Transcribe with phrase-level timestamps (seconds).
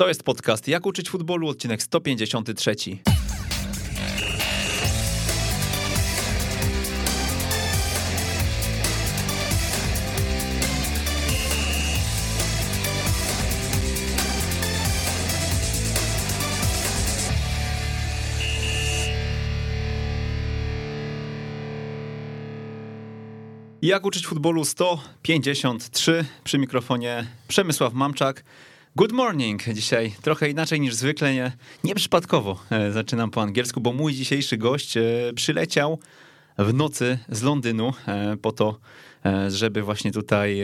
[0.00, 2.74] To jest podcast Jak uczyć futbolu, odcinek 153.
[23.82, 28.44] Jak uczyć futbolu 153 przy mikrofonie Przemysław Mamczak.
[28.98, 29.62] Good morning.
[29.74, 31.52] Dzisiaj trochę inaczej niż zwykle, nie,
[31.84, 35.02] nieprzypadkowo e, zaczynam po angielsku, bo mój dzisiejszy gość e,
[35.34, 35.98] przyleciał
[36.58, 38.78] w nocy z Londynu e, po to,
[39.48, 40.60] żeby właśnie tutaj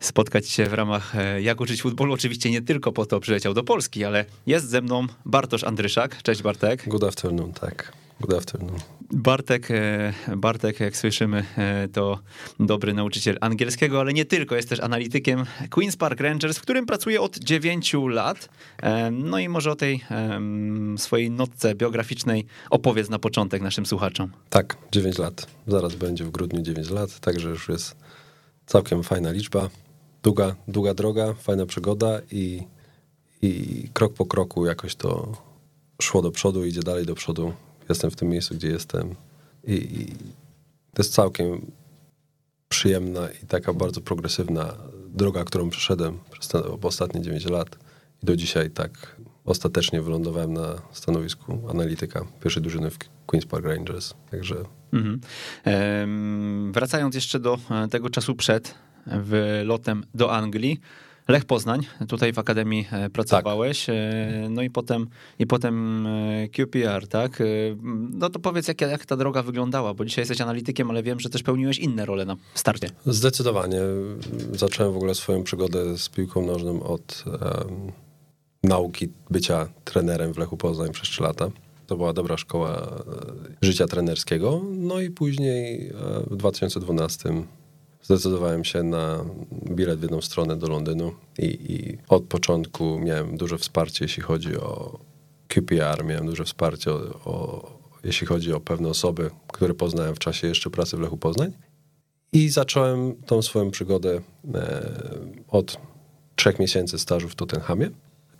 [0.00, 2.12] spotkać się w ramach Jak uczyć futbolu.
[2.12, 6.22] Oczywiście nie tylko po to przyleciał do Polski, ale jest ze mną Bartosz Andryszak.
[6.22, 6.88] Cześć Bartek.
[6.88, 8.03] Good afternoon, tak.
[8.20, 8.78] Good afternoon.
[9.12, 12.18] Bartek, e, Bartek, jak słyszymy, e, to
[12.60, 17.20] dobry nauczyciel angielskiego, ale nie tylko, jest też analitykiem Queen's Park Rangers, w którym pracuje
[17.20, 18.48] od 9 lat.
[18.82, 20.04] E, no i może o tej
[20.96, 24.30] swojej notce biograficznej opowiedz na początek naszym słuchaczom.
[24.50, 25.46] Tak, 9 lat.
[25.66, 27.96] Zaraz będzie w grudniu 9 lat, także już jest
[28.66, 29.70] całkiem fajna liczba.
[30.22, 32.62] Długa, długa droga, fajna przygoda i,
[33.42, 35.32] i krok po kroku jakoś to
[36.02, 37.52] szło do przodu, idzie dalej do przodu
[37.88, 39.14] jestem w tym miejscu, gdzie jestem.
[39.64, 40.06] I, I,
[40.94, 41.70] to jest całkiem
[42.68, 44.74] przyjemna i taka bardzo progresywna
[45.08, 47.78] droga, którą przeszedłem przez te ostatnie 9 lat.
[48.22, 54.14] I do dzisiaj tak ostatecznie wylądowałem na stanowisku analityka pierwszej drużyny w Queen's Park Rangers.
[54.30, 54.56] Także.
[54.92, 55.20] Mhm.
[55.64, 58.74] Ehm, wracając jeszcze do e, tego czasu przed
[59.06, 60.80] wylotem do Anglii.
[61.28, 63.94] Lech Poznań, tutaj w Akademii e, pracowałeś, tak.
[64.50, 65.06] no i potem,
[65.38, 67.42] i potem e, QPR, tak?
[68.10, 71.30] No to powiedz, jak, jak ta droga wyglądała, bo dzisiaj jesteś analitykiem, ale wiem, że
[71.30, 72.88] też pełniłeś inne role na starcie.
[73.06, 73.80] Zdecydowanie.
[74.52, 77.92] Zacząłem w ogóle swoją przygodę z piłką nożną od um,
[78.62, 81.50] nauki bycia trenerem w Lechu Poznań przez 3 lata.
[81.86, 82.88] To była dobra szkoła
[83.62, 84.62] życia trenerskiego.
[84.70, 85.92] No i później
[86.30, 87.44] w 2012
[88.04, 89.24] zdecydowałem się na
[89.70, 94.56] bilet w jedną stronę do Londynu i, i, od początku miałem duże wsparcie, jeśli chodzi
[94.56, 94.98] o
[95.48, 97.70] QPR, miałem duże wsparcie, o, o,
[98.04, 101.52] jeśli chodzi o pewne osoby, które poznałem w czasie jeszcze pracy w Lechu Poznań.
[102.32, 104.20] I zacząłem tą swoją przygodę
[104.54, 104.90] e,
[105.48, 105.78] od
[106.36, 107.90] trzech miesięcy stażu w Tottenhamie.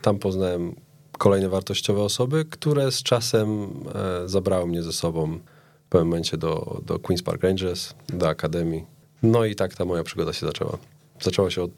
[0.01, 0.75] Tam poznałem
[1.17, 5.39] kolejne wartościowe osoby, które z czasem e, zabrały mnie ze sobą
[5.85, 10.03] w pewnym momencie do, do Queen's Park Rangers, do Akademii, no i tak ta moja
[10.03, 10.77] przygoda się zaczęła.
[11.21, 11.71] Zaczęła się od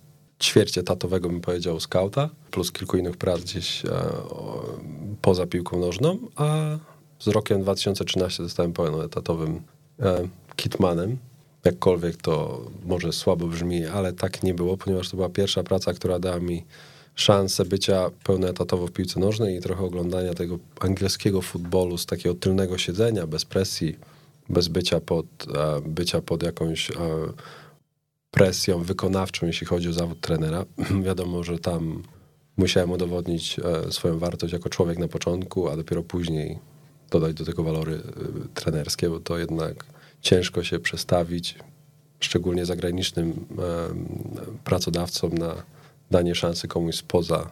[0.43, 3.89] ćwiercie tatowego, bym powiedział, skauta, plus kilku innych prac gdzieś e,
[5.21, 6.77] poza piłką nożną, a
[7.19, 9.61] z rokiem 2013 zostałem pełnoetatowym
[9.99, 11.17] e, kitmanem.
[11.65, 16.19] Jakkolwiek to może słabo brzmi, ale tak nie było, ponieważ to była pierwsza praca, która
[16.19, 16.63] dała mi
[17.15, 22.77] szansę bycia pełnoetatowo w piłce nożnej i trochę oglądania tego angielskiego futbolu z takiego tylnego
[22.77, 23.97] siedzenia, bez presji,
[24.49, 25.25] bez bycia pod,
[25.55, 26.95] e, bycia pod jakąś e,
[28.31, 30.65] presją wykonawczą, jeśli chodzi o zawód trenera.
[31.07, 32.03] Wiadomo, że tam
[32.57, 36.59] musiałem udowodnić e, swoją wartość jako człowiek na początku, a dopiero później
[37.11, 38.01] dodać do tego walory
[38.53, 39.85] trenerskie, bo to jednak
[40.21, 41.55] ciężko się przestawić,
[42.19, 43.45] szczególnie zagranicznym
[44.63, 45.55] pracodawcom na
[46.11, 47.49] danie szansy komuś spoza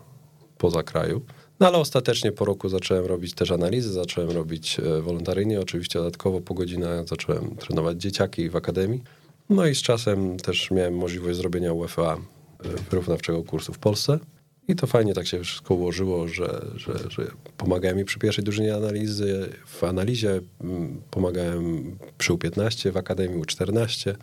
[0.57, 1.21] poza kraju.
[1.59, 6.41] No ale ostatecznie po roku zacząłem robić też analizy, zacząłem robić e, wolontaryjnie, oczywiście dodatkowo
[6.41, 9.03] po godzinach zacząłem trenować dzieciaki w akademii.
[9.49, 12.19] No i z czasem też miałem możliwość zrobienia UEFA e,
[12.89, 14.19] wyrównawczego kursu w Polsce.
[14.67, 18.75] I to fajnie tak się wszystko ułożyło, że, że, że pomagałem mi przy pierwszej drużynie
[18.75, 24.15] analizy, w analizie mm, pomagałem przy U15, w Akademii U14.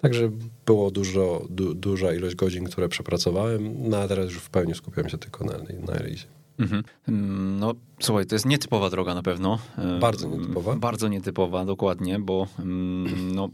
[0.00, 0.30] Także
[0.66, 5.08] było dużo, du, duża ilość godzin, które przepracowałem, no a teraz już w pełni skupiam
[5.08, 5.52] się tylko na,
[5.86, 6.41] na analizie.
[6.62, 6.82] Mhm.
[7.08, 9.58] Mm, no, słuchaj, to jest nietypowa droga na pewno.
[9.78, 10.76] E, bardzo nietypowa.
[10.76, 13.48] Bardzo nietypowa, dokładnie, bo mm, no,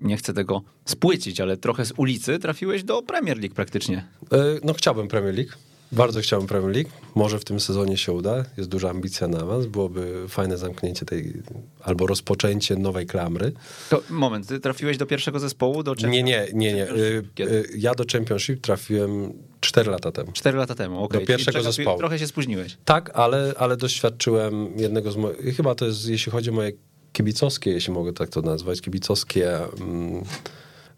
[0.00, 4.04] nie chcę tego spłycić, ale trochę z ulicy trafiłeś do Premier League praktycznie.
[4.32, 5.52] E, no, chciałbym Premier League.
[5.94, 6.90] Bardzo chciałbym Premier League.
[7.14, 8.44] Może w tym sezonie się uda.
[8.56, 9.66] Jest duża ambicja na was.
[9.66, 11.32] Byłoby fajne zamknięcie tej,
[11.80, 13.52] albo rozpoczęcie nowej klamry.
[13.90, 15.82] To moment, ty trafiłeś do pierwszego zespołu?
[15.82, 16.86] Do nie, nie, nie, nie.
[17.34, 17.68] Kiedy?
[17.76, 20.32] Ja do Championship trafiłem 4 lata temu.
[20.32, 21.06] 4 lata temu, okej.
[21.06, 21.20] Okay.
[21.20, 21.98] Do pierwszego Czyli zespołu.
[21.98, 22.76] Trochę się spóźniłeś.
[22.84, 26.72] Tak, ale, ale doświadczyłem jednego z moich, chyba to jest, jeśli chodzi o moje
[27.12, 30.24] kibicowskie, jeśli mogę tak to nazwać, kibicowskie mm,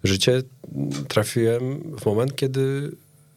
[0.05, 0.43] życie,
[1.09, 2.93] trafiłem w moment, kiedy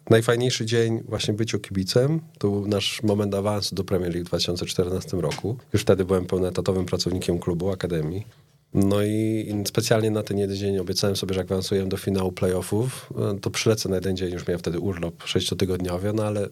[0.09, 5.17] najfajniejszy dzień właśnie byciu kibicem to był nasz moment awansu do Premier League w 2014
[5.17, 5.57] roku.
[5.73, 8.25] Już wtedy byłem pełnoetatowym pracownikiem klubu, akademii.
[8.73, 13.13] No i specjalnie na ten jeden dzień obiecałem sobie, że jak awansujemy do finału playoffów,
[13.41, 16.49] to przylecę na jeden dzień, już miałem wtedy urlop sześciotygodniowy, no ale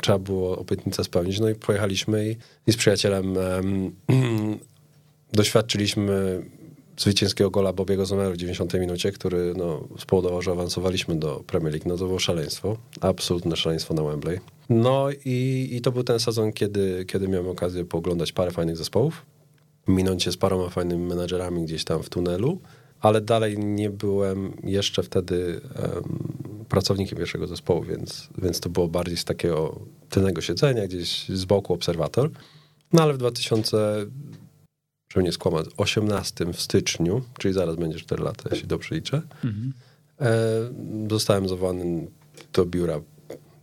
[0.00, 1.40] trzeba było obietnicę spełnić.
[1.40, 2.36] No i pojechaliśmy i,
[2.66, 3.92] i z przyjacielem um,
[5.32, 6.42] doświadczyliśmy
[7.00, 11.88] zwycięskiego gola Bobiego Zomeru w 90 minucie, który no, spowodował, że awansowaliśmy do Premier League.
[11.88, 14.40] No to było szaleństwo, absolutne szaleństwo na Wembley.
[14.68, 19.26] No i, i to był ten sezon, kiedy, kiedy miałem okazję pooglądać parę fajnych zespołów,
[19.88, 22.60] minąć się z paroma fajnymi menadżerami gdzieś tam w tunelu,
[23.00, 26.18] ale dalej nie byłem jeszcze wtedy um,
[26.68, 31.74] pracownikiem pierwszego zespołu, więc, więc to było bardziej z takiego tylnego siedzenia, gdzieś z boku
[31.74, 32.30] obserwator.
[32.92, 34.06] No ale w 2000
[35.14, 39.72] żeby nie skłamać, 18 w styczniu, czyli zaraz będzie 4 lata, jeśli dobrze liczę, mhm.
[41.10, 42.06] zostałem zawołany
[42.52, 43.00] do biura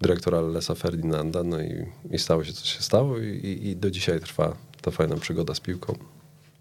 [0.02, 4.20] dyrektora Lesa Ferdinanda, no i, i stało się, co się stało i, i do dzisiaj
[4.20, 5.98] trwa ta fajna przygoda z piłką.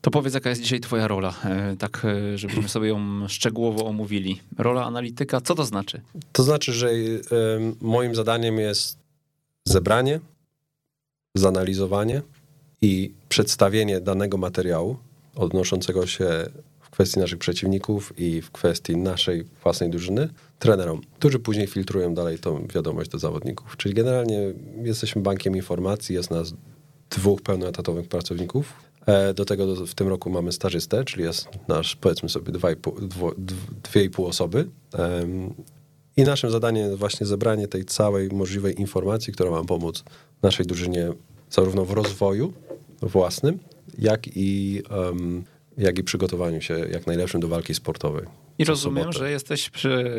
[0.00, 4.40] To powiedz, jaka jest dzisiaj twoja rola, e, tak e, żebyśmy sobie ją szczegółowo omówili.
[4.58, 6.00] Rola analityka, co to znaczy?
[6.32, 6.90] To znaczy, że
[7.80, 8.98] moim zadaniem jest
[9.64, 10.20] zebranie,
[11.36, 12.22] zanalizowanie,
[12.82, 14.96] i przedstawienie danego materiału
[15.34, 16.26] odnoszącego się
[16.80, 20.28] w kwestii naszych przeciwników i w kwestii naszej własnej drużyny
[20.58, 23.76] trenerom, którzy później filtrują dalej tą wiadomość do zawodników.
[23.76, 24.52] Czyli generalnie
[24.82, 26.54] jesteśmy bankiem informacji, jest nas
[27.10, 28.72] dwóch pełnoetatowych pracowników.
[29.06, 32.76] E, do tego w tym roku mamy stażystę, czyli jest nasz, powiedzmy sobie, dwa i
[32.76, 33.32] pół, dwo,
[33.82, 34.68] dwie i pół osoby.
[36.16, 40.04] I naszym zadaniem właśnie zebranie tej całej możliwej informacji, która ma pomóc
[40.42, 41.12] naszej drużynie
[41.50, 42.52] zarówno w rozwoju
[43.06, 43.58] własnym,
[43.98, 45.44] jak i, um,
[45.78, 48.26] jak i przygotowaniu się jak najlepszym do walki sportowej.
[48.58, 50.12] I rozumiem, że jesteś przy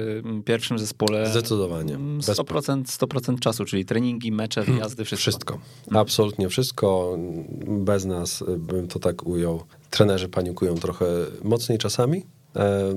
[0.45, 1.29] pierwszym zespole.
[1.29, 1.97] Zdecydowanie.
[2.19, 5.29] 100%, 100% czasu, czyli treningi, mecze, wyjazdy, wszystko.
[5.29, 5.53] Wszystko.
[5.53, 5.97] Mhm.
[5.97, 7.17] Absolutnie wszystko.
[7.67, 9.63] Bez nas bym to tak ujął.
[9.89, 11.05] Trenerzy panikują trochę
[11.43, 12.25] mocniej czasami.
[12.55, 12.93] E,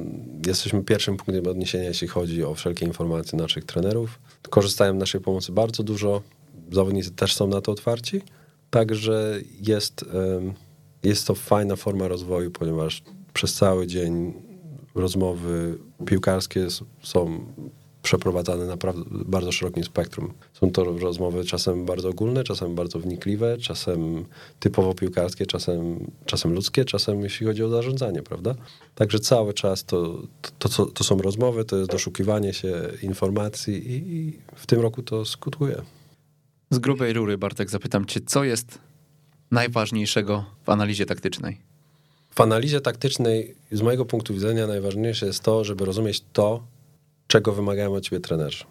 [0.47, 4.19] jesteśmy pierwszym punktem odniesienia, jeśli chodzi o wszelkie informacje naszych trenerów.
[4.51, 6.23] Korzystają z naszej pomocy bardzo dużo.
[6.73, 8.23] Zawodnicy też są na to otwarci.
[8.71, 10.05] Także jest,
[11.03, 13.03] jest to fajna forma rozwoju, ponieważ
[13.33, 14.33] przez cały dzień
[14.95, 16.67] rozmowy piłkarskie
[17.03, 17.41] są
[18.03, 18.77] przeprowadzane na
[19.11, 20.33] bardzo szerokim spektrum.
[20.53, 24.25] Są to rozmowy czasem bardzo ogólne, czasem bardzo wnikliwe, czasem
[24.61, 28.55] typowo piłkarskie, czasem, czasem ludzkie, czasem jeśli chodzi o zarządzanie, prawda?
[28.95, 30.23] Także cały czas to,
[30.59, 35.03] to, to, to są rozmowy, to jest doszukiwanie się informacji i, i w tym roku
[35.03, 35.83] to skutkuje.
[36.73, 38.79] Z grubej rury, Bartek, zapytam cię, co jest
[39.51, 41.61] najważniejszego w analizie taktycznej?
[42.31, 46.65] W analizie taktycznej, z mojego punktu widzenia, najważniejsze jest to, żeby rozumieć to,
[47.27, 48.65] czego wymagają od ciebie trenerzy.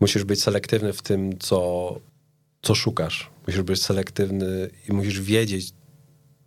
[0.00, 2.00] Musisz być selektywny w tym, co,
[2.62, 3.30] co szukasz.
[3.46, 5.72] Musisz być selektywny i musisz wiedzieć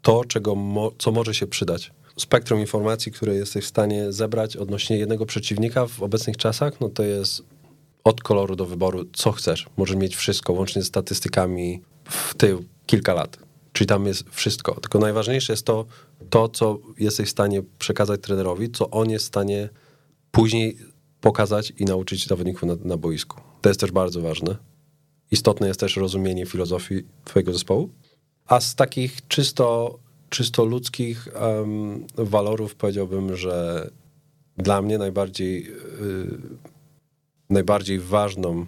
[0.01, 1.91] to, czego mo, co może się przydać.
[2.17, 7.03] Spektrum informacji, które jesteś w stanie zebrać odnośnie jednego przeciwnika w obecnych czasach, no to
[7.03, 7.43] jest
[8.07, 9.65] od koloru do wyboru, co chcesz.
[9.77, 13.37] Możesz mieć wszystko, łącznie z statystykami w tył kilka lat.
[13.73, 14.79] Czyli tam jest wszystko.
[14.81, 15.85] Tylko najważniejsze jest to,
[16.29, 19.69] to, co jesteś w stanie przekazać trenerowi, co on jest w stanie
[20.31, 20.77] później
[21.21, 23.41] pokazać i nauczyć zawodników na, na boisku.
[23.61, 24.55] To jest też bardzo ważne.
[25.31, 27.89] Istotne jest też rozumienie filozofii twojego zespołu.
[28.45, 29.99] A z takich czysto,
[30.29, 33.89] czysto ludzkich um, walorów powiedziałbym, że
[34.57, 36.67] dla mnie najbardziej yy,
[37.49, 38.65] najbardziej ważną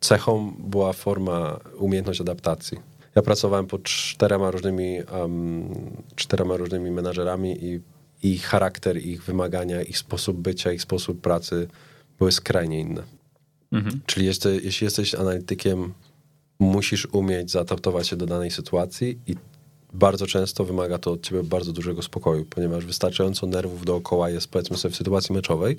[0.00, 2.78] cechą była forma, umiejętność adaptacji.
[3.14, 5.68] Ja pracowałem pod czterema różnymi, um,
[6.16, 7.80] czterema różnymi menadżerami i
[8.22, 11.68] ich charakter, ich wymagania, ich sposób bycia, ich sposób pracy
[12.18, 13.02] były skrajnie inne.
[13.72, 14.00] Mhm.
[14.06, 15.92] Czyli jeśli, jeśli jesteś analitykiem,
[16.58, 19.34] musisz umieć zaadaptować się do danej sytuacji i
[19.92, 24.76] bardzo często wymaga to od ciebie bardzo dużego spokoju, ponieważ wystarczająco nerwów dookoła jest, powiedzmy
[24.76, 25.78] sobie, w sytuacji meczowej,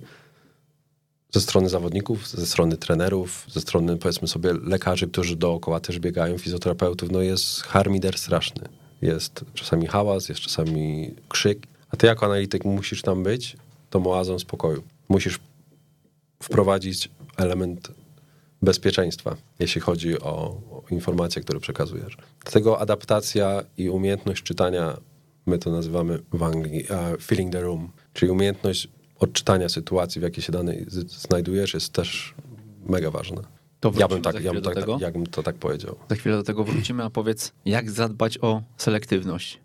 [1.31, 6.37] ze strony zawodników, ze strony trenerów, ze strony powiedzmy sobie lekarzy, którzy dookoła też biegają,
[6.37, 8.69] fizjoterapeutów, no jest harmider straszny.
[9.01, 13.57] Jest czasami hałas, jest czasami krzyk, a ty jako analityk musisz tam być
[13.89, 14.83] tą oazą spokoju.
[15.09, 15.39] Musisz
[16.43, 17.91] wprowadzić element
[18.61, 20.33] bezpieczeństwa, jeśli chodzi o,
[20.71, 22.17] o informacje, które przekazujesz.
[22.43, 24.97] Dlatego adaptacja i umiejętność czytania,
[25.45, 28.87] my to nazywamy w Anglii uh, filling the room, czyli umiejętność
[29.21, 32.33] odczytania sytuacji, w jakiej się danej znajdujesz, jest też
[32.85, 33.41] mega ważne.
[33.79, 34.97] To ja bym, tak, ja, bym tak, tego.
[35.01, 35.95] ja bym to tak powiedział.
[36.09, 39.59] Za chwilę do tego wrócimy, a powiedz, jak zadbać o selektywność?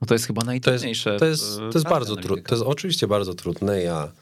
[0.00, 1.16] No to jest chyba najtrudniejsze.
[1.18, 2.42] To jest, to jest, to jest bardzo trudne.
[2.42, 3.82] To jest oczywiście bardzo trudne.
[3.82, 4.12] Ja,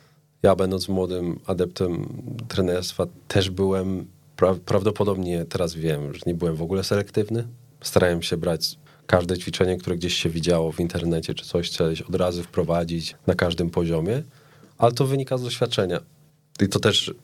[0.42, 2.06] ja będąc młodym adeptem
[2.48, 7.48] trenerstwa też byłem, pra, prawdopodobnie teraz wiem, że nie byłem w ogóle selektywny.
[7.80, 12.14] Starałem się brać każde ćwiczenie, które gdzieś się widziało w internecie czy coś, chciałeś od
[12.14, 14.22] razu wprowadzić na każdym poziomie
[14.78, 16.00] ale to wynika z doświadczenia.
[16.60, 17.14] I to też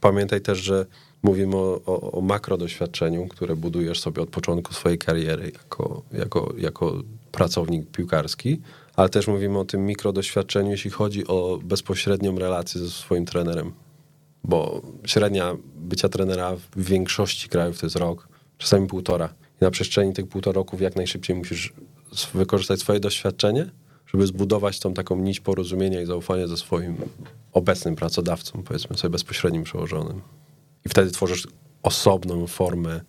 [0.00, 0.86] pamiętaj też, że
[1.22, 6.54] Mówimy o, o, o makro doświadczeniu, które budujesz sobie od początku swojej kariery jako, jako,
[6.58, 8.60] jako pracownik piłkarski,
[8.96, 13.72] ale też mówimy o tym mikro doświadczeniu, jeśli chodzi o bezpośrednią relację ze swoim trenerem.
[14.44, 18.28] Bo średnia bycia trenera w większości krajów to jest rok,
[18.58, 19.34] czasami półtora.
[19.60, 21.72] I na przestrzeni tych półtora roku jak najszybciej musisz
[22.34, 23.70] wykorzystać swoje doświadczenie,
[24.14, 26.96] żeby zbudować tą taką nić porozumienia i zaufania ze swoim
[27.52, 30.20] obecnym pracodawcą, powiedzmy sobie bezpośrednim przełożonym.
[30.86, 31.48] I wtedy tworzysz
[31.82, 33.00] osobną formę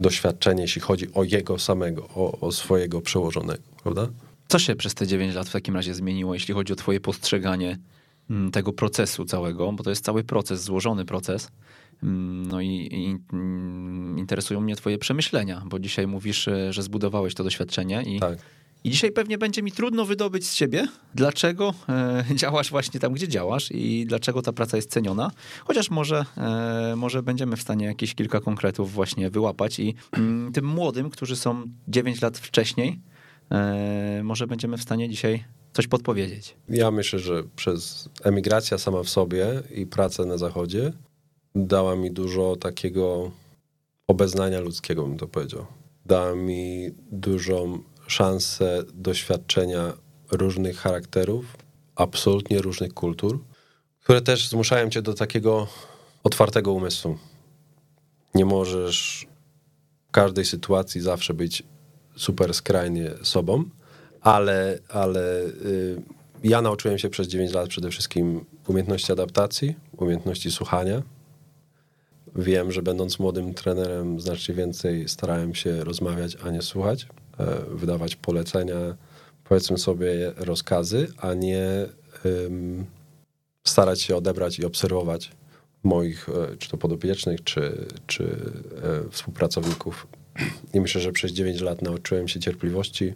[0.00, 4.08] doświadczenia, jeśli chodzi o jego samego, o, o swojego przełożonego, prawda?
[4.48, 7.78] Co się przez te 9 lat w takim razie zmieniło, jeśli chodzi o twoje postrzeganie
[8.30, 11.48] mm, tego procesu całego, bo to jest cały proces, złożony proces.
[12.02, 17.34] Mm, no i, i mm, interesują mnie twoje przemyślenia, bo dzisiaj mówisz, e, że zbudowałeś
[17.34, 18.38] to doświadczenie i Tak.
[18.84, 23.28] I dzisiaj pewnie będzie mi trudno wydobyć z ciebie, dlaczego e, działasz właśnie tam, gdzie
[23.28, 25.30] działasz i dlaczego ta praca jest ceniona.
[25.64, 30.64] Chociaż może, e, może będziemy w stanie jakieś kilka konkretów właśnie wyłapać i mm, tym
[30.64, 33.00] młodym, którzy są 9 lat wcześniej,
[33.50, 36.56] e, może będziemy w stanie dzisiaj coś podpowiedzieć.
[36.68, 40.92] Ja myślę, że przez emigracja sama w sobie i pracę na zachodzie
[41.54, 43.30] dała mi dużo takiego
[44.08, 45.66] obeznania ludzkiego, bym to powiedział.
[46.06, 49.92] Dała mi dużą szansę doświadczenia
[50.30, 51.56] różnych charakterów,
[51.96, 53.44] absolutnie różnych kultur,
[54.00, 55.68] które też zmuszają cię do takiego
[56.24, 57.18] otwartego umysłu.
[58.34, 59.26] Nie możesz
[60.08, 61.62] w każdej sytuacji zawsze być
[62.16, 63.64] super skrajnie sobą,
[64.20, 66.02] ale, ale y,
[66.44, 71.02] ja nauczyłem się przez 9 lat przede wszystkim umiejętności adaptacji, umiejętności słuchania.
[72.36, 77.06] Wiem, że będąc młodym trenerem znacznie więcej starałem się rozmawiać, a nie słuchać,
[77.68, 78.96] wydawać polecenia,
[79.44, 81.86] powiedzmy sobie rozkazy, a nie
[83.64, 85.30] starać się odebrać i obserwować
[85.82, 88.24] moich, e, czy to podopiecznych, czy, czy
[88.82, 90.06] e, współpracowników.
[90.74, 93.14] I myślę, że przez 9 lat nauczyłem się cierpliwości,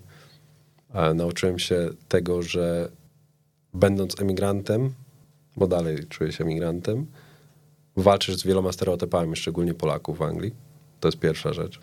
[1.14, 2.88] nauczyłem się tego, że
[3.74, 4.94] będąc emigrantem,
[5.56, 7.06] bo dalej czuję się emigrantem,
[7.96, 10.54] walczysz z wieloma stereotypami, szczególnie Polaków w Anglii.
[11.00, 11.80] To jest pierwsza rzecz.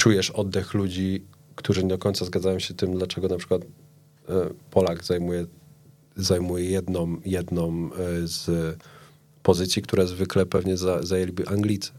[0.00, 1.22] Czujesz oddech ludzi,
[1.54, 5.46] którzy nie do końca zgadzają się tym, dlaczego na przykład e, Polak zajmuje,
[6.16, 8.76] zajmuje jedną, jedną e, z
[9.42, 11.90] pozycji, które zwykle pewnie za, zajęliby Anglicy.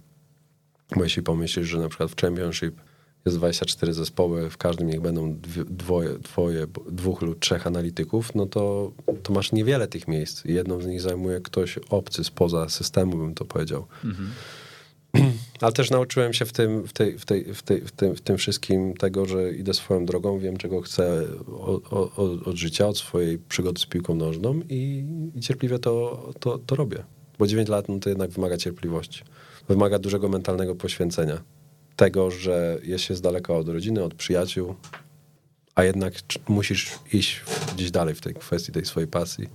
[0.95, 2.81] Bo jeśli pomyślisz, że na przykład w Championship
[3.25, 5.35] jest 24 zespoły, w każdym niech będą
[5.69, 8.91] dwoje, dwoje, dwóch lub trzech analityków, no to,
[9.23, 10.45] to masz niewiele tych miejsc.
[10.45, 13.87] Jedną z nich zajmuje ktoś obcy spoza systemu, bym to powiedział.
[15.61, 18.21] Ale też nauczyłem się w tym, w, tej, w, tej, w, tej, w, tym, w
[18.21, 21.25] tym wszystkim tego, że idę swoją drogą, wiem czego chcę
[21.59, 26.57] od, od, od życia, od swojej przygody z piłką nożną i, i cierpliwie to, to,
[26.57, 27.03] to robię.
[27.39, 29.23] Bo 9 lat no to jednak wymaga cierpliwości.
[29.67, 31.43] Wymaga dużego mentalnego poświęcenia.
[31.95, 34.75] Tego, że jest się z daleka od rodziny, od przyjaciół,
[35.75, 36.13] a jednak
[36.47, 37.41] musisz iść
[37.75, 39.49] gdzieś dalej w tej kwestii tej swojej pasji.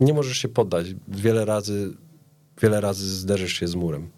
[0.00, 0.86] Nie możesz się poddać.
[1.08, 1.94] Wiele razy,
[2.62, 4.08] wiele razy zderzysz się z murem.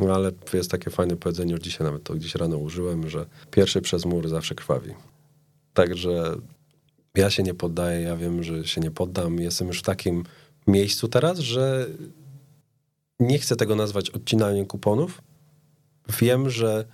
[0.00, 3.80] No ale jest takie fajne powiedzenie, już dzisiaj nawet to gdzieś rano użyłem, że pierwszy
[3.80, 4.90] przez mur zawsze krwawi.
[5.74, 6.36] Także
[7.14, 9.38] ja się nie poddaję, ja wiem, że się nie poddam.
[9.38, 10.24] Jestem już w takim
[10.66, 11.86] miejscu teraz, że
[13.20, 15.22] nie chcę tego nazwać odcinaniem kuponów.
[16.20, 16.84] Wiem, że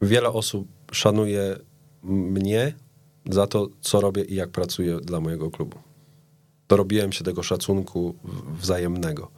[0.00, 1.58] wiele osób szanuje
[2.02, 2.74] mnie
[3.30, 5.78] za to, co robię i jak pracuję dla mojego klubu.
[6.68, 8.14] Dorobiłem się tego szacunku
[8.60, 9.30] wzajemnego.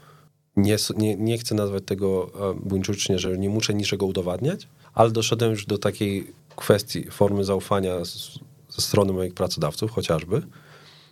[0.57, 5.51] Nie, nie, nie chcę nazwać tego e, buńczucznie, że nie muszę niczego udowadniać, ale doszedłem
[5.51, 8.39] już do takiej kwestii formy zaufania z,
[8.71, 10.43] ze strony moich pracodawców chociażby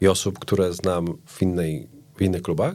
[0.01, 2.75] i osób, które znam w, innej, w innych klubach,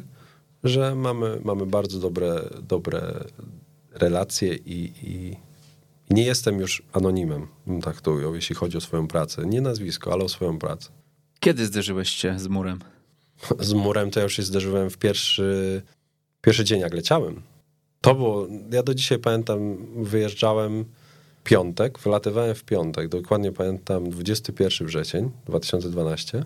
[0.64, 3.24] że mamy, mamy bardzo dobre, dobre
[3.92, 5.36] relacje i, i,
[6.10, 7.48] nie jestem już anonimem,
[7.84, 9.46] tak to ujął, jeśli chodzi o swoją pracę.
[9.46, 10.90] Nie nazwisko, ale o swoją pracę.
[11.40, 12.80] Kiedy zderzyłeś się z murem?
[13.60, 15.82] Z murem to ja już się zderzyłem w pierwszy,
[16.42, 17.42] pierwszy dzień, jak leciałem.
[18.02, 20.86] To było, ja do dzisiaj pamiętam, wyjeżdżałem
[21.44, 26.46] piątek, wylatywałem w piątek, dokładnie pamiętam 21 wrzesień 2012,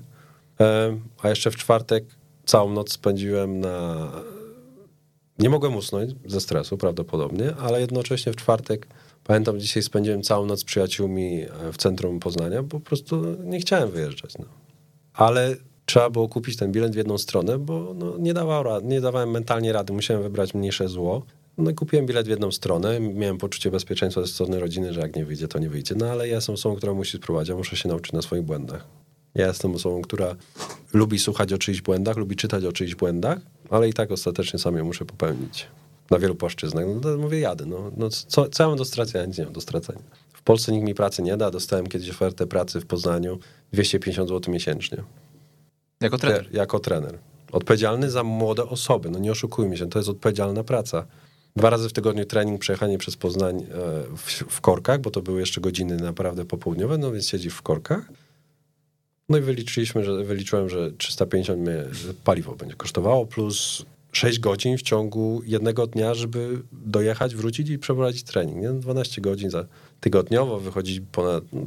[0.60, 2.06] e, a jeszcze w czwartek
[2.46, 4.10] całą noc spędziłem na...
[5.40, 8.88] Nie mogłem usnąć ze stresu prawdopodobnie, ale jednocześnie w czwartek,
[9.24, 13.60] pamiętam dzisiaj spędziłem całą noc z przyjaciółmi e, w centrum Poznania, bo po prostu nie
[13.60, 14.38] chciałem wyjeżdżać.
[14.38, 14.46] No
[15.14, 15.56] ale
[15.94, 19.74] trzeba było kupić ten bilet w jedną stronę, bo no, nie, dawał nie dawałem mentalnie
[19.74, 21.26] rady, musiałem wybrać mniejsze zło.
[21.58, 25.16] No i kupiłem bilet w jedną stronę, miałem poczucie bezpieczeństwa ze strony rodziny, że jak
[25.16, 25.96] nie wyjdzie, to nie wyjdzie.
[25.96, 28.86] No ale ja jestem osobą, która musi spróbować, ja muszę się nauczyć na swoich błędach.
[29.36, 30.36] Ja jestem osobą, która
[30.94, 34.78] lubi słuchać o czyichś błędach, lubi czytać o czyichś błędach, ale i tak ostatecznie sam
[34.78, 35.68] je muszę popełnić.
[36.12, 36.86] na wielu płaszczyznach.
[37.04, 37.66] No mówię, jadę.
[37.66, 39.26] No, no co, co ja mam do stracenia?
[39.26, 40.04] Nic nie mam do stracenia.
[40.34, 41.52] W Polsce nikt mi pracy nie da.
[41.52, 43.40] Dostałem kiedyś ofertę pracy w Poznaniu
[43.72, 45.04] 250 zł miesięcznie.
[46.04, 46.50] Jako trener?
[46.52, 47.18] Jako trener.
[47.52, 49.10] Odpowiedzialny za młode osoby.
[49.10, 51.06] No nie oszukujmy się, to jest odpowiedzialna praca.
[51.56, 53.66] Dwa razy w tygodniu trening, przejechanie przez Poznań e,
[54.18, 58.10] w, w korkach, bo to były jeszcze godziny naprawdę popołudniowe, no więc siedzisz w korkach.
[59.30, 61.84] No i wyliczyliśmy, że wyliczyłem, że 350 mnie
[62.24, 68.24] paliwo będzie kosztowało, plus 6 godzin w ciągu jednego dnia, żeby dojechać, wrócić i przeprowadzić
[68.24, 68.58] trening.
[68.58, 68.70] Nie?
[68.70, 69.66] 12 godzin za
[70.00, 71.44] tygodniowo wychodzić ponad.
[71.54, 71.66] No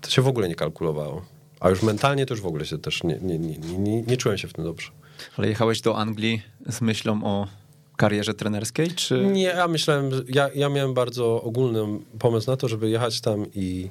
[0.00, 1.37] to, się w ogóle nie kalkulowało.
[1.60, 4.38] A już mentalnie to już w ogóle się też nie, nie, nie, nie, nie czułem
[4.38, 4.90] się w tym dobrze.
[5.36, 7.46] Ale jechałeś do Anglii z myślą o
[7.96, 9.26] karierze trenerskiej, czy...
[9.26, 11.80] Nie, ja myślałem, ja, ja miałem bardzo ogólny
[12.18, 13.90] pomysł na to, żeby jechać tam i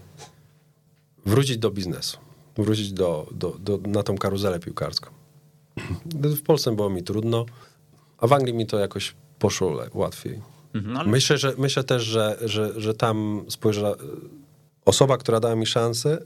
[1.25, 2.17] wrócić do biznesu.
[2.57, 5.09] Wrócić do, do, do, na tą karuzelę piłkarską.
[6.05, 7.45] W Polsce było mi trudno,
[8.17, 10.41] a w Anglii mi to jakoś poszło łatwiej.
[10.73, 11.09] Mhm, ale...
[11.09, 13.95] myślę, że, myślę też, że, że, że tam spojrzała...
[14.85, 16.21] Osoba, która dała mi szansę,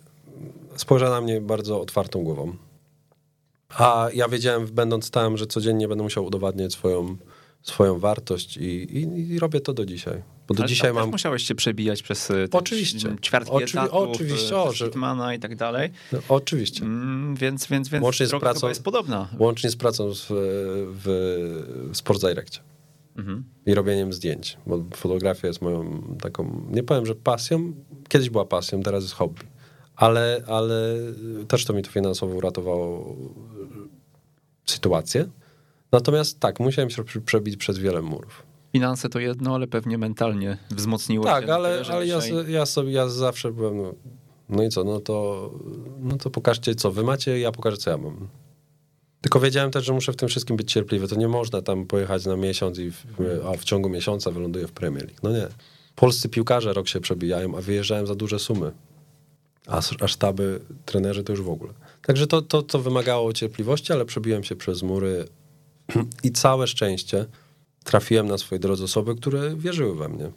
[0.75, 2.55] spojrzała na mnie bardzo otwartą głową.
[3.69, 7.17] A ja wiedziałem, będąc tam, że codziennie będę musiał udowadniać swoją
[7.61, 10.23] swoją wartość i, i, i robię to do dzisiaj.
[10.47, 11.09] Bo do Ale dzisiaj mam.
[11.09, 13.15] musiałeś się przebijać przez e, oczywiście.
[13.21, 14.89] ćwiartki Oczywi etatu, oczywiście, o, że...
[15.35, 15.89] i tak dalej.
[16.11, 16.83] No, oczywiście.
[16.83, 19.27] Mm, więc, więc, więc łącznie z pracą, jest podobna.
[19.39, 20.25] Łącznie z pracą w,
[21.03, 22.59] w Sports Directie.
[23.17, 23.43] Mhm.
[23.65, 27.73] I robieniem zdjęć, bo fotografia jest moją taką, nie powiem, że pasją,
[28.09, 29.41] kiedyś była pasją, teraz jest hobby.
[30.01, 30.97] Ale, ale
[31.47, 33.15] też to mi to finansowo uratowało
[34.65, 35.25] sytuację,
[35.91, 38.43] Natomiast tak, musiałem się przebić przez wiele murów.
[38.73, 43.51] Finanse to jedno, ale pewnie mentalnie wzmocniło tak, ale, ale ja, ja, sobie, ja zawsze
[43.51, 43.93] byłem, no,
[44.49, 45.49] no i co, no to,
[45.99, 48.27] no to pokażcie, co wy macie, ja pokażę, co ja mam.
[49.21, 51.07] Tylko wiedziałem też, że muszę w tym wszystkim być cierpliwy.
[51.07, 53.05] To nie można tam pojechać na miesiąc i w,
[53.53, 55.19] a w ciągu miesiąca wyląduję w Premier League.
[55.23, 55.47] No nie.
[55.95, 58.71] Polscy piłkarze rok się przebijają, a wyjeżdżają za duże sumy.
[59.67, 61.73] A, a sztaby, trenerzy to już w ogóle.
[62.05, 65.25] Także to, to, to wymagało cierpliwości, ale przebiłem się przez mury
[66.23, 67.25] i całe szczęście
[67.83, 70.31] trafiłem na swojej drodze osoby, które wierzyły we mnie.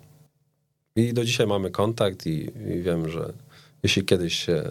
[0.97, 3.33] I do dzisiaj mamy kontakt i, i wiem, że
[3.83, 4.63] jeśli kiedyś się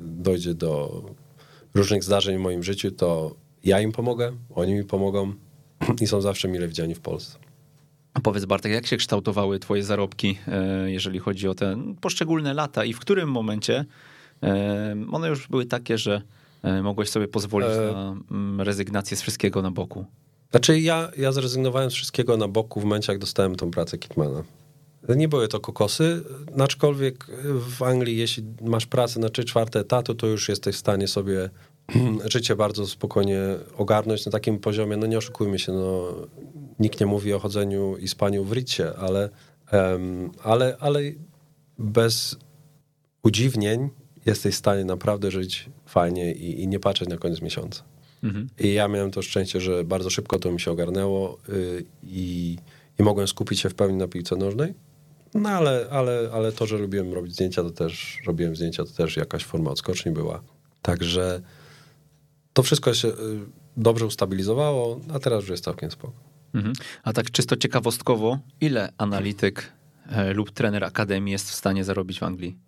[0.00, 1.02] dojdzie do
[1.74, 3.34] różnych zdarzeń w moim życiu, to
[3.64, 5.32] ja im pomogę, oni mi pomogą
[6.02, 7.45] i są zawsze mile widziani w Polsce.
[8.16, 12.84] A powiedz Bartek, jak się kształtowały twoje zarobki, e, jeżeli chodzi o te poszczególne lata
[12.84, 13.84] i w którym momencie
[14.42, 16.22] e, one już były takie, że
[16.66, 20.04] E, mogłeś sobie pozwolić na mm, rezygnację z wszystkiego na boku?
[20.50, 24.42] Znaczy ja, ja zrezygnowałem z wszystkiego na boku w momencie, jak dostałem tą pracę Kitmana.
[25.08, 26.22] Nie były to kokosy,
[26.58, 27.26] aczkolwiek
[27.76, 31.50] w Anglii, jeśli masz pracę na 3 czwarte etatu, to już jesteś w stanie sobie
[32.32, 33.40] życie bardzo spokojnie
[33.76, 36.12] ogarnąć na takim poziomie, no nie oszukujmy się, no,
[36.78, 39.30] nikt nie mówi o chodzeniu i spaniu w rycie, ale,
[39.72, 41.00] um, ale, ale
[41.78, 42.36] bez
[43.22, 43.88] udziwnień
[44.26, 47.82] jesteś w stanie naprawdę żyć fajnie i, i nie patrzeć na koniec miesiąca.
[48.22, 48.48] Mhm.
[48.58, 52.56] I ja miałem to szczęście, że bardzo szybko to mi się ogarnęło yy, i,
[52.98, 54.74] i mogłem skupić się w pełni na piłce nożnej.
[55.34, 59.16] No ale, ale, ale to, że lubiłem robić zdjęcia, to też robiłem zdjęcia, to też
[59.16, 60.42] jakaś forma odskoczni była.
[60.82, 61.40] Także
[62.52, 63.12] to wszystko się y,
[63.76, 66.25] dobrze ustabilizowało, a teraz już jest całkiem spoko.
[66.56, 66.72] Mhm.
[67.02, 69.72] A tak czysto ciekawostkowo, ile analityk
[70.10, 72.58] e, lub trener akademii jest w stanie zarobić w Anglii?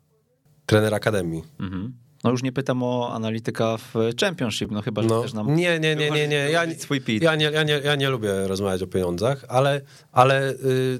[0.67, 1.43] Trener akademii.
[1.61, 1.95] Mhm.
[2.25, 5.57] No już nie pytam o analityka w Championship, no chyba, że no, też nam...
[5.57, 6.51] Nie, nie, nie, nie, nie.
[6.51, 7.23] Ja, swój pit.
[7.23, 9.81] Ja, nie, ja, nie, ja nie lubię rozmawiać o pieniądzach, ale,
[10.13, 10.99] ale y,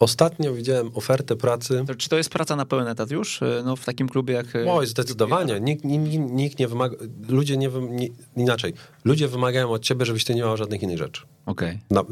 [0.00, 1.84] ostatnio widziałem ofertę pracy...
[1.86, 3.42] To, czy to jest praca na pełen etat już?
[3.42, 4.56] Y, no w takim klubie jak...
[4.56, 5.60] Y, Oj, zdecydowanie.
[5.60, 6.96] Nikt, nikt, nikt nie wymaga...
[7.28, 8.08] Ludzie nie, nie...
[8.36, 8.74] Inaczej.
[9.04, 11.22] Ludzie wymagają od ciebie, żebyś ty nie miał żadnych innych rzeczy.
[11.46, 11.78] Okej.
[11.90, 12.04] Okay.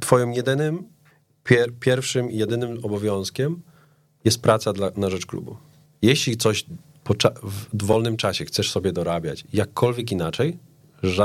[0.00, 0.82] Twoim jedynym,
[1.44, 3.62] pier, pierwszym i jedynym obowiązkiem
[4.24, 5.56] jest praca dla, na rzecz klubu.
[6.02, 6.66] Jeśli coś
[7.72, 10.58] w wolnym czasie chcesz sobie dorabiać jakkolwiek inaczej,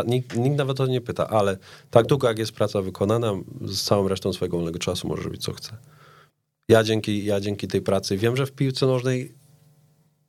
[0.08, 1.58] nikt, nikt, nawet o to nie pyta, ale
[1.92, 3.34] tak długo jak jest praca wykonana,
[3.66, 5.78] z całą resztą swojego wolnego czasu możesz robić co chce.
[6.70, 9.34] Ja dzięki, ja dzięki tej pracy wiem, że w piłce nożnej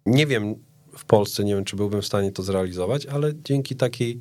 [0.07, 0.55] nie wiem
[0.97, 4.21] w Polsce, nie wiem czy byłbym w stanie to zrealizować, ale dzięki takiej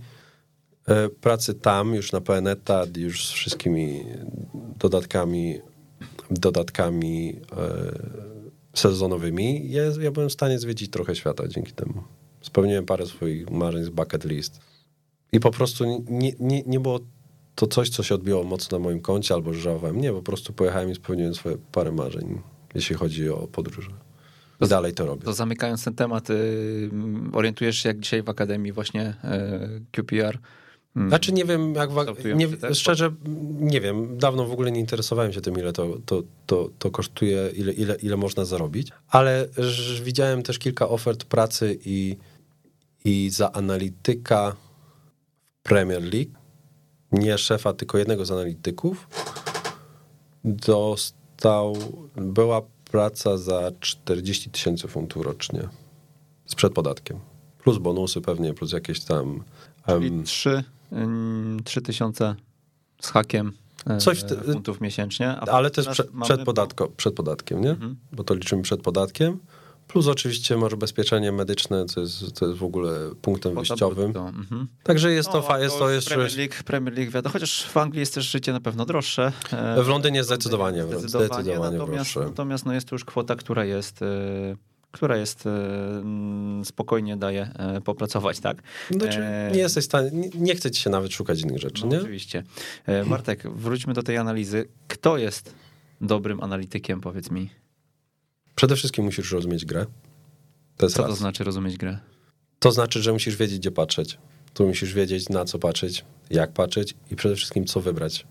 [0.87, 4.05] e, pracy tam już na pełen etat, już z wszystkimi
[4.79, 5.59] dodatkami
[6.31, 7.91] dodatkami e,
[8.73, 12.03] sezonowymi, ja, ja byłem w stanie zwiedzić trochę świata dzięki temu.
[12.41, 14.59] Spełniłem parę swoich marzeń z bucket list.
[15.31, 16.99] I po prostu nie, nie, nie było
[17.59, 20.01] to coś, co się odbiło mocno na moim koncie albo żałowałem.
[20.01, 22.41] Nie, po prostu pojechałem i spełniłem swoje parę marzeń,
[22.75, 23.91] jeśli chodzi o podróże.
[24.61, 25.25] I dalej to robię.
[25.25, 26.89] To zamykając ten temat, y,
[27.33, 30.39] orientujesz się jak dzisiaj w Akademii właśnie y, QPR
[30.93, 31.09] Hmm.
[31.09, 31.89] Znaczy nie wiem, jak
[32.35, 32.79] nie, też?
[32.79, 33.11] szczerze
[33.59, 37.49] nie wiem, dawno w ogóle nie interesowałem się tym, ile to, to, to, to kosztuje,
[37.55, 39.47] ile, ile, ile można zarobić, ale
[40.03, 42.17] widziałem też kilka ofert pracy i,
[43.05, 44.55] i za analityka
[45.59, 46.38] w Premier League,
[47.11, 49.07] nie szefa, tylko jednego z analityków,
[50.43, 51.77] dostał,
[52.15, 55.69] była praca za 40 tysięcy funtów rocznie,
[56.45, 57.19] sprzed podatkiem,
[57.63, 59.43] plus bonusy pewnie, plus jakieś tam...
[59.87, 60.63] Czyli 3
[61.63, 62.35] 3000 tysiące
[63.01, 63.51] z hakiem
[63.87, 65.35] e, Coś te, funtów miesięcznie.
[65.35, 67.69] ale to jest prze, przed, podatko, przed podatkiem, nie?
[67.69, 67.95] Mhm.
[68.11, 69.39] Bo to liczymy przed podatkiem.
[69.89, 74.13] Plus oczywiście masz ubezpieczenie medyczne, co jest, co jest w ogóle punktem Poza wyjściowym.
[74.17, 74.67] Mhm.
[74.83, 77.99] Także jest to, no, jest to jest Premier League, Premier League wiadomo, chociaż w Anglii
[77.99, 79.31] jest też życie na pewno droższe.
[79.83, 84.55] W Londynie zdecydowanie, zdecydowanie, zdecydowanie natomiast, natomiast no jest to już kwota, która jest e,
[84.91, 85.51] która jest e,
[86.65, 88.63] spokojnie daje e, popracować, tak?
[88.91, 89.23] Znaczy,
[89.53, 91.99] nie jesteś w stanie, nie, nie chce ci się nawet szukać innych rzeczy, no, nie?
[91.99, 92.43] Oczywiście.
[93.05, 94.67] Martek, wróćmy do tej analizy.
[94.87, 95.55] Kto jest
[96.01, 97.49] dobrym analitykiem, powiedz mi?
[98.59, 99.85] Przede wszystkim musisz rozumieć grę.
[100.77, 101.11] To Co raz.
[101.11, 101.99] to znaczy rozumieć grę?
[102.59, 104.17] To znaczy, że musisz wiedzieć, gdzie patrzeć.
[104.53, 108.27] Tu musisz wiedzieć, na co patrzeć, jak patrzeć i przede wszystkim, co wybrać.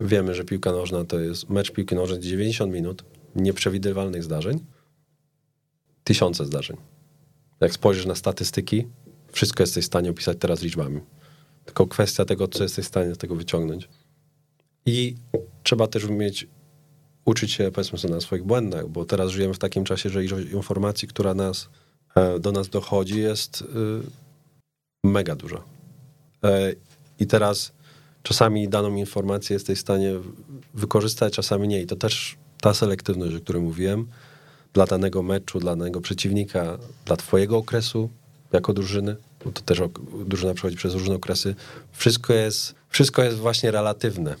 [0.00, 3.04] Wiemy, że piłka nożna to jest mecz piłki nożnej 90 minut
[3.36, 4.64] nieprzewidywalnych zdarzeń
[6.04, 6.76] tysiące zdarzeń.
[7.60, 8.86] Jak spojrzysz na statystyki,
[9.32, 11.00] wszystko jesteś w stanie opisać teraz liczbami.
[11.64, 13.88] Tylko kwestia tego, co jesteś w stanie z tego wyciągnąć.
[14.86, 15.14] I
[15.62, 16.46] trzeba też umieć
[17.24, 20.50] uczyć się, powiedzmy sobie, na swoich błędach, bo teraz żyjemy w takim czasie, że ilość
[20.50, 21.68] informacji, która nas,
[22.14, 25.62] e, do nas dochodzi, jest e, mega duża.
[26.44, 26.72] E,
[27.20, 27.72] I teraz
[28.22, 30.12] czasami daną informację jesteś w stanie
[30.74, 31.82] wykorzystać, czasami nie.
[31.82, 34.06] I to też ta selektywność, o której mówiłem,
[34.72, 38.10] dla danego meczu, dla danego przeciwnika, dla twojego okresu
[38.52, 39.82] jako drużyny, bo to też
[40.26, 41.54] drużyna przechodzi przez różne okresy.
[41.92, 44.36] Wszystko jest, wszystko jest właśnie relatywne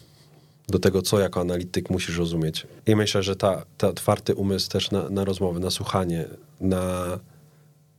[0.68, 2.66] do tego, co jako analityk musisz rozumieć.
[2.86, 6.24] I myślę, że ta, ta otwarty umysł też na, na rozmowę, na słuchanie,
[6.60, 7.18] na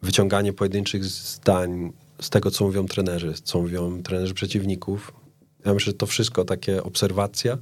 [0.01, 5.13] wyciąganie pojedynczych zdań z tego, co mówią trenerzy, co mówią trenerzy przeciwników.
[5.65, 7.57] Ja myślę, że to wszystko takie obserwacja,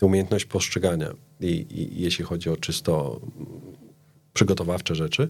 [0.00, 1.12] umiejętność postrzegania.
[1.40, 3.20] I, i jeśli chodzi o czysto
[4.32, 5.28] przygotowawcze rzeczy.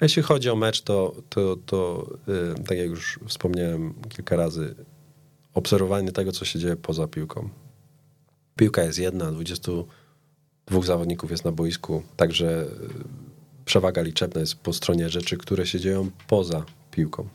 [0.00, 4.74] A jeśli chodzi o mecz, to, to, to yy, tak jak już wspomniałem kilka razy,
[5.54, 7.48] obserwowanie tego, co się dzieje poza piłką.
[8.56, 12.68] Piłka jest jedna, 22 zawodników jest na boisku, także y,
[13.64, 17.28] przewaga liczebna jest po stronie rzeczy, które się dzieją poza piłką.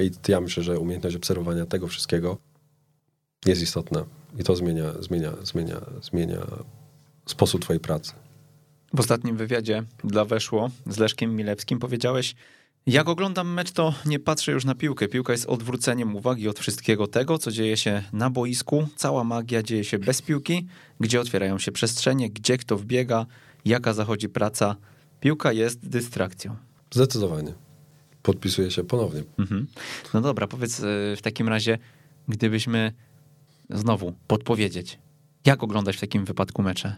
[0.00, 2.38] I ja myślę, że umiejętność obserwowania tego wszystkiego
[3.46, 4.04] jest istotna
[4.38, 6.46] i to zmienia, zmienia, zmienia, zmienia
[7.26, 8.12] sposób twojej pracy.
[8.94, 12.34] W ostatnim wywiadzie dla Weszło z Leszkiem Milewskim powiedziałeś,
[12.86, 15.08] jak oglądam mecz, to nie patrzę już na piłkę.
[15.08, 18.88] Piłka jest odwróceniem uwagi od wszystkiego tego, co dzieje się na boisku.
[18.96, 20.66] Cała magia dzieje się bez piłki,
[21.00, 23.26] gdzie otwierają się przestrzenie, gdzie kto wbiega,
[23.64, 24.76] jaka zachodzi praca.
[25.20, 26.56] Piłka jest dystrakcją.
[26.90, 27.54] Zdecydowanie.
[28.22, 29.22] Podpisuję się ponownie.
[29.38, 29.66] Mhm.
[30.14, 30.82] No dobra, powiedz e,
[31.16, 31.78] w takim razie,
[32.28, 32.92] gdybyśmy
[33.70, 34.98] znowu podpowiedzieć,
[35.46, 36.96] jak oglądać w takim wypadku mecze?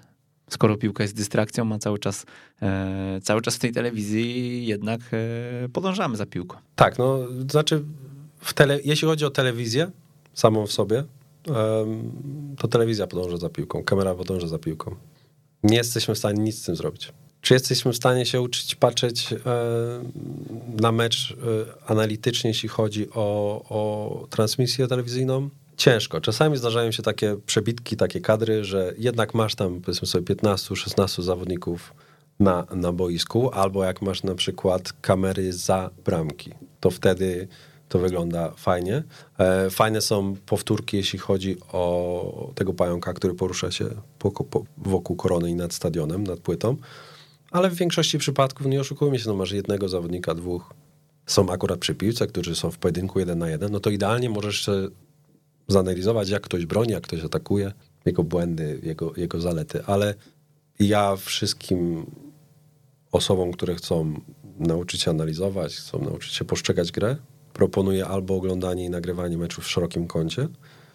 [0.50, 2.26] Skoro piłka jest dystrakcją, a cały czas,
[2.62, 6.56] e, cały czas w tej telewizji jednak e, podążamy za piłką.
[6.76, 7.18] Tak, no
[7.50, 7.82] znaczy
[8.38, 9.90] w tele, jeśli chodzi o telewizję
[10.34, 11.04] samą w sobie,
[12.58, 14.96] to telewizja podąża za piłką, kamera podąża za piłką.
[15.62, 17.12] Nie jesteśmy w stanie nic z tym zrobić.
[17.40, 19.36] Czy jesteśmy w stanie się uczyć patrzeć e,
[20.80, 25.50] na mecz e, analitycznie, jeśli chodzi o, o transmisję telewizyjną?
[25.76, 26.20] Ciężko.
[26.20, 31.94] Czasami zdarzają się takie przebitki, takie kadry, że jednak masz tam powiedzmy sobie 15-16 zawodników
[32.40, 37.48] na, na boisku, albo jak masz na przykład kamery za bramki, to wtedy
[37.88, 39.02] to wygląda fajnie.
[39.38, 43.84] E, fajne są powtórki, jeśli chodzi o tego pająka, który porusza się
[44.76, 46.76] wokół korony i nad stadionem, nad płytą.
[47.50, 50.74] Ale w większości przypadków, nie oszukujmy się, no masz jednego zawodnika, dwóch.
[51.26, 54.70] Są akurat przy piłce, którzy są w pojedynku jeden na jeden, no to idealnie możesz
[55.68, 57.72] zanalizować, jak ktoś broni, jak ktoś atakuje,
[58.04, 60.14] jego błędy, jego, jego zalety, ale
[60.78, 62.06] ja wszystkim
[63.12, 64.20] osobom, które chcą
[64.58, 67.16] nauczyć się analizować, chcą nauczyć się postrzegać grę,
[67.52, 70.48] proponuję albo oglądanie i nagrywanie meczów w szerokim kącie,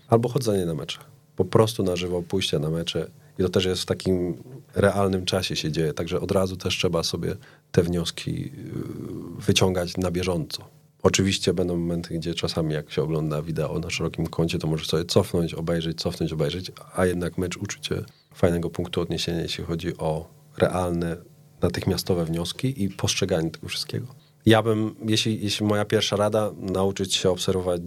[0.08, 1.00] albo chodzenie na mecze.
[1.36, 4.44] Po prostu na żywo pójście na mecze i to też jest w takim
[4.76, 7.36] realnym czasie się dzieje, także od razu też trzeba sobie
[7.72, 10.79] te wnioski y, wyciągać na bieżąco.
[11.04, 15.06] Oczywiście będą momenty, gdzie czasami jak się ogląda wideo na szerokim kącie, to możesz sobie
[15.06, 17.96] cofnąć, obejrzeć, cofnąć, obejrzeć, a jednak mecz uczy cię
[18.34, 21.18] fajnego punktu odniesienia, jeśli chodzi o realne,
[21.62, 24.08] natychmiastowe wnioski i postrzeganie tego wszystkiego.
[24.46, 27.82] Ja bym, jeśli, jeśli moja pierwsza rada, nauczyć się obserwować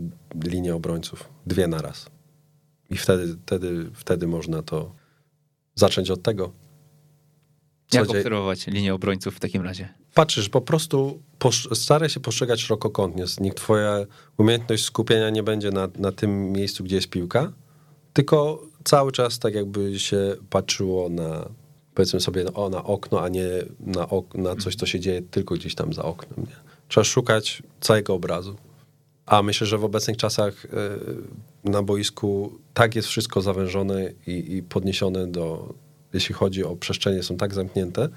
[0.44, 1.28] linię obrońców.
[1.46, 2.06] Dwie naraz.
[2.90, 4.94] I wtedy, wtedy, wtedy można to
[5.74, 6.52] zacząć od tego.
[7.88, 10.01] Co Jak obserwować linię obrońców w takim razie?
[10.14, 11.22] Patrzysz, po prostu
[11.74, 13.24] staraj się postrzegać szerokokątnie.
[13.40, 14.06] Niech twoja
[14.38, 17.52] umiejętność skupienia nie będzie na, na tym miejscu, gdzie jest piłka,
[18.12, 21.48] tylko cały czas tak jakby się patrzyło na,
[21.94, 23.46] powiedzmy sobie, o, na okno, a nie
[23.80, 26.46] na, ok na coś, co się dzieje tylko gdzieś tam za oknem.
[26.46, 26.56] Nie?
[26.88, 28.56] Trzeba szukać całego obrazu.
[29.26, 34.62] A myślę, że w obecnych czasach e, na boisku tak jest wszystko zawężone i, i
[34.62, 35.74] podniesione do,
[36.12, 38.08] jeśli chodzi o przestrzenie, są tak zamknięte,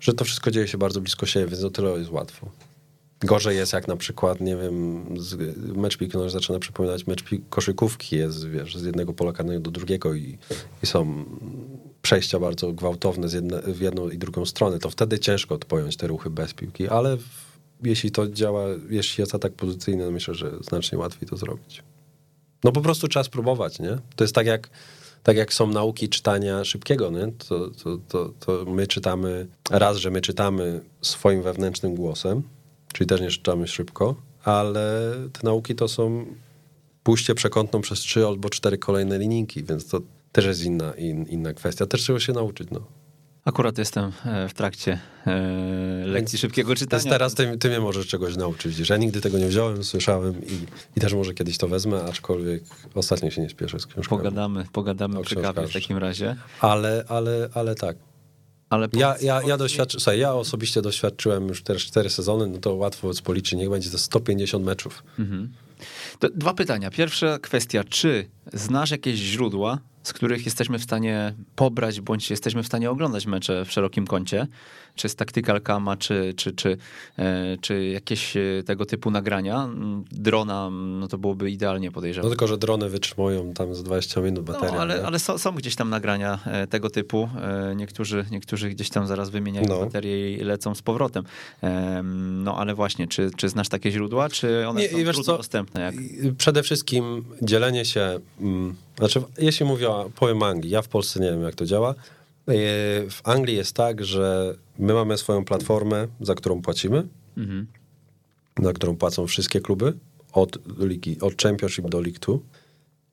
[0.00, 2.50] że to wszystko dzieje się bardzo blisko siebie, więc o tyle jest łatwo.
[3.20, 5.04] Gorzej jest jak na przykład, nie wiem,
[5.76, 10.14] mecz piłki nożnej zaczyna przypominać mecz koszykówki, jest wiesz, z jednego pola karnego do drugiego
[10.14, 10.38] i,
[10.82, 11.24] i są
[12.02, 16.06] przejścia bardzo gwałtowne z jedne, w jedną i drugą stronę, to wtedy ciężko pojąć te
[16.06, 17.48] ruchy bez piłki, ale w,
[17.82, 21.82] jeśli to działa, jeśli jest atak pozycyjny, to myślę, że znacznie łatwiej to zrobić.
[22.64, 23.98] No po prostu trzeba spróbować, nie?
[24.16, 24.70] To jest tak jak,
[25.28, 27.32] tak jak są nauki czytania szybkiego, nie?
[27.48, 32.42] To, to, to, to my czytamy, raz, że my czytamy swoim wewnętrznym głosem,
[32.92, 34.14] czyli też nie czytamy szybko,
[34.44, 36.26] ale te nauki to są
[37.02, 40.00] pójście przekątną przez trzy albo cztery kolejne linijki, więc to
[40.32, 41.86] też jest inna, in, inna kwestia.
[41.86, 42.80] Też trzeba się nauczyć, no.
[43.48, 47.02] Akurat jestem e, w trakcie e, lekcji szybkiego czytania.
[47.02, 50.34] Więc teraz ty, ty mnie możesz czegoś nauczyć, że ja nigdy tego nie wziąłem, słyszałem
[50.46, 52.62] i, i też może kiedyś to wezmę, aczkolwiek
[52.94, 54.18] ostatnio się nie spieszę z książkami.
[54.18, 56.36] Pogadamy, pogadamy przy kawie w takim razie.
[56.60, 57.96] Ale, ale, ale tak.
[58.70, 62.74] Ale ja, ja, ja, doświadczy, słuchaj, ja osobiście doświadczyłem już teraz cztery sezony, no to
[62.74, 65.02] łatwo policzyć, niech będzie to 150 meczów.
[65.18, 65.52] Mhm.
[66.34, 66.90] dwa pytania.
[66.90, 69.78] Pierwsza kwestia, czy znasz jakieś źródła,
[70.08, 74.46] z których jesteśmy w stanie pobrać, bądź jesteśmy w stanie oglądać mecze w szerokim kącie,
[74.98, 76.76] czy z Tactical Cama, czy, czy, czy,
[77.18, 79.64] e, czy jakieś e, tego typu nagrania.
[79.64, 82.26] Mm, drona, no to byłoby idealnie podejrzewam.
[82.26, 84.74] No tylko, że drony wytrzymują tam z 20 minut baterii.
[84.74, 87.28] No, ale, ale są, są, gdzieś tam nagrania e, tego typu.
[87.76, 89.80] Niektórzy, niektórzy gdzieś tam zaraz wymieniają no.
[89.80, 91.24] baterie i lecą z powrotem.
[92.14, 95.80] No ale właśnie, czy, czy znasz takie źródła, czy one Nie, są trudno dostępne?
[95.80, 95.94] Jak?
[96.38, 98.20] Przede wszystkim dzielenie się...
[98.40, 101.94] Mm, znaczy, jeśli mówię, powiem Anglii, ja w Polsce nie wiem, jak to działa.
[103.10, 107.66] W Anglii jest tak, że my mamy swoją platformę, za którą płacimy, mhm.
[108.62, 109.92] za którą płacą wszystkie kluby,
[110.32, 112.38] od, ligi, od Championship do League 2.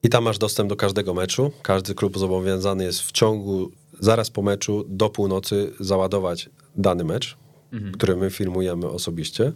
[0.04, 1.52] I tam masz dostęp do każdego meczu.
[1.62, 7.38] Każdy klub zobowiązany jest w ciągu, zaraz po meczu, do północy załadować dany mecz,
[7.74, 7.91] mhm.
[7.91, 9.52] który my filmujemy osobiście.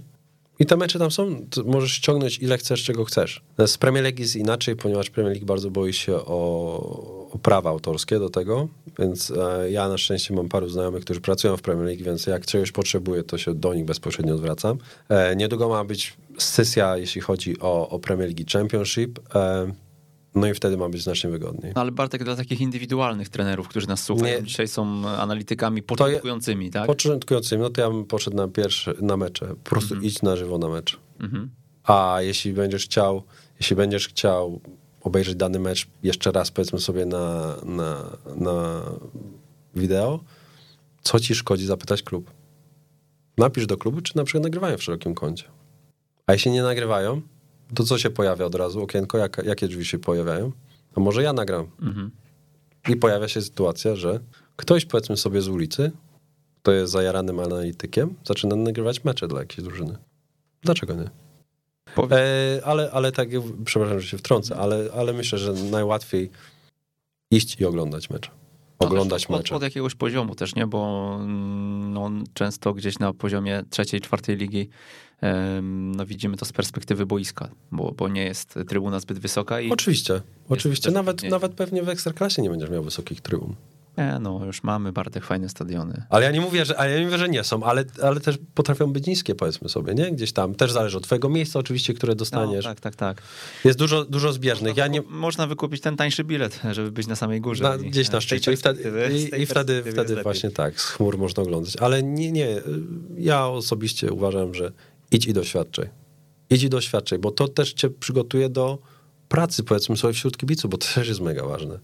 [0.59, 3.43] I te mecze tam są, możesz ściągnąć ile chcesz, czego chcesz.
[3.65, 8.19] Z Premier League jest inaczej, ponieważ Premier League bardzo boi się o, o prawa autorskie
[8.19, 8.67] do tego,
[8.99, 12.45] więc e, ja na szczęście mam paru znajomych, którzy pracują w Premier League, więc jak
[12.45, 14.77] czegoś potrzebuję, to się do nich bezpośrednio zwracam.
[15.09, 19.19] E, niedługo ma być sesja, jeśli chodzi o, o Premier League Championship.
[19.35, 19.71] E,
[20.35, 21.73] no i wtedy ma być znacznie wygodniej.
[21.75, 24.43] No ale Bartek dla takich indywidualnych trenerów, którzy nas słuchają, nie.
[24.43, 26.87] dzisiaj są analitykami początkującymi, tak?
[26.87, 29.45] Początkującymi, no to ja bym poszedł na pierwszy, na mecze.
[29.47, 30.07] Po prostu mm -hmm.
[30.07, 30.99] idź na żywo na mecz.
[31.19, 31.47] Mm -hmm.
[31.83, 33.23] A jeśli będziesz chciał,
[33.59, 34.61] jeśli będziesz chciał
[35.01, 38.81] obejrzeć dany mecz jeszcze raz, powiedzmy sobie na, na, na
[39.75, 40.19] wideo,
[41.01, 42.31] co ci szkodzi zapytać klub?
[43.37, 45.45] Napisz do klubu, czy na przykład nagrywają w szerokim kącie.
[46.27, 47.21] A jeśli nie nagrywają,
[47.75, 48.81] to co się pojawia od razu?
[48.81, 50.51] Okienko, jak, jakie drzwi się pojawiają?
[50.95, 51.67] A może ja nagram.
[51.81, 52.11] Mhm.
[52.89, 54.19] I pojawia się sytuacja, że
[54.55, 55.91] ktoś, powiedzmy sobie z ulicy,
[56.61, 59.97] kto jest zajaranym analitykiem, zaczyna nagrywać mecze dla jakiejś drużyny.
[60.63, 61.09] Dlaczego nie?
[62.11, 63.29] E, ale, ale tak,
[63.65, 66.29] przepraszam, że się wtrącę, ale, ale myślę, że najłatwiej
[67.31, 68.31] iść i oglądać mecze.
[68.79, 69.55] Oglądać no, mecze.
[69.55, 70.67] Od, od jakiegoś poziomu też, nie?
[70.67, 74.69] Bo mm, no, często gdzieś na poziomie trzeciej, czwartej ligi
[75.61, 79.61] no widzimy to z perspektywy boiska, bo, bo nie jest trybuna zbyt wysoka.
[79.61, 80.91] I oczywiście, oczywiście.
[80.91, 83.55] Nawet, nawet pewnie w Ekstraklasie nie będziesz miał wysokich trybun.
[83.99, 86.03] Nie, no już mamy Bartek fajne stadiony.
[86.09, 88.37] Ale ja nie mówię, że, ale ja nie mówię, że nie są, ale, ale też
[88.53, 90.11] potrafią być niskie, powiedzmy sobie, nie?
[90.11, 90.55] Gdzieś tam.
[90.55, 92.65] Też zależy od twojego miejsca oczywiście, które dostaniesz.
[92.65, 93.21] No, tak, tak, tak.
[93.65, 94.71] Jest dużo, dużo zbieżnych.
[94.71, 95.01] Można, ja nie...
[95.01, 97.63] można wykupić ten tańszy bilet, żeby być na samej górze.
[97.63, 98.53] Na, gdzieś na szczycie.
[98.53, 101.77] I wtedy, i, i wtedy, wtedy właśnie tak, z chmur można oglądać.
[101.77, 102.61] Ale nie, nie.
[103.17, 104.71] Ja osobiście uważam, że
[105.11, 105.89] idź i doświadczaj.
[106.49, 108.79] Idź i doświadczaj, bo to też cię przygotuje do
[109.27, 111.79] pracy, powiedzmy sobie, wśród kibiców, bo to też jest mega ważne.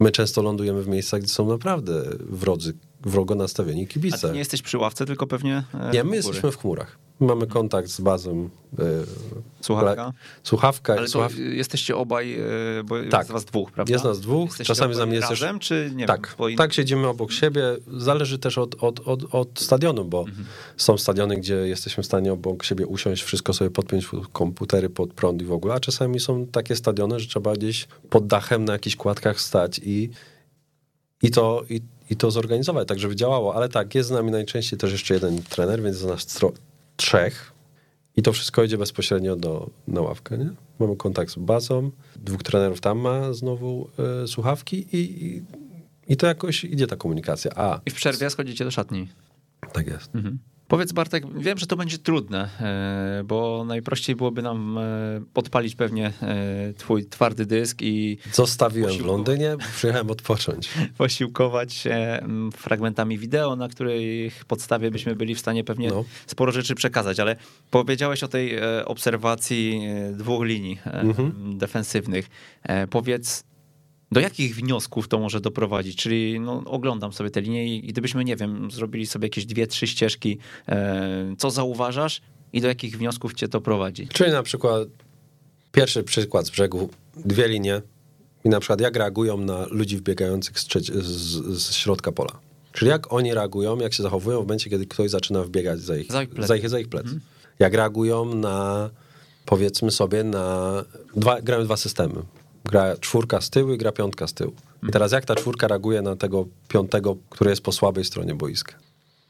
[0.00, 4.16] My często lądujemy w miejscach, gdzie są naprawdę wrodzy, wrogo nastawieni kibice.
[4.16, 6.98] A ty nie jesteś przy ławce, tylko pewnie e, Nie, my jesteśmy w chmurach.
[7.20, 8.48] Mamy kontakt z bazą.
[8.78, 8.82] e,
[9.60, 10.12] Słuchawka?
[10.42, 10.92] Słuchawka.
[10.94, 11.32] Ale słuchaw...
[11.38, 13.20] jesteście obaj, e, bo Tak.
[13.20, 13.92] jest was dwóch, prawda?
[13.92, 16.46] Jest nas dwóch, Jesteście czasami z obaj nami jest razem, czy nie tak, wiem, po
[16.56, 17.62] tak siedzimy obok siebie.
[17.96, 20.46] Zależy też od, od, od, od stadionu, bo Mhm.
[20.76, 25.42] są stadiony, gdzie jesteśmy w stanie obok siebie usiąść, wszystko sobie podpiąć, komputery pod prąd
[25.42, 28.96] i w ogóle, a czasami są takie stadiony, że trzeba gdzieś pod dachem na jakichś
[28.96, 30.10] kładkach stać i,
[31.22, 33.54] i, to, i, i to zorganizować, tak żeby działało.
[33.54, 36.26] Ale tak, jest z nami najczęściej też jeszcze jeden trener, więc jest nas
[36.96, 37.52] trzech.
[38.16, 40.50] I to wszystko idzie bezpośrednio do, na ławkę, nie?
[40.78, 43.90] Mamy kontakt z bazą, dwóch trenerów tam ma znowu
[44.22, 45.42] e, słuchawki i, i,
[46.08, 47.50] i to jakoś idzie ta komunikacja.
[47.56, 49.08] A, I w przerwie schodzicie do szatni.
[49.72, 50.14] tak jest.
[50.14, 50.38] Mhm.
[50.74, 54.82] Powiedz Bartek, wiem, że to będzie trudne, e, bo najprościej byłoby nam e,
[55.32, 59.12] podpalić pewnie e, twój twardy dysk i Zostawiłem w Posiłku.
[59.12, 60.68] Londynie, przyjechałem odpocząć.
[60.98, 62.18] posiłkować się
[62.56, 66.04] fragmentami wideo, na których podstawie byśmy byli w stanie pewnie No.
[66.26, 67.36] sporo rzeczy przekazać, ale
[67.70, 69.80] powiedziałeś o tej obserwacji
[70.12, 71.58] dwóch linii Mhm.
[71.58, 72.28] defensywnych.
[72.90, 73.44] Powiedz,
[74.12, 75.96] do jakich wniosków to może doprowadzić?
[75.96, 79.86] Czyli no, oglądam sobie te linie i gdybyśmy, nie wiem, zrobili sobie jakieś dwie, trzy
[79.86, 80.38] ścieżki,
[80.68, 82.20] e, co zauważasz
[82.52, 84.08] i do jakich wniosków cię to prowadzi?
[84.08, 84.88] Czyli na przykład
[85.72, 87.82] pierwszy przykład z brzegu, dwie linie
[88.44, 92.32] i na przykład jak reagują na ludzi wbiegających z, z, z środka pola.
[92.72, 96.12] Czyli jak oni reagują, jak się zachowują w momencie, kiedy ktoś zaczyna wbiegać za ich,
[96.12, 96.48] Za ich plecy.
[96.48, 97.06] za ich, za ich plec.
[97.58, 98.90] Jak reagują na,
[99.46, 100.84] powiedzmy sobie, na...
[101.16, 102.14] Dwa, grają dwa systemy.
[102.64, 104.52] Gra czwórka z tyłu i gra piątka z tyłu.
[104.88, 108.74] I teraz jak ta czwórka reaguje na tego piątego, który jest po słabej stronie boiska?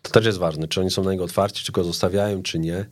[0.03, 2.87] To też jest ważne, czy oni są na niego otwarci, czy go zostawiają, czy nie.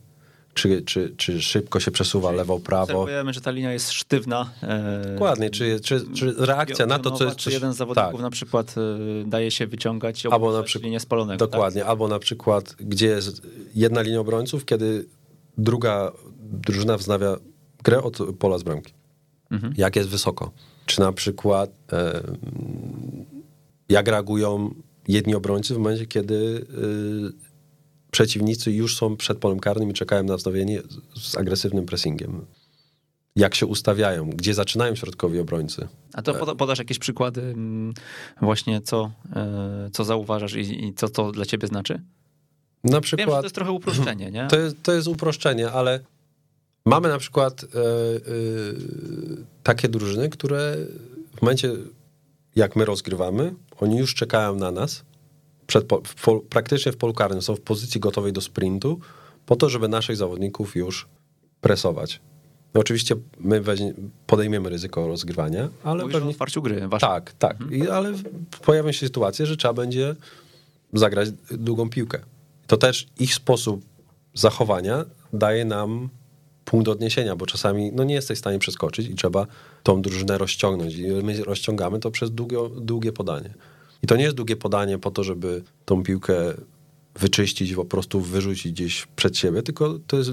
[0.53, 2.83] Czy, czy, czy szybko się przesuwa lewo, prawo.
[2.83, 4.49] Obserwujemy, że ta linia jest sztywna.
[4.63, 8.21] e, Dokładnie, czy, czy, czy reakcja na to, co jest Czy jeden z zawodników tak,
[8.21, 11.47] na przykład e, daje się wyciągać Albo na przykład- linię spalonego.
[11.47, 13.41] Dokładnie, albo na przykład, gdzie jest
[13.75, 15.05] jedna linia obrońców, kiedy
[15.57, 17.37] druga drużyna wznawia
[17.83, 18.93] grę od pola z bramki.
[19.53, 19.73] Mhm.
[19.77, 20.51] Jak jest wysoko.
[20.85, 22.23] Czy na przykład e,
[23.89, 24.73] jak reagują
[25.07, 27.53] jedni obrońcy w momencie, kiedy e,
[28.11, 30.81] przeciwnicy już są przed polem karnym i czekają na wznowienie
[31.15, 32.45] z, agresywnym pressingiem.
[33.35, 35.87] Jak się ustawiają, gdzie zaczynają środkowi obrońcy.
[36.13, 37.93] A to poda, podasz jakieś przykłady mm,
[38.41, 41.93] właśnie, co, e, co zauważasz i, i co to dla ciebie znaczy?
[42.83, 43.39] Na Wiem, że przykład...
[43.39, 44.47] to jest trochę uproszczenie, nie?
[44.47, 45.99] To jest, to jest uproszczenie, ale
[46.85, 47.81] mamy na przykład e, e,
[49.63, 50.77] takie drużyny, które
[51.37, 51.71] w momencie,
[52.55, 55.03] jak my rozgrywamy, oni już czekają na nas,
[55.67, 58.99] przed, w, praktycznie w polu karnym, są w pozycji gotowej do sprintu,
[59.45, 61.07] po to, żeby naszych zawodników już
[61.61, 62.21] presować.
[62.73, 63.93] No oczywiście my weźmie,
[64.27, 66.31] podejmiemy ryzyko rozgrywania, ale Mówisz o pewnie...
[66.31, 66.87] otwarciu gry.
[66.87, 67.07] Wasze.
[67.07, 67.57] Tak, tak.
[67.71, 68.13] I, ale
[68.61, 70.15] pojawią się sytuacje, że trzeba będzie
[70.93, 72.19] zagrać długą piłkę.
[72.67, 73.85] To też ich sposób
[74.33, 76.09] zachowania daje nam
[76.65, 79.47] punkt odniesienia, bo czasami no, nie jesteś w stanie przeskoczyć i trzeba
[79.83, 80.95] tą drużynę rozciągnąć.
[80.95, 83.53] I my rozciągamy to przez długie, długie podanie.
[84.03, 86.53] I to nie jest długie podanie po to, żeby tą piłkę
[87.15, 90.31] wyczyścić po prostu wyrzucić gdzieś przed siebie, tylko to jest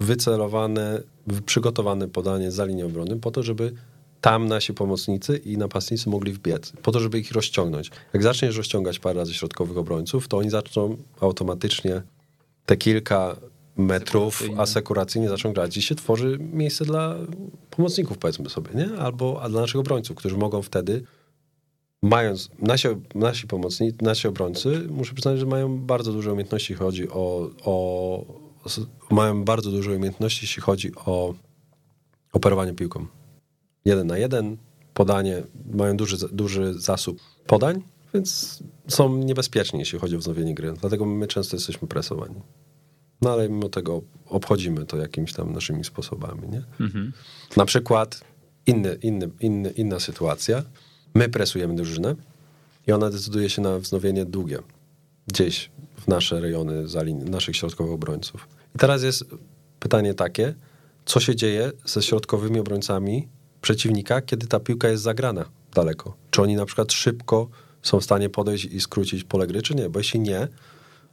[0.00, 3.72] wycelowane, wy- przygotowane podanie za linią obrony po to, żeby
[4.20, 7.90] tam nasi pomocnicy i napastnicy mogli wbiec, po to, żeby ich rozciągnąć.
[8.12, 12.02] Jak zaczniesz rozciągać parę razy środkowych obrońców, to oni zaczną automatycznie
[12.66, 13.36] te kilka
[13.76, 15.28] metrów Asekuracyjnie.
[15.28, 17.16] zaczną grać i się tworzy miejsce dla
[17.70, 18.98] pomocników, powiedzmy sobie, nie?
[18.98, 21.04] Albo a dla naszych obrońców, którzy mogą wtedy
[22.02, 27.08] mając, nasi, nasi pomocnicy, nasi obrońcy, muszę przyznać, że mają bardzo duże umiejętności, jeśli chodzi
[27.08, 28.24] o, o
[29.10, 31.34] mają bardzo duże umiejętności, jeśli chodzi o
[32.32, 33.06] operowanie piłką.
[33.84, 34.56] Jeden na jeden,
[34.94, 35.42] podanie,
[35.74, 37.82] mają duży, duży zasób podań,
[38.14, 38.58] więc
[38.88, 40.72] są niebezpieczni, jeśli chodzi o wznowienie gry.
[40.80, 42.34] Dlatego my często jesteśmy presowani.
[43.22, 46.62] No ale mimo tego obchodzimy to jakimiś tam naszymi sposobami, nie?
[46.80, 47.12] Mhm.
[47.56, 48.24] Na przykład
[48.66, 50.62] inny, inny, inny, inna sytuacja.
[51.14, 52.14] My presujemy drużynę
[52.86, 54.58] i ona decyduje się na wznowienie długie.
[55.26, 58.48] Gdzieś w nasze rejony za naszych środkowych obrońców.
[58.74, 59.24] I teraz jest
[59.80, 60.54] pytanie takie,
[61.04, 63.28] co się dzieje ze środkowymi obrońcami
[63.60, 66.16] przeciwnika, kiedy ta piłka jest zagrana daleko?
[66.30, 67.48] Czy oni na przykład szybko
[67.82, 69.90] są w stanie podejść i skrócić pole gry, czy nie?
[69.90, 70.48] Bo jeśli nie,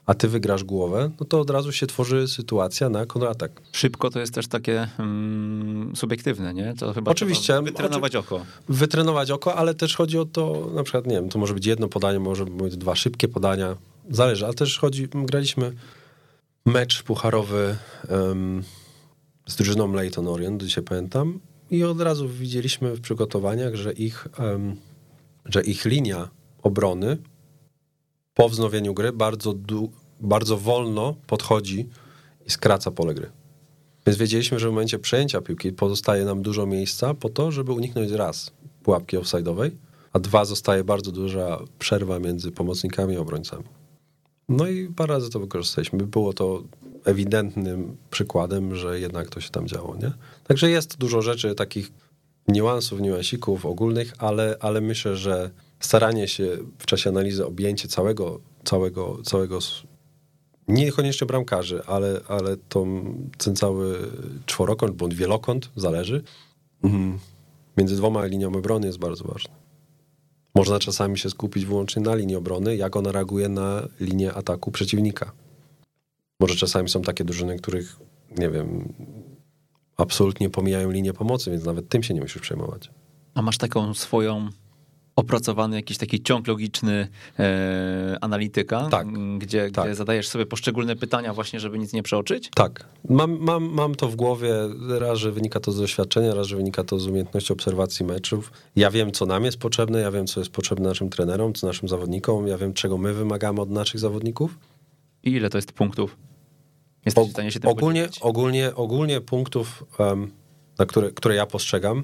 [0.06, 3.62] a ty wygrasz głowę, no to od razu się tworzy sytuacja na kontratak.
[3.72, 6.74] Szybko to jest też takie mm, subiektywne, nie?
[6.80, 8.45] To chyba Oczywiście, wytrenować oko.
[8.70, 11.88] wytrenować oko, ale też chodzi o to, na przykład, nie wiem, to może być jedno
[11.88, 13.76] podanie, może być dwa szybkie podania,
[14.10, 15.74] zależy, ale też chodzi, graliśmy
[16.66, 17.78] mecz pucharowy
[18.10, 18.64] em,
[19.47, 21.39] z drużyną Leyton Orient, dzisiaj pamiętam,
[21.72, 24.76] i od razu widzieliśmy w przygotowaniach, że ich, em,
[25.45, 26.30] że ich linia
[26.64, 27.18] obrony
[28.42, 29.54] po wznowieniu gry bardzo,
[30.20, 31.89] bardzo wolno podchodzi
[32.46, 33.32] i skraca pole gry.
[34.06, 38.12] Więc wiedzieliśmy, że w momencie przejęcia piłki pozostaje nam dużo miejsca po to, żeby uniknąć
[38.12, 38.52] raz
[38.84, 39.72] pułapki offside'owej,
[40.14, 43.64] a dwa zostaje bardzo duża przerwa między pomocnikami i obrońcami.
[44.50, 46.00] No i parę razy to wykorzystaliśmy.
[46.08, 46.64] Było to
[47.06, 50.12] ewidentnym przykładem, że jednak to się tam działo, nie?
[50.44, 51.92] Także jest dużo rzeczy takich
[52.48, 59.23] niuansów, niuansików ogólnych, ale, ale myślę, że staranie się w czasie analizy objęcie całego, całego,
[59.23, 59.59] całego
[60.67, 63.03] niekoniecznie bramkarzy, ale, ale tą,
[63.38, 63.97] ten cały
[64.45, 66.23] czworokąt bądź wielokąt, zależy,
[66.84, 67.19] mhm.
[67.77, 69.53] między dwoma liniami obrony jest bardzo ważny.
[70.55, 75.32] Można czasami się skupić wyłącznie na linii obrony, jak ona reaguje na linię ataku przeciwnika.
[76.39, 77.99] Może czasami są takie drużyny, których,
[78.38, 78.93] nie wiem,
[79.97, 82.91] absolutnie pomijają linię pomocy, więc nawet tym się nie musisz przejmować.
[83.34, 84.49] A masz taką swoją
[85.22, 87.07] opracowany jakiś taki ciąg logiczny
[87.39, 89.07] e, analityka, tak,
[89.38, 89.86] gdzie, tak.
[89.86, 92.49] gdzie zadajesz sobie poszczególne pytania właśnie, żeby nic nie przeoczyć?
[92.55, 92.88] Tak.
[93.09, 94.53] Mam, mam, mam to w głowie,
[94.99, 98.51] raz, że wynika to z doświadczenia, raz, że wynika to z umiejętności obserwacji meczów.
[98.76, 101.89] Ja wiem, co nam jest potrzebne, ja wiem, co jest potrzebne naszym trenerom, co naszym
[101.89, 104.57] zawodnikom, ja wiem, czego my wymagamy od naszych zawodników.
[105.24, 106.17] I ile to jest punktów?
[107.05, 110.32] Jesteś w stanie się tym ogólnie, ogólnie, ogólnie punktów, um,
[110.80, 112.03] na które, które ja postrzegam,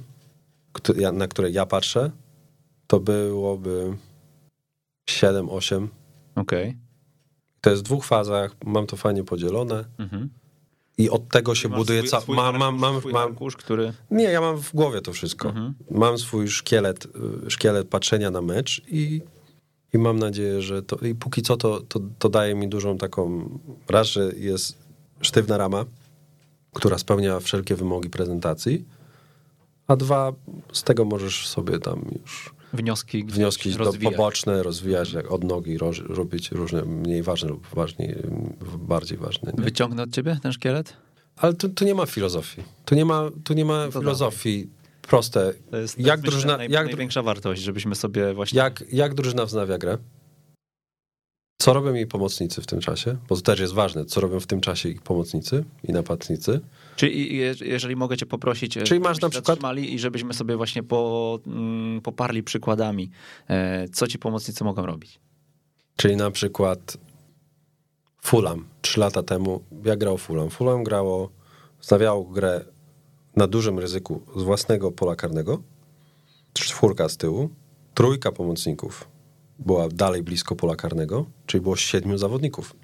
[1.13, 2.11] na które ja patrzę,
[2.87, 3.97] to byłoby
[5.09, 5.87] 7-8.
[6.35, 6.69] Okej.
[6.69, 6.77] Okay.
[7.61, 9.85] To jest w dwóch fazach, mam to fajnie podzielone.
[9.97, 10.29] Mhm.
[10.97, 12.23] I od tego się buduje cały.
[12.27, 13.93] Mam, mam, mam, mam który.
[14.11, 15.49] Nie, ja mam w głowie to wszystko.
[15.49, 15.73] Mhm.
[15.91, 17.05] Mam swój szkielet,
[17.45, 19.21] y, szkielet patrzenia na mecz i,
[19.93, 20.95] i mam nadzieję, że to.
[20.95, 23.49] I póki co to, to, to daje mi dużą taką.
[23.89, 24.77] Raz, że jest
[25.21, 25.85] sztywna rama,
[26.73, 28.85] która spełnia wszelkie wymogi prezentacji,
[29.87, 30.33] a dwa,
[30.71, 35.77] z tego możesz sobie tam już wnioski, wnioski do, poboczne, rozwijać jak od nogi,
[36.09, 38.15] robić różne mniej ważne lub ważniej,
[38.77, 39.51] bardziej ważne.
[39.57, 39.63] Nie?
[39.63, 40.93] Wyciągnę od ciebie ten szkielet?
[41.35, 42.63] Ale tu, tu nie ma filozofii.
[42.85, 44.59] Tu nie ma, tu nie ma no filozofii.
[44.59, 44.77] Dawaj.
[45.01, 45.53] Proste.
[45.71, 48.57] To jest, jak to drużyna, naj, jak, największa wartość, żebyśmy sobie właśnie...
[48.57, 49.97] Jak, jak drużyna wznawia grę?
[51.61, 53.17] Co robią jej pomocnicy w tym czasie?
[53.29, 56.59] Bo to też jest ważne, co robią w tym czasie ich pomocnicy i napastnicy.
[56.97, 61.39] Czyli jeżeli mogę cię poprosić, e, Czyli masz na przykład i żebyśmy sobie właśnie po,
[61.47, 63.09] mm, poparli przykładami,
[63.47, 65.19] e, co ci pomocnicy mogą robić.
[65.95, 66.97] Czyli na przykład
[68.21, 70.49] Fulham trzy lata temu, jak grał Fulham?
[70.49, 71.29] Fulham grało,
[71.79, 72.65] stawiało grę
[73.35, 75.61] na dużym ryzyku z własnego pola karnego,
[76.53, 77.49] czwórka z tyłu,
[77.93, 79.07] trójka pomocników
[79.59, 82.75] była dalej blisko pola karnego, czyli było siedmiu zawodników.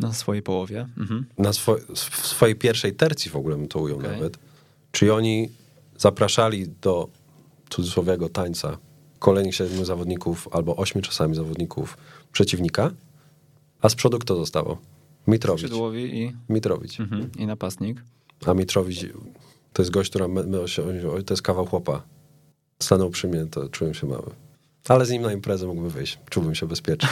[0.00, 0.88] Na swojej połowie.
[0.98, 1.26] Mhm.
[1.38, 4.12] Na swo w swojej pierwszej tercji w ogóle bym to ujął okay.
[4.12, 4.38] nawet.
[4.92, 5.48] Czyli oni
[5.96, 7.08] zapraszali do
[7.70, 8.78] cudzysłowiego tańca
[9.18, 11.96] kolejnych siedmiu zawodników albo ośmiu czasami zawodników
[12.32, 12.90] przeciwnika,
[13.80, 14.78] a z przodu kto zostało?
[15.26, 15.72] Mitrowicz.
[15.94, 16.32] i...
[16.48, 17.00] Mitrowicz.
[17.00, 17.30] Mhm.
[17.38, 18.02] I napastnik.
[18.46, 19.06] A Mitrowicz
[19.72, 20.24] to jest gość, który
[21.26, 22.02] to jest kawał chłopa.
[22.78, 24.30] Stanął przy mnie, to czułem się mały.
[24.88, 26.18] Ale z nim na imprezę mógłbym wyjść.
[26.30, 27.08] Czułbym się bezpiecznie.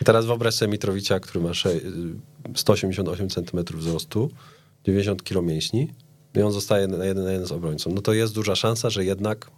[0.00, 1.50] I teraz wyobraź sobie Mitrowicza, który ma
[2.54, 4.30] 188 cm wzrostu,
[4.84, 5.88] 90 kg mięśni
[6.34, 7.92] i on zostaje na jeden na jeden z obrońcą.
[7.94, 9.50] No to jest duża szansa, że jednak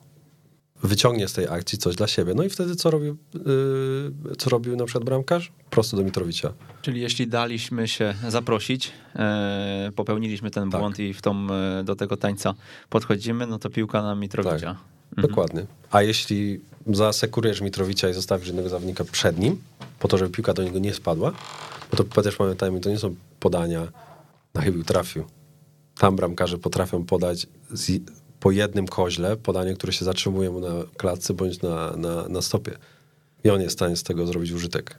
[0.82, 2.34] wyciągnie z tej akcji coś dla siebie.
[2.34, 5.52] No i wtedy co robił, yy, co robił na przykład bramkarz?
[5.70, 6.52] Prosto do Mitrowicza.
[6.82, 10.80] Czyli jeśli daliśmy się zaprosić, e, popełniliśmy ten tak.
[10.80, 12.54] błąd i w tą, e, do tego tańca
[12.88, 14.74] podchodzimy, no to piłka na Mitrowicza.
[14.74, 14.89] Tak.
[15.10, 15.28] Mhm.
[15.28, 15.66] Dokładnie.
[15.90, 19.62] A jeśli zasekurujesz Mitrowicza i zostawisz jednego zawodnika przed nim,
[19.98, 21.32] po to, żeby piłka do niego nie spadła,
[21.90, 23.88] bo to też pamiętajmy, to nie są podania
[24.54, 25.24] na chybił trafił.
[25.98, 28.02] Tam bramkarze potrafią podać z,
[28.40, 32.76] po jednym koźle podanie, które się zatrzymuje mu na klatce bądź na, na, na stopie.
[33.44, 34.98] I on jest w stanie z tego zrobić użytek.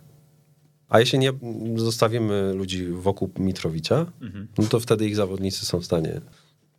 [0.89, 1.33] A jeśli nie
[1.75, 4.47] zostawimy ludzi wokół Mitrowicza, mhm.
[4.57, 6.21] no to wtedy ich zawodnicy są w stanie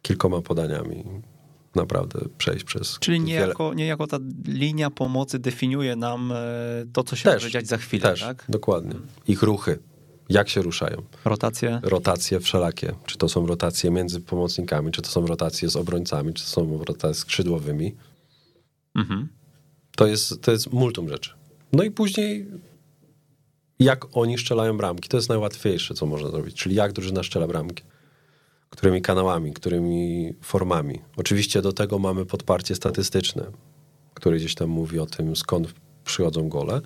[0.02, 1.04] kilkoma podaniami
[1.76, 2.98] naprawdę przejść przez.
[3.00, 3.76] Czyli niejako, wiele...
[3.76, 6.36] niejako ta linia pomocy definiuje nam e,
[6.92, 8.44] to, co się też, może dziać za chwilę, też, tak?
[8.48, 8.94] Dokładnie.
[9.28, 9.78] Ich ruchy.
[10.28, 11.02] Jak się ruszają?
[11.24, 11.80] Rotacje?
[11.82, 12.94] Rotacje wszelakie.
[13.06, 16.84] Czy to są rotacje między pomocnikami, czy to są rotacje z obrońcami, czy to są
[16.84, 17.94] rotacje skrzydłowymi.
[18.94, 19.28] Mhm.
[19.96, 21.30] To, jest, to jest multum rzeczy.
[21.72, 22.46] No i później
[23.78, 25.08] jak oni strzelają bramki.
[25.08, 26.56] To jest najłatwiejsze, co można zrobić.
[26.56, 27.82] Czyli jak drużyna strzela bramki
[28.72, 31.00] którymi kanałami, którymi formami.
[31.16, 33.46] Oczywiście do tego mamy podparcie statystyczne,
[34.14, 36.80] które gdzieś tam mówi o tym, skąd przychodzą gole.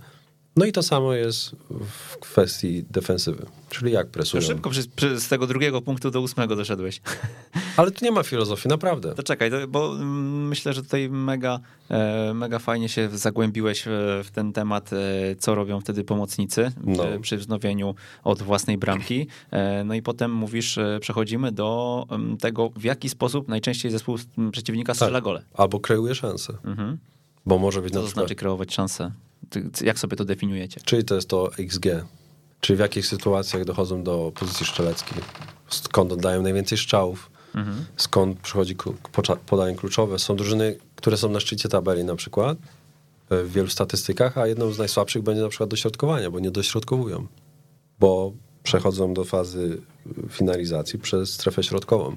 [0.57, 4.43] No i to samo jest w kwestii defensywy, czyli jak presują.
[4.43, 4.71] Szybko
[5.17, 7.01] z tego drugiego punktu do ósmego doszedłeś.
[7.77, 9.15] Ale tu nie ma filozofii, naprawdę.
[9.15, 14.29] To czekaj, to, bo mm, myślę, że tutaj mega, e, mega fajnie się zagłębiłeś w,
[14.33, 14.97] ten temat, e,
[15.39, 17.03] co robią wtedy pomocnicy No.
[17.05, 17.95] przy, przy wznowieniu
[18.25, 19.27] od własnej bramki.
[19.51, 24.19] E, No i potem mówisz, e, przechodzimy do em, tego, w jaki sposób najczęściej zespół
[24.39, 25.43] m, przeciwnika strzela gole.
[25.55, 26.99] Albo kreuje szansę, Mhm.
[27.47, 28.25] bo może być Co na to przykład...
[28.27, 29.13] znaczy kreować szansę?
[29.81, 30.81] Jak sobie to definiujecie?
[30.85, 31.87] Czyli to jest to XG.
[32.61, 35.19] Czyli w jakich sytuacjach dochodzą do pozycji strzeleckiej.
[35.69, 37.31] Skąd oddają najwięcej strzałów.
[37.55, 37.85] Mhm.
[37.97, 38.77] Skąd przychodzi
[39.47, 40.19] podanie kluczowe.
[40.19, 42.59] Są drużyny, które są na szczycie tabeli na przykład
[43.31, 47.27] e, w wielu statystykach, a jedną z najsłabszych będzie na przykład dośrodkowania, bo nie dośrodkowują.
[48.01, 48.33] Bo
[48.63, 49.81] przechodzą do fazy
[50.31, 52.17] finalizacji przez strefę środkową,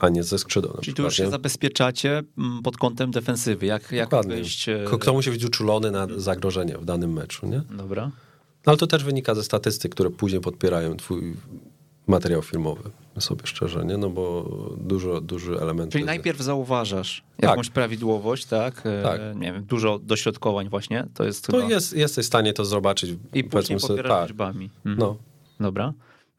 [0.00, 3.66] a nie ze skrzydła na Czyli tu już się zabezpieczacie m, pod kątem defensywy.
[3.66, 4.34] Jak, jak Dokładnie.
[4.34, 4.68] wyjść...
[4.68, 7.62] e, Kto- musi być uczulony na zagrożenie w danym meczu, nie?
[7.76, 8.04] Dobra.
[8.66, 11.36] No, ale to też wynika ze statystyk, które później podpierają twój
[12.06, 13.96] materiał filmowy, sobie szczerze, nie?
[13.96, 14.44] No bo
[14.78, 15.92] dużo, duży element...
[15.92, 18.82] Czyli najpierw zauważasz jakąś prawidłowość, tak?
[18.86, 19.20] E, Tak.
[19.36, 21.68] Nie wiem, dużo dośrodkowań właśnie, to jest To chyba...
[21.70, 23.14] jest, jesteś w stanie to zobaczyć.
[23.34, 24.28] I później sobie, tak.
[24.28, 24.70] liczbami.
[24.86, 24.98] Mhm.
[24.98, 25.16] No,
[25.60, 25.92] Dobra.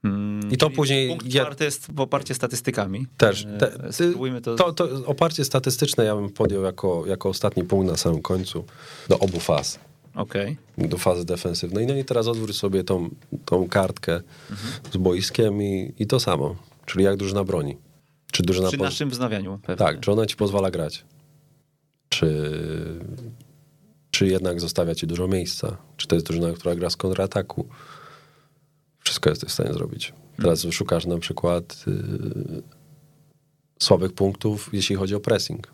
[0.06, 3.06] Mm, I to czyli później Punkt czwarty jest w oparcie statystykami.
[3.18, 3.46] też.
[3.46, 4.56] E, Te, Spróbujmy to...
[4.56, 8.66] to, to oparcie statystyczne ja bym podjął jako, jako ostatni punkt na samym końcu
[9.10, 9.80] do obu faz.
[10.16, 10.58] Okej.
[10.78, 11.88] Do fazy defensywnej.
[11.88, 13.10] No i teraz odwróć sobie tą,
[13.46, 14.14] tą kartkę
[14.52, 14.74] Mhm.
[14.94, 16.56] z boiskiem i, i to samo.
[16.86, 17.78] Czyli jak drużyna broni.
[18.32, 19.76] Czy drużyna Przy poz- naszym wznowieniu pewnie.
[19.86, 21.04] Tak, czy ona ci pozwala grać?
[22.10, 22.52] Czy,
[24.12, 25.78] czy jednak zostawia ci dużo miejsca?
[25.98, 27.68] Czy to jest drużyna, która gra z kontrataku?
[29.06, 30.14] Wszystko jesteś w stanie zrobić.
[30.38, 32.64] Teraz szukasz na przykład y,
[33.80, 35.68] słabych punktów, jeśli chodzi o pressing.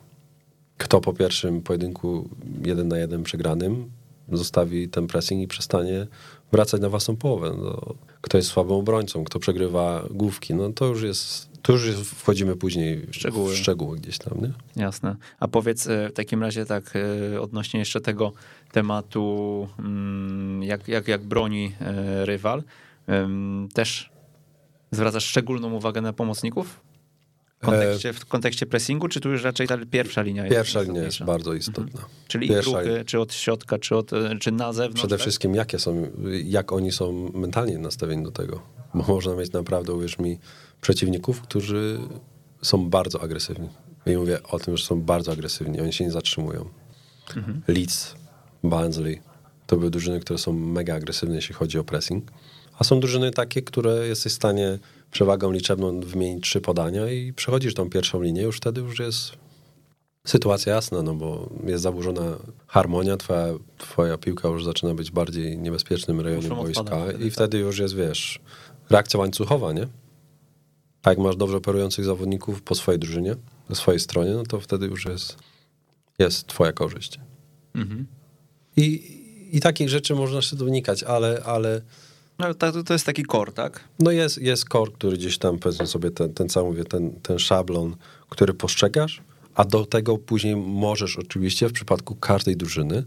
[0.77, 2.29] Kto po pierwszym pojedynku
[2.65, 3.91] jeden na jeden przegranym
[4.31, 6.07] zostawi ten pressing i przestanie
[6.51, 7.53] wracać na własną połowę.
[7.63, 12.01] No, kto jest słabym obrońcą, kto przegrywa główki, no to już jest, to już jest,
[12.01, 13.53] wchodzimy później Szczegóły.
[13.53, 14.51] w szczegóły gdzieś tam, nie?
[14.83, 15.15] Jasne.
[15.39, 16.93] A powiedz e, w takim razie tak
[17.33, 18.33] e, odnośnie jeszcze tego
[18.71, 21.71] tematu, mm, jak, jak, jak broni
[22.23, 22.63] rywal,
[23.73, 24.11] też
[24.91, 26.81] zwracasz szczególną uwagę na pomocników?
[27.61, 30.81] W kontekście, w kontekście pressingu, czy tu już raczej ta pierwsza linia jest E, Pierwsza
[30.81, 32.01] linia jest bardzo istotna.
[32.27, 35.01] Czyli pierwsza ruchy, czy od środka, czy, od, e, czy na zewnątrz?
[35.01, 35.21] Przede tak?
[35.21, 36.07] wszystkim jakie są,
[36.43, 38.61] jak oni są mentalnie nastawieni do tego.
[38.93, 40.39] Bo można mieć naprawdę, uwierz mi,
[40.81, 41.99] przeciwników, którzy
[42.61, 43.69] są bardzo agresywni.
[44.05, 46.69] I mówię o tym, że są bardzo agresywni, oni się nie zatrzymują.
[47.67, 48.15] Leeds,
[48.63, 49.21] Barnsley,
[49.67, 52.31] to były drużyny, które są mega agresywne, jeśli chodzi o pressing.
[52.81, 54.79] A są drużyny takie, które jesteś w stanie
[55.11, 59.31] przewagą liczebną wymienić trzy podania i przechodzisz tą pierwszą linię, już wtedy już jest
[60.27, 66.21] sytuacja jasna, no bo jest zaburzona harmonia, twoja, twoja piłka już zaczyna być bardziej niebezpiecznym
[66.21, 67.33] rejonie Muszą boiska wtedy, i tak.
[67.33, 68.39] wtedy już jest, wiesz,
[68.89, 69.87] reakcja łańcuchowa, nie?
[71.03, 73.35] A jak masz dobrze operujących zawodników po swojej drużynie,
[73.67, 75.37] po swojej stronie, no to wtedy już jest,
[76.19, 77.19] jest twoja korzyść.
[77.75, 78.07] Mhm.
[78.77, 79.17] I,
[79.51, 81.81] I takich rzeczy można się donikać, ale, ale
[82.41, 83.83] No, to, to jest taki core, tak?
[83.99, 87.39] no jest, jest core, który gdzieś tam, powiedzmy sobie, ten, ten cały, mówię, ten, ten
[87.39, 87.95] szablon,
[88.29, 89.21] który postrzegasz,
[89.55, 93.03] a do tego później możesz oczywiście w przypadku każdej drużyny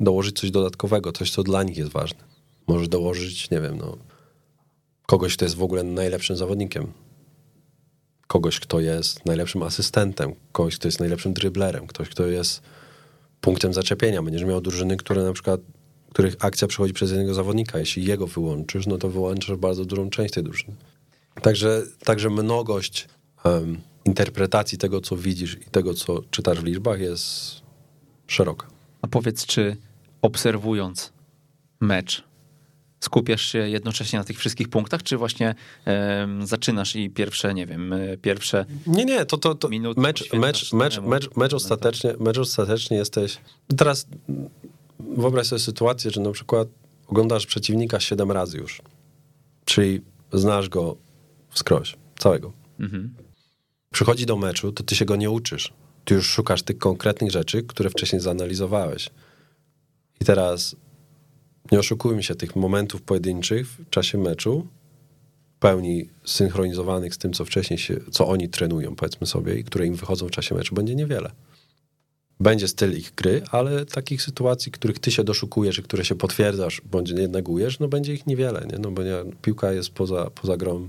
[0.00, 2.18] dołożyć coś dodatkowego, coś, co dla nich jest ważne.
[2.66, 3.96] Możesz dołożyć, nie wiem, no,
[5.06, 6.92] kogoś, kto jest w ogóle najlepszym zawodnikiem,
[8.26, 12.62] kogoś, kto jest najlepszym asystentem, kogoś, kto jest najlepszym dryblerem, ktoś, kto jest
[13.40, 14.22] punktem zaczepienia.
[14.22, 15.60] Będziesz miał drużyny, które na przykład,
[16.16, 17.78] których akcja przechodzi przez jednego zawodnika.
[17.78, 20.74] Jeśli jego wyłączysz, no to wyłączysz bardzo dużą część tej drużyny.
[21.42, 23.08] Także, także mnogość
[23.44, 27.60] em, interpretacji tego, co widzisz i tego, co czytasz w liczbach jest
[28.26, 28.66] szeroka.
[29.02, 29.76] A powiedz, czy
[30.22, 31.12] obserwując
[31.80, 32.24] mecz,
[33.00, 35.54] skupiasz się jednocześnie na tych wszystkich punktach, czy właśnie
[36.44, 40.72] zaczynasz i pierwsze, nie wiem, e, pierwsze Nie, nie, to, to, to Minuty mecz, mecz,
[40.72, 43.38] mecz, mecz, mecz, ostatecznie, mecz ostatecznie jesteś...
[43.76, 44.06] Teraz
[45.00, 46.68] wyobraź sobie sytuację, że na przykład
[47.06, 48.82] oglądasz przeciwnika 7 razy już,
[49.64, 50.00] czyli
[50.32, 50.96] znasz go
[51.50, 52.52] wskroś, całego.
[52.80, 53.14] Mhm.
[53.90, 55.72] Przychodzi do meczu, to ty się go nie uczysz.
[56.04, 59.10] Ty już szukasz tych konkretnych rzeczy, które wcześniej zanalizowałeś.
[60.20, 60.76] I teraz
[61.72, 64.66] nie oszukujmy się, tych momentów pojedynczych w czasie meczu,
[65.60, 69.94] pełni synchronizowanych z tym, co wcześniej się, co oni trenują, powiedzmy sobie, i które im
[69.94, 71.30] wychodzą w czasie meczu, będzie niewiele.
[72.40, 76.82] Będzie styl ich gry, ale takich sytuacji, których ty się doszukujesz i które się potwierdzasz,
[76.90, 78.78] bądź nie negujesz, no będzie ich niewiele, nie?
[78.78, 80.88] No bo nie, piłka jest poza, poza grą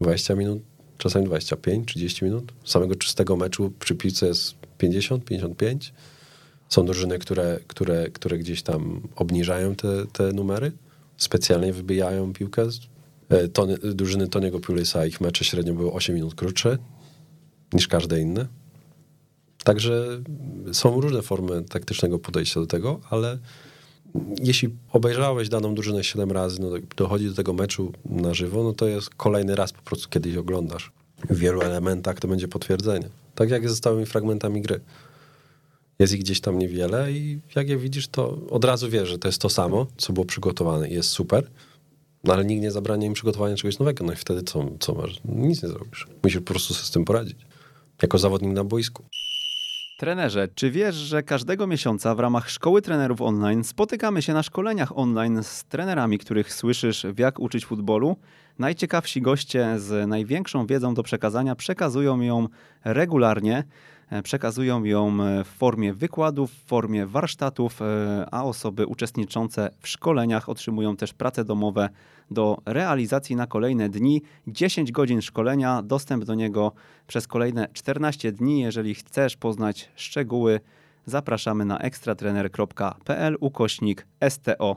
[0.00, 0.62] 20 minut,
[0.98, 2.52] czasami 25, 30 minut.
[2.64, 5.92] Samego czystego meczu przy piłce jest 50, 55.
[6.68, 10.72] Są drużyny, które, które, które gdzieś tam obniżają te, te numery,
[11.16, 12.68] specjalnie wybijają piłkę.
[13.28, 16.78] E, Tony, drużyny Tony'ego Pulisa, ich mecze średnio były 8 minut krótsze
[17.72, 18.46] niż każde inne.
[19.66, 20.22] Także
[20.72, 23.38] są różne formy taktycznego podejścia do tego, ale
[24.42, 28.86] jeśli obejrzałeś daną drużynę 7 razy, no dochodzi do tego meczu na żywo, no to
[28.86, 30.92] jest kolejny raz po prostu kiedyś oglądasz.
[31.30, 33.08] W wielu elementach to będzie potwierdzenie.
[33.34, 34.80] Tak jak ze stałymi fragmentami gry.
[35.98, 39.28] Jest ich gdzieś tam niewiele i jak je widzisz, to od razu wiesz, że to
[39.28, 41.50] jest to samo, co było przygotowane i jest super,
[42.24, 44.04] no ale nikt nie zabrania im przygotowania czegoś nowego.
[44.04, 45.20] No i wtedy co, co masz?
[45.24, 46.06] Nic nie zrobisz.
[46.22, 47.36] Musisz po prostu sobie z tym poradzić.
[48.02, 49.04] Jako zawodnik na boisku.
[49.96, 54.98] Trenerze, czy wiesz, że każdego miesiąca w ramach Szkoły Trenerów Online spotykamy się na szkoleniach
[54.98, 58.16] online z trenerami, których słyszysz w jak uczyć futbolu?
[58.58, 62.48] Najciekawsi goście z największą wiedzą do przekazania przekazują ją
[62.84, 63.64] regularnie.
[64.10, 69.88] E, przekazują ją e, w formie wykładów, w formie warsztatów, e, a osoby uczestniczące w
[69.88, 71.88] szkoleniach otrzymują też prace domowe
[72.30, 74.22] do realizacji na kolejne dni.
[74.46, 76.72] 10 godzin szkolenia, dostęp do niego
[77.06, 78.60] przez kolejne 14 dni.
[78.60, 80.60] Jeżeli chcesz poznać szczegóły,
[81.06, 84.76] zapraszamy na ekstratrener.pl ukośnik STO.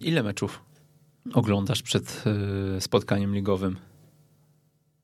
[0.00, 0.62] Ile meczów
[1.34, 2.24] oglądasz przed
[2.80, 3.76] spotkaniem ligowym?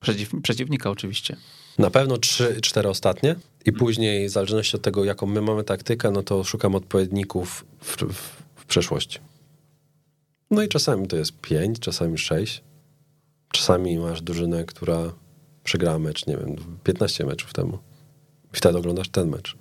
[0.03, 1.37] Przeciw, przeciwnika oczywiście.
[1.79, 6.11] Na pewno trzy, cztery ostatnie i później, w zależności od tego, jaką my mamy taktykę,
[6.11, 9.19] no to szukam odpowiedników w, w, w przeszłości.
[10.51, 12.63] No i czasami to jest pięć, czasami sześć.
[13.53, 15.13] Czasami masz drużynę, która
[15.65, 17.79] przegrała mecz, nie wiem, 15 meczów temu.
[18.55, 19.57] I wtedy oglądasz ten mecz.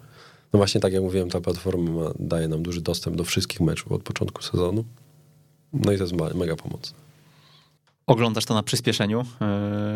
[0.54, 4.04] No właśnie tak jak mówiłem, ta platforma daje nam duży dostęp do wszystkich meczów od
[4.04, 4.86] początku sezonu.
[5.74, 6.94] No i to jest mega pomoc.
[8.12, 9.26] Oglądasz to na przyspieszeniu?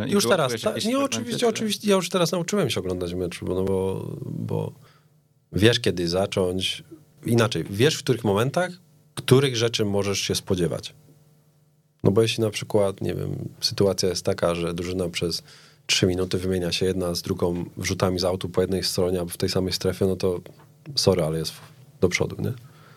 [0.01, 0.61] Yy, już teraz.
[0.61, 1.89] Ta, nie, oczywiście, oczywiście.
[1.89, 4.71] Ja już teraz nauczyłem się oglądać mecz, bo, no bo, bo
[5.53, 6.83] wiesz, kiedy zacząć.
[7.25, 8.71] Inaczej, wiesz, w których momentach,
[9.15, 10.93] których rzeczy możesz się spodziewać.
[12.03, 15.43] No bo jeśli na przykład, nie wiem, sytuacja jest taka, że drużyna przez
[15.85, 19.37] trzy minuty wymienia się jedna z drugą wrzutami z autu po jednej stronie, albo w
[19.37, 20.41] tej samej strefie, no to
[20.95, 21.53] sorry, ale jest
[22.01, 22.53] do przodu, nie?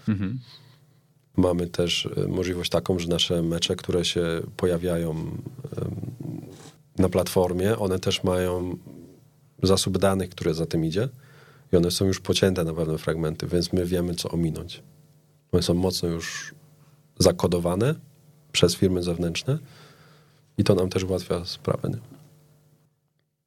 [0.08, 0.38] Mhm.
[1.38, 4.22] Mamy też e, możliwość taką, że nasze mecze, które się
[4.56, 5.14] pojawiają
[6.98, 8.76] na platformie, one też mają
[9.62, 11.08] zasób danych, które za tym idzie
[11.72, 14.82] i one są już pocięte na pewne fragmenty, więc my wiemy, co ominąć.
[15.52, 16.54] One są mocno już
[17.18, 17.94] zakodowane
[18.52, 19.58] przez firmy zewnętrzne
[20.58, 21.88] i to nam też ułatwia sprawę.
[21.88, 21.98] Nie?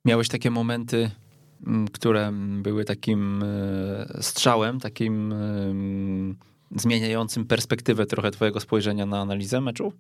[0.06, 1.12] Miałeś takie momenty,
[1.94, 2.32] które
[2.62, 5.34] były takim e, strzałem, takim
[6.76, 9.94] zmieniającym perspektywę trochę twojego spojrzenia na analizę meczu?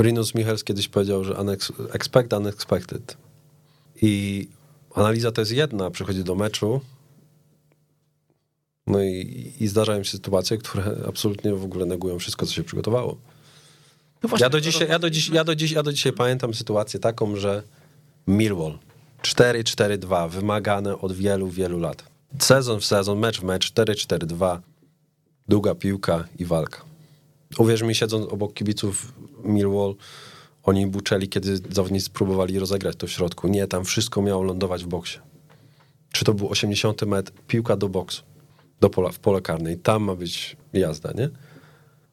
[0.00, 1.36] Rinus Michels kiedyś powiedział, że
[1.92, 3.16] expect unexpected.
[4.02, 4.48] I
[4.94, 6.80] analiza to jest jedna, przychodzi do meczu,
[8.86, 13.16] no i, i zdarzają się sytuacje, które absolutnie w ogóle negują wszystko, co się przygotowało.
[14.22, 16.54] No właśnie, ja, do dzisiaj, ja, do dziś, ja, do dziś, ja do dzisiaj pamiętam
[16.54, 17.62] sytuację taką, że
[18.26, 18.78] Millwall
[19.22, 22.04] 4-4-2, wymagane od wielu, wielu lat.
[22.38, 24.58] Sezon w sezon, mecz w mecz, 4-4-2
[25.48, 26.82] długa piłka i walka.
[27.58, 29.12] Uwierz mi, siedząc obok kibiców
[29.44, 29.94] Millwall,
[30.62, 33.48] oni buczeli, kiedy zawodnicy próbowali rozegrać to w środku.
[33.48, 35.18] Nie, tam wszystko miało lądować w boksie.
[36.12, 38.22] Czy to był 80 metr, piłka do boksu,
[38.80, 39.78] do pola, w pole karnej.
[39.78, 41.30] Tam ma być jazda, nie?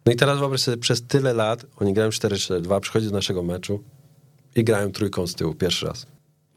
[0.05, 3.83] No i teraz wyobraź sobie, przez tyle lat oni grają 4-4-2, przychodzi do naszego meczu
[4.55, 6.05] i grają trójką z tyłu pierwszy raz.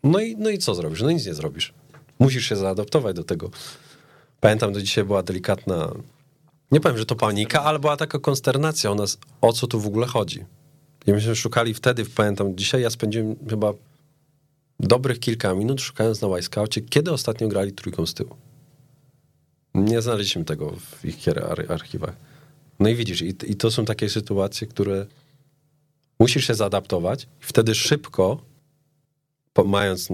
[0.05, 1.03] No i, no i co zrobisz?
[1.03, 1.75] No nic nie zrobisz.
[2.19, 3.51] Musisz się zaadaptować do tego.
[4.41, 5.93] Pamiętam, do dzisiaj była delikatna
[6.75, 9.87] nie powiem, że to panika, ale była taka konsternacja u nas, o co tu w
[9.87, 10.45] ogóle chodzi.
[11.07, 13.73] I myśmy szukali wtedy, pamiętam, dzisiaj ja spędziłem chyba
[14.81, 18.37] dobrych kilka minut szukając na Wajskaucie, kiedy ostatnio grali trójką z tyłu.
[19.75, 21.17] Nie znaleźliśmy tego w ich
[21.69, 22.17] archiwach.
[22.81, 25.07] No i widzisz, i, i to są takie sytuacje, które
[26.21, 28.41] musisz się zaadaptować i wtedy szybko,
[29.65, 30.09] mając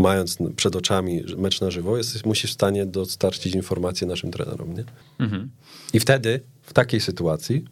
[0.00, 4.84] mając przed oczami mecz na żywo, jesteś, musisz w stanie dostarczyć informacje naszym trenerom, nie?
[5.18, 5.50] Mhm.
[5.92, 7.64] I wtedy, w takiej sytuacji,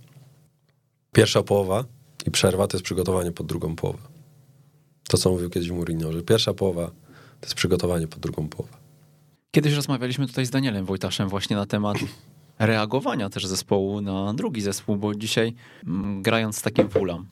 [1.13, 1.85] pierwsza połowa
[2.27, 3.99] i przerwa to jest przygotowanie pod drugą połowę.
[5.09, 6.87] To, co mówił kiedyś Mourinho, że pierwsza połowa
[7.41, 8.77] to jest przygotowanie pod drugą połowę.
[9.51, 11.97] Kiedyś rozmawialiśmy tutaj z Danielem Wojtaszem właśnie na temat
[12.59, 15.55] reagowania też zespołu na drugi zespół, bo dzisiaj
[15.87, 17.27] mm, grając z takim Fulham,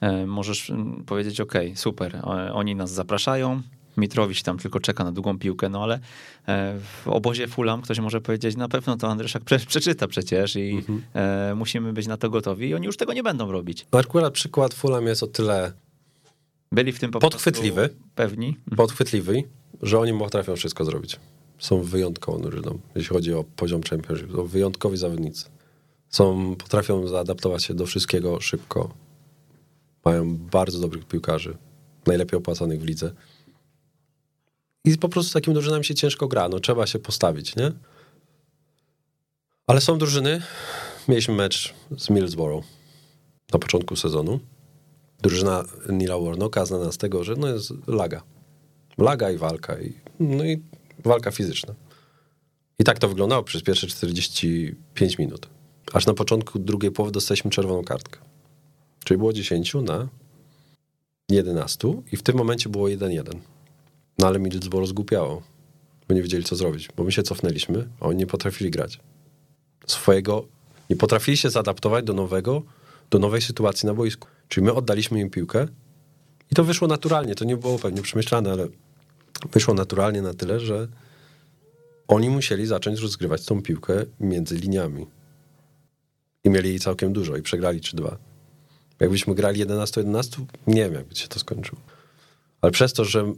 [0.00, 2.20] e, możesz mm, powiedzieć, ok, super,
[2.52, 3.62] oni nas zapraszają,
[3.96, 6.00] Mitrowicz tam tylko czeka na długą piłkę, no ale
[6.48, 10.70] e, w obozie Fulham ktoś może powiedzieć, na pewno to Andryszak prze, przeczyta przecież i
[10.70, 11.02] mhm.
[11.14, 13.86] e, musimy być na to gotowi i oni już tego nie będą robić.
[13.90, 15.72] Akurat przykład Fulham jest o tyle
[16.72, 18.48] byli w tym po podchwytliwy, pewni.
[18.48, 18.76] Mhm.
[18.76, 19.44] Podchwytliwy,
[19.82, 21.20] że oni potrafią wszystko zrobić.
[21.58, 24.32] Są wyjątkową drużyną, jeśli chodzi o poziom championship.
[24.32, 25.44] To wyjątkowi zawodnicy.
[26.08, 28.94] Są, potrafią zaadaptować się do wszystkiego szybko.
[30.04, 31.56] Mają bardzo dobrych piłkarzy,
[32.06, 33.12] najlepiej opłacanych w lidze.
[34.84, 37.72] I po prostu takim drużynami się ciężko gra, no trzeba się postawić, nie?
[39.66, 40.42] Ale są drużyny,
[41.08, 42.62] mieliśmy mecz z Millsboro
[43.52, 44.40] na początku sezonu.
[45.22, 48.22] Drużyna Nila Warnocka znana z tego, że no jest laga.
[48.98, 49.80] Laga i walka.
[49.80, 50.62] I, no i
[51.04, 51.74] walka fizyczna.
[52.78, 55.48] I tak to wyglądało przez pierwsze 45 minut.
[55.92, 58.20] Aż na początku drugiej połowy dostaliśmy czerwoną kartkę.
[59.04, 60.08] Czyli było 10 na
[61.28, 63.38] 11 i w tym momencie było 1-1.
[64.18, 65.42] No ale Middlesbrough zgłupiało,
[66.08, 69.00] bo nie wiedzieli co zrobić, bo my się cofnęliśmy, a oni nie potrafili grać.
[69.86, 70.46] Swojego,
[70.90, 72.62] nie potrafili się zaadaptować do nowego,
[73.10, 74.28] do nowej sytuacji na boisku.
[74.48, 75.68] Czyli my oddaliśmy im piłkę
[76.50, 78.68] i to wyszło naturalnie, to nie było pewnie przemyślane, ale
[79.52, 80.88] wyszło naturalnie na tyle, że
[82.08, 85.06] oni musieli zacząć rozgrywać tą piłkę między liniami.
[86.44, 88.16] I mieli jej całkiem dużo i przegrali 3-2.
[89.00, 91.80] Jakbyśmy grali 11-11, nie wiem, jakby się to skończyło.
[92.60, 93.32] Ale przez to, że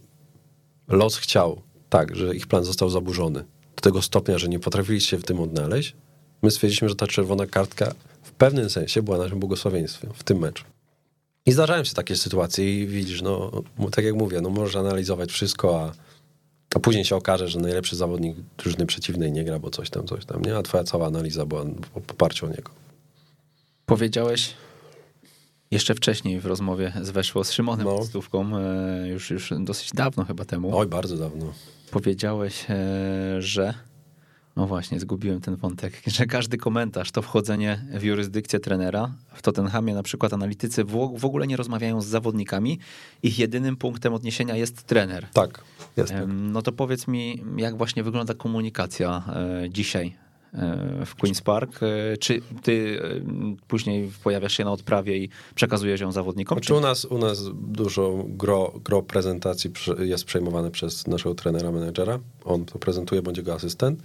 [0.89, 3.45] los chciał tak, że ich plan został zaburzony
[3.76, 5.97] do tego stopnia, że nie potrafili się w tym odnaleźć,
[6.43, 10.64] my stwierdziliśmy, że ta czerwona kartka w pewnym sensie była naszym błogosławieństwem w tym meczu.
[11.47, 13.62] I zdarzają się takie sytuacje i widzisz, no
[13.93, 15.93] tak jak mówię, no możesz analizować wszystko, a,
[16.74, 20.24] a później się okaże, że najlepszy zawodnik drużyny przeciwnej nie gra, bo coś tam, coś
[20.24, 20.57] tam, nie?
[20.57, 22.70] A twoja cała analiza była w poparciu o niego.
[23.87, 24.55] Powiedziałeś
[25.75, 28.05] jeszcze wcześniej w rozmowie z Weszło z Szymonem no.
[28.05, 30.79] Stówką, e, już, już dosyć dawno chyba temu.
[30.79, 31.53] Oj, bardzo dawno.
[31.91, 33.75] Powiedziałeś, e, że
[34.57, 39.14] no właśnie, zgubiłem ten wątek, że każdy komentarz to wchodzenie w jurysdykcję trenera.
[39.35, 40.85] W Tottenhamie na przykład analitycy
[41.16, 42.79] w ogóle nie rozmawiają z zawodnikami.
[43.22, 45.27] Ich jedynym punktem odniesienia jest trener.
[45.33, 45.64] Tak,
[45.97, 46.12] jest.
[46.27, 49.25] No to powiedz mi, jak właśnie wygląda komunikacja
[49.64, 50.24] e, dzisiaj
[51.07, 51.80] w Queen's Park.
[51.82, 53.20] E, czy ty e,
[53.68, 56.61] później pojawiasz się na odprawie i przekazujesz ją zawodnikom?
[56.61, 62.18] Czy u nas, u nas dużo gro, gro prezentacji jest przejmowane przez naszego trenera, menedżera.
[62.44, 64.02] On to prezentuje, bądź jego asystent.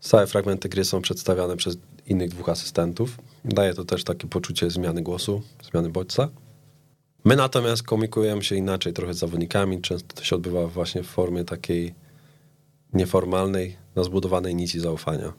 [0.00, 1.76] Całe fragmenty gry są przedstawiane przez
[2.06, 3.18] innych dwóch asystentów.
[3.44, 6.28] Daje to też takie poczucie zmiany głosu, zmiany bodźca.
[7.24, 9.80] My natomiast komunikujemy się inaczej trochę z zawodnikami.
[9.80, 11.94] Często to się odbywa właśnie w formie takiej
[12.92, 15.32] nieformalnej, na zbudowanej nici zaufania.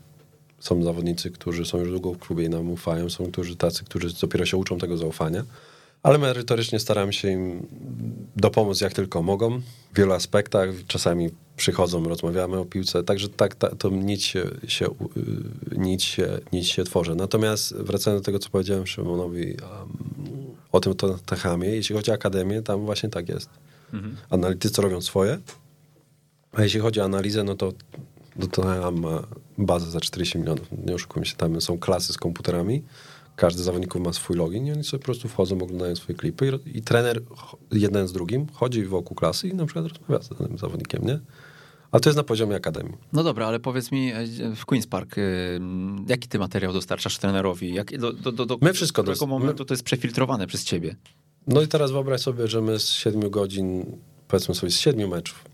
[0.63, 4.13] Są zawodnicy, którzy są już długo w klubie i nam ufają, są którzy tacy, którzy
[4.21, 5.43] dopiero się uczą tego zaufania,
[6.03, 7.67] ale merytorycznie staramy się im
[8.35, 9.59] dopomóc jak tylko mogą
[9.93, 10.69] w wielu aspektach.
[10.87, 14.87] Czasami przychodzą, rozmawiamy o piłce, także tak ta, to nic się, się,
[15.77, 17.15] nic, się, nic się tworzy.
[17.15, 19.57] Natomiast wracając do tego, co powiedziałem Szymonowi um,
[20.71, 23.49] o tym to Techamie, jeśli chodzi o akademię, tam właśnie tak jest.
[23.93, 24.17] Mhm.
[24.29, 25.39] Analitycy robią swoje,
[26.53, 27.71] a jeśli chodzi o analizę, no to
[28.35, 29.23] do Tottenham ma
[29.57, 30.67] bazę za 40 milionów.
[30.85, 32.83] Nie oszukujmy się, tam są klasy z komputerami.
[33.35, 36.59] Każdy z zawodników ma swój login i oni sobie po prostu wchodzą, oglądają swoje klipy
[36.65, 37.21] i, i trener
[37.71, 41.19] jeden z drugim chodzi wokół klasy i na przykład rozmawia z danym zawodnikiem, nie?
[41.91, 42.93] Ale to jest na poziomie akademii.
[43.13, 44.25] No dobra, ale powiedz mi e,
[44.55, 45.59] w Queen's Park, y,
[46.07, 47.73] jaki ty materiał dostarczasz trenerowi?
[47.73, 50.95] Jak, do, do, do, do my wszystko momentu to jest przefiltrowane przez ciebie?
[51.47, 55.45] No i teraz wyobraź sobie, że my z siedmiu godzin, powiedzmy sobie z siedmiu meczów,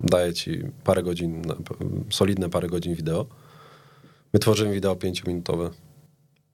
[0.00, 1.42] daję ci parę godzin,
[2.10, 3.26] solidne parę godzin wideo.
[4.32, 5.70] My tworzymy wideo pięciominutowe.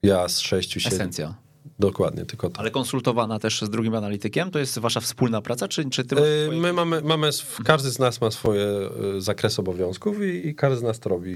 [0.03, 0.95] Ja z sześciu, siedmiu.
[0.95, 1.35] Esencja.
[1.79, 2.59] Dokładnie, tylko to.
[2.59, 4.51] Ale konsultowana też z drugim analitykiem?
[4.51, 7.29] To jest wasza wspólna praca, czy, czy ty yy, My mamy, mamy,
[7.65, 11.35] każdy z nas ma swoje y, zakresy obowiązków i, i, każdy z nas to robi.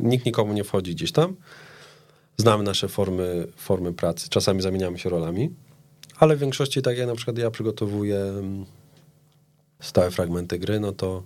[0.00, 1.36] Nikt nikomu nie wchodzi gdzieś tam.
[2.36, 4.28] Znamy nasze formy, formy pracy.
[4.28, 5.50] Czasami zamieniamy się rolami,
[6.18, 8.66] ale w większości, tak jak na przykład ja przygotowuję mm,
[9.82, 11.22] stałe fragmenty gry, no to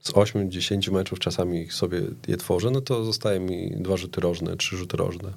[0.00, 4.76] z 8-10 meczów czasami sobie je tworzę, no to zostaje mi dwa rzuty rożne, trzy
[4.76, 5.32] rzuty rożne.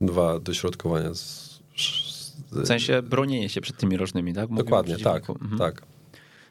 [0.00, 2.30] Dwa dośrodkowania z, z...
[2.52, 4.50] W sensie bronienie się przed tymi rożnymi, tak?
[4.50, 5.58] Mówimy Dokładnie, tak, mhm.
[5.58, 5.82] tak.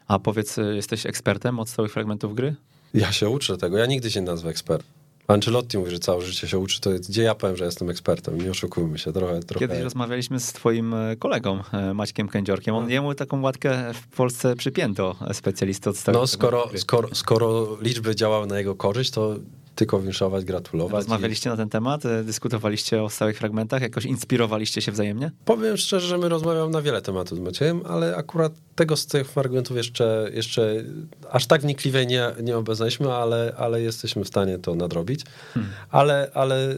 [0.06, 2.54] A powiedz, jesteś ekspertem od stałych fragmentów gry?
[2.94, 4.99] Ja się uczę tego, ja nigdy się nie nazwę ekspertem.
[5.32, 8.50] Ancelotti mówi, że całe życie się uczy, to gdzie ja powiem, że jestem ekspertem, nie
[8.50, 9.68] oszukujmy się, trochę, trochę.
[9.68, 14.56] Kiedyś rozmawialiśmy z twoim e, kolegą, e, Maćkiem Kędziorkiem, on jemu taką łatkę w Polsce
[14.56, 19.36] przypięto, e, specjalistę od No skoro, skoro, skoro liczby działały na jego korzyść, to
[19.80, 20.94] tylko winszować, gratulować.
[20.94, 21.52] Rozmawialiście i...
[21.52, 22.02] na ten temat?
[22.24, 23.82] Dyskutowaliście o stałych fragmentach?
[23.82, 25.30] Jakoś inspirowaliście się wzajemnie?
[25.44, 29.30] Powiem szczerze, że my rozmawiamy na wiele tematów z Maciejem, ale akurat tego z tych
[29.30, 30.84] fragmentów jeszcze, jeszcze
[31.30, 35.24] aż tak wnikliwie nie, nie obeznaliśmy, ale, ale jesteśmy w stanie to nadrobić.
[35.54, 35.72] Hmm.
[35.90, 36.76] Ale, ale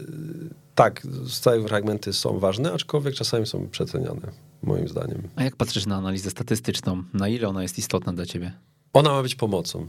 [0.74, 4.32] tak, stałe fragmenty są ważne, aczkolwiek czasami są przeceniane,
[4.62, 5.22] moim zdaniem.
[5.36, 7.02] A jak patrzysz na analizę statystyczną?
[7.14, 8.52] Na ile ona jest istotna dla ciebie?
[8.92, 9.86] Ona ma być pomocą.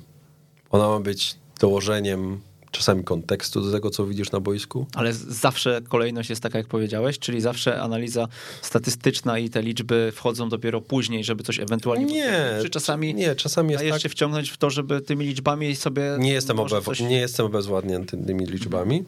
[0.70, 2.42] Ona ma być dołożeniem
[2.74, 4.86] czasami kontekstu do tego, co widzisz na boisku.
[4.96, 8.28] Ale zawsze kolejność jest taka, jak powiedziałeś, czyli zawsze analiza
[8.62, 12.06] statystyczna i te liczby wchodzą dopiero później, żeby coś ewentualnie...
[12.06, 14.02] Nie, czy czasami, nie, czasami jest dajesz tak...
[14.02, 16.04] się wciągnąć w to, żeby tymi liczbami sobie...
[16.20, 16.86] Nie jestem, obew...
[16.86, 17.00] coś...
[17.00, 19.04] nie jestem obezwładnięty tymi liczbami.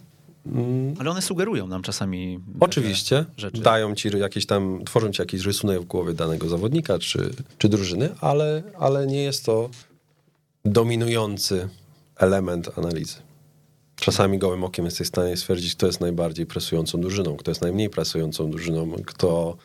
[0.46, 0.94] Mm.
[1.00, 2.40] Ale one sugerują nam czasami.
[2.60, 3.26] Oczywiście.
[3.54, 8.10] Dają ci jakieś tam, tworzą ci jakiś rysunek w głowie danego zawodnika czy, czy drużyny,
[8.22, 9.70] ale, ale nie jest to
[10.66, 11.70] dominujący
[12.18, 13.16] element analizy.
[13.96, 17.90] Czasami gołym okiem jesteś w stanie stwierdzić, kto jest najbardziej presującą drużyną, kto jest najmniej
[17.90, 19.58] presującą drużyną, kto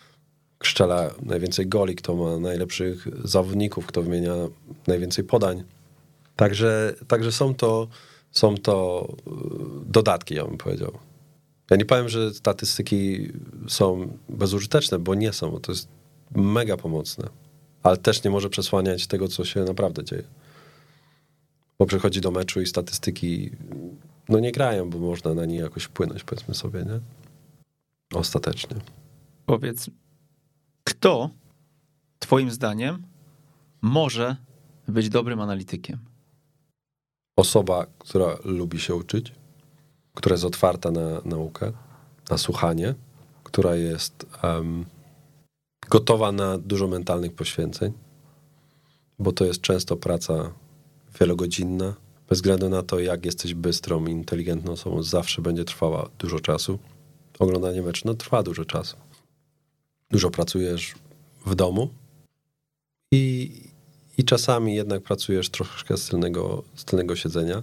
[0.64, 4.35] strzela najwięcej goli, kto ma najlepszych zawodników, kto wymienia
[4.87, 5.64] najwięcej podań.
[6.37, 7.89] Także, także są to
[8.31, 10.99] są to y, dodatki, ja bym powiedział.
[11.70, 13.33] Ja nie powiem, że statystyki
[13.68, 15.89] są bezużyteczne, bo nie są, bo to jest
[16.35, 17.28] mega pomocne,
[17.83, 20.22] ale też nie może przesłaniać tego, co się naprawdę dzieje.
[21.78, 23.51] Bo przychodzi do meczu i statystyki
[24.31, 27.01] no nie grają, bo można na nie jakoś wpłynąć, powiedzmy sobie, nie?
[28.18, 28.76] Ostatecznie.
[29.47, 29.91] Powiedz,
[30.85, 31.31] kto
[32.18, 33.03] twoim zdaniem
[33.83, 34.37] może
[34.89, 36.11] być dobrym analitykiem?
[37.41, 39.33] osoba, która lubi się uczyć,
[40.14, 41.72] która jest otwarta na naukę,
[42.31, 42.95] na słuchanie,
[43.45, 44.87] która jest um,
[45.91, 47.93] gotowa na dużo mentalnych poświęceń,
[49.18, 50.53] bo to jest często praca
[51.20, 51.95] wielogodzinna.
[52.31, 56.78] Bez względu na to, jak jesteś bystrą i inteligentną osobą, zawsze będzie trwała dużo czasu.
[57.39, 58.97] Oglądanie meczu no, trwa dużo czasu.
[60.11, 60.95] Dużo pracujesz
[61.47, 61.91] w domu
[63.12, 63.53] i,
[64.18, 67.62] i czasami jednak pracujesz troszkę z tylnego, z tylnego siedzenia.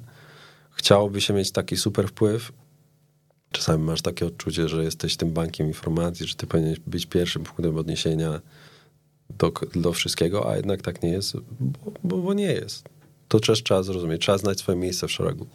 [0.71, 2.51] Chciałoby się mieć taki super wpływ.
[3.51, 7.77] Czasami masz takie odczucie, że jesteś tym bankiem informacji, że ty powinieneś być pierwszym punktem
[7.77, 8.41] odniesienia
[9.29, 12.96] do, do wszystkiego, a jednak tak nie jest, bo, bo, bo nie jest.
[13.27, 14.21] To też trzeba zrozumieć.
[14.21, 15.47] Trzeba znać swoje miejsce w szeregu.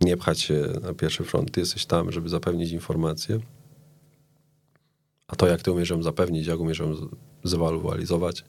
[0.00, 1.50] Nie pchać się na pierwszy front.
[1.50, 3.40] Ty jesteś tam, żeby zapewnić informację.
[5.28, 6.94] A to, jak ty umiesz ją zapewnić, jak umiesz ją
[7.44, 8.44] zewalualizować,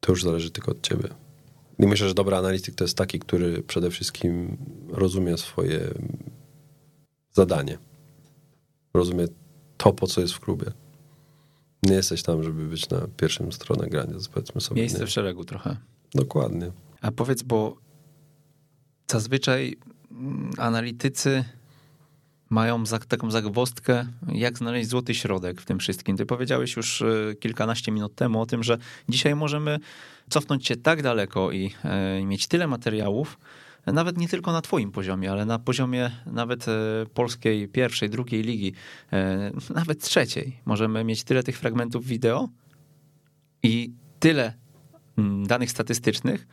[0.00, 1.08] to już zależy tylko od ciebie.
[1.78, 4.56] I myślę, że dobry analityk to jest taki, który przede wszystkim
[4.88, 5.94] rozumie swoje
[7.32, 7.78] zadanie.
[8.94, 9.26] Rozumie
[9.76, 10.66] to, po co jest w klubie.
[11.82, 14.80] Nie jesteś tam, żeby być na pierwszym stronę grania, powiedzmy sobie.
[14.80, 15.06] Miejsce nie.
[15.06, 15.76] w szeregu trochę.
[16.14, 16.72] Dokładnie.
[17.06, 17.76] A powiedz, bo
[19.10, 19.76] zazwyczaj
[20.10, 21.44] mm, analitycy
[22.50, 26.16] mają taką zagwostkę, jak znaleźć złoty środek w tym wszystkim.
[26.16, 28.78] Ty powiedziałeś już e, kilkanaście minut temu o tym, że
[29.08, 29.78] dzisiaj możemy
[30.30, 33.38] cofnąć się tak daleko i e, mieć tyle materiałów,
[33.86, 36.72] nawet nie tylko na twoim poziomie, ale na poziomie nawet e,
[37.14, 38.72] polskiej pierwszej, drugiej ligi,
[39.74, 40.60] nawet trzeciej.
[40.64, 42.48] Możemy mieć tyle tych fragmentów wideo
[43.62, 44.54] i tyle
[45.18, 46.46] mm, danych statystycznych,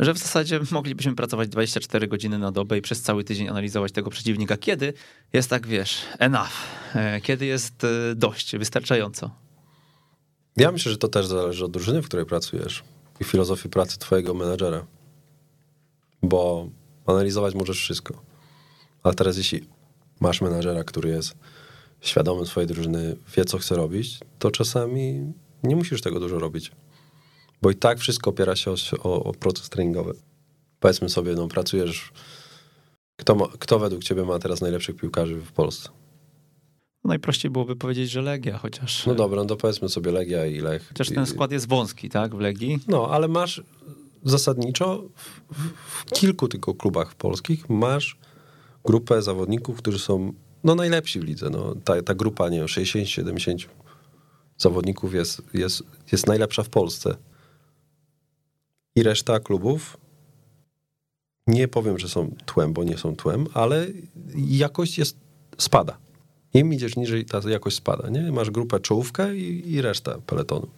[0.00, 4.10] że w zasadzie moglibyśmy pracować 24 godziny na dobę i przez cały tydzień analizować tego
[4.10, 4.56] przeciwnika.
[4.56, 4.92] Kiedy
[5.32, 6.50] jest tak, wiesz, enough?
[6.94, 9.30] E, kiedy jest e, dość, wystarczająco?
[10.56, 12.84] Ja myślę, że to też zależy od drużyny, w której pracujesz
[13.20, 14.86] i filozofii pracy twojego menadżera.
[16.22, 16.68] Bo
[17.06, 18.22] analizować możesz wszystko.
[19.02, 19.66] Ale teraz jeśli
[20.20, 21.34] masz menadżera, który jest
[22.00, 25.32] świadomy swojej drużyny, wie co chce robić, to czasami
[25.62, 26.72] nie musisz tego dużo robić.
[27.64, 30.14] Bo i tak wszystko opiera się o, o, o proces treningowy.
[30.80, 32.12] Powiedzmy sobie, no pracujesz.
[33.16, 35.88] Kto, ma, kto według ciebie ma teraz najlepszych piłkarzy w Polsce?
[37.04, 39.06] No najprościej byłoby powiedzieć, że Legia, chociaż.
[39.06, 40.88] No dobra, no to powiedzmy sobie Legia i Lech.
[40.88, 42.78] Chociaż ten skład jest wąski, tak, w Legii.
[42.88, 43.62] No, ale masz
[44.22, 45.40] zasadniczo w,
[45.86, 48.18] w kilku tylko klubach polskich masz
[48.84, 50.32] grupę zawodników, którzy są
[50.64, 51.50] no, najlepsi w lidze.
[51.50, 53.66] No, ta, ta grupa, nie wiem, 60-70
[54.58, 57.16] zawodników jest, jest, jest najlepsza w Polsce
[58.94, 59.96] i reszta klubów
[61.46, 63.86] nie powiem, że są tłem, bo nie są tłem, ale
[64.36, 65.16] jakość jest,
[65.58, 65.98] spada.
[66.54, 68.08] Im idziesz niżej, ta jakość spada.
[68.08, 68.32] Nie?
[68.32, 70.68] Masz grupę czołówkę i, i resztę peletonu.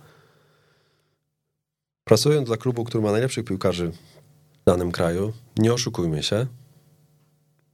[2.04, 3.92] Pracując dla klubu, który ma najlepszych piłkarzy
[4.52, 6.46] w danym kraju, nie oszukujmy się,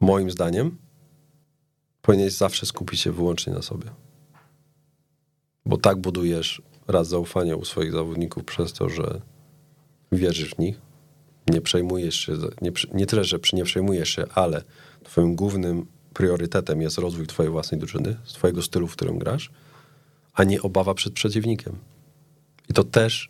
[0.01, 0.79] moim zdaniem,
[2.03, 3.91] powinieneś zawsze skupić się wyłącznie na sobie.
[5.67, 9.21] Bo tak budujesz raz zaufanie u swoich zawodników przez to, że
[10.13, 10.81] wierzysz w nich,
[11.51, 12.33] nie przejmujesz się,
[12.63, 14.63] nie, nie tyle, że nie przejmujesz się, ale
[15.05, 19.51] twoim głównym priorytetem jest rozwój twojej własnej drużyny, twojego stylu, w którym grasz,
[20.35, 21.79] a nie obawa przed przeciwnikiem.
[22.71, 23.29] I to też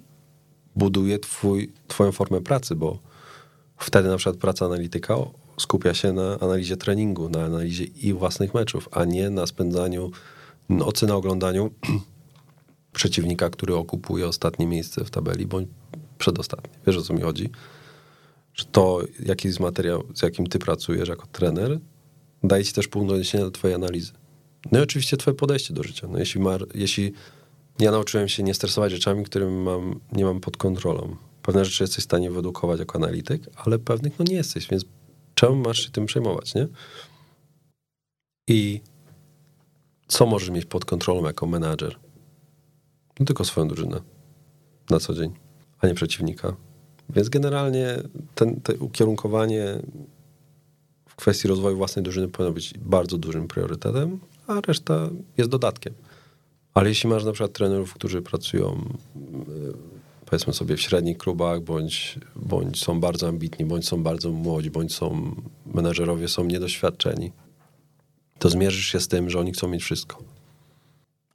[0.77, 2.99] buduje twój, twoją formę pracy, bo
[3.77, 5.15] wtedy na przykład praca analityka
[5.59, 10.11] skupia się na analizie treningu, na analizie i własnych meczów, a nie na spędzaniu
[10.69, 11.71] nocy na oglądaniu
[12.93, 15.69] przeciwnika, który okupuje ostatnie miejsce w tabeli, bądź
[16.23, 16.71] przedostatni.
[16.87, 17.51] Wiesz o co mi chodzi?
[18.55, 21.81] że to, jaki jest materiał, z jakim ty pracujesz jako trener,
[22.43, 24.13] daje ci też punkt odniesienia do twojej analizy.
[24.73, 26.09] No i oczywiście twoje podejście do życia.
[26.11, 26.41] No jeśli,
[26.75, 27.13] jeśli
[27.79, 31.17] ja nauczyłem się nie stresować rzeczami, które mam, nie mam pod kontrolą.
[31.43, 34.85] Pewne rzeczy jesteś w stanie wyedukować jako analityk, ale pewnych no nie jesteś, więc
[35.35, 36.69] czemu masz się tym przejmować, nie?
[38.49, 38.81] I
[40.09, 41.99] co możesz mieć pod kontrolą jako menadżer?
[43.21, 44.01] No tylko swoją drużynę
[44.91, 45.33] na co dzień,
[45.83, 46.57] a nie przeciwnika.
[47.11, 48.03] Więc generalnie
[48.35, 49.79] ten, te ukierunkowanie
[51.09, 55.95] w kwestii rozwoju własnej drużyny powinno być bardzo dużym priorytetem, a reszta jest dodatkiem.
[56.75, 59.93] Ale jeśli masz na przykład trenerów, którzy pracują e,
[60.27, 64.95] powiedzmy sobie w średnich klubach, bądź, bądź są bardzo ambitni, bądź są bardzo młodzi, bądź
[64.95, 65.35] są
[65.67, 67.33] menedżerowie, są niedoświadczeni,
[68.39, 70.19] to zmierzysz się z tym, że oni chcą mieć wszystko.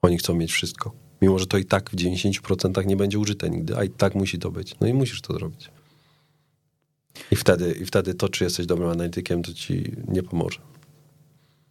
[0.02, 1.07] Oni chcą mieć wszystko.
[1.22, 4.40] Mimo, że to i tak w 90% nie będzie użyte nigdy, a i tak musi
[4.40, 4.76] to być.
[4.82, 5.70] No i musisz to zrobić.
[7.32, 10.60] I wtedy, I wtedy to, czy jesteś dobrym analitykiem, to ci nie pomoże.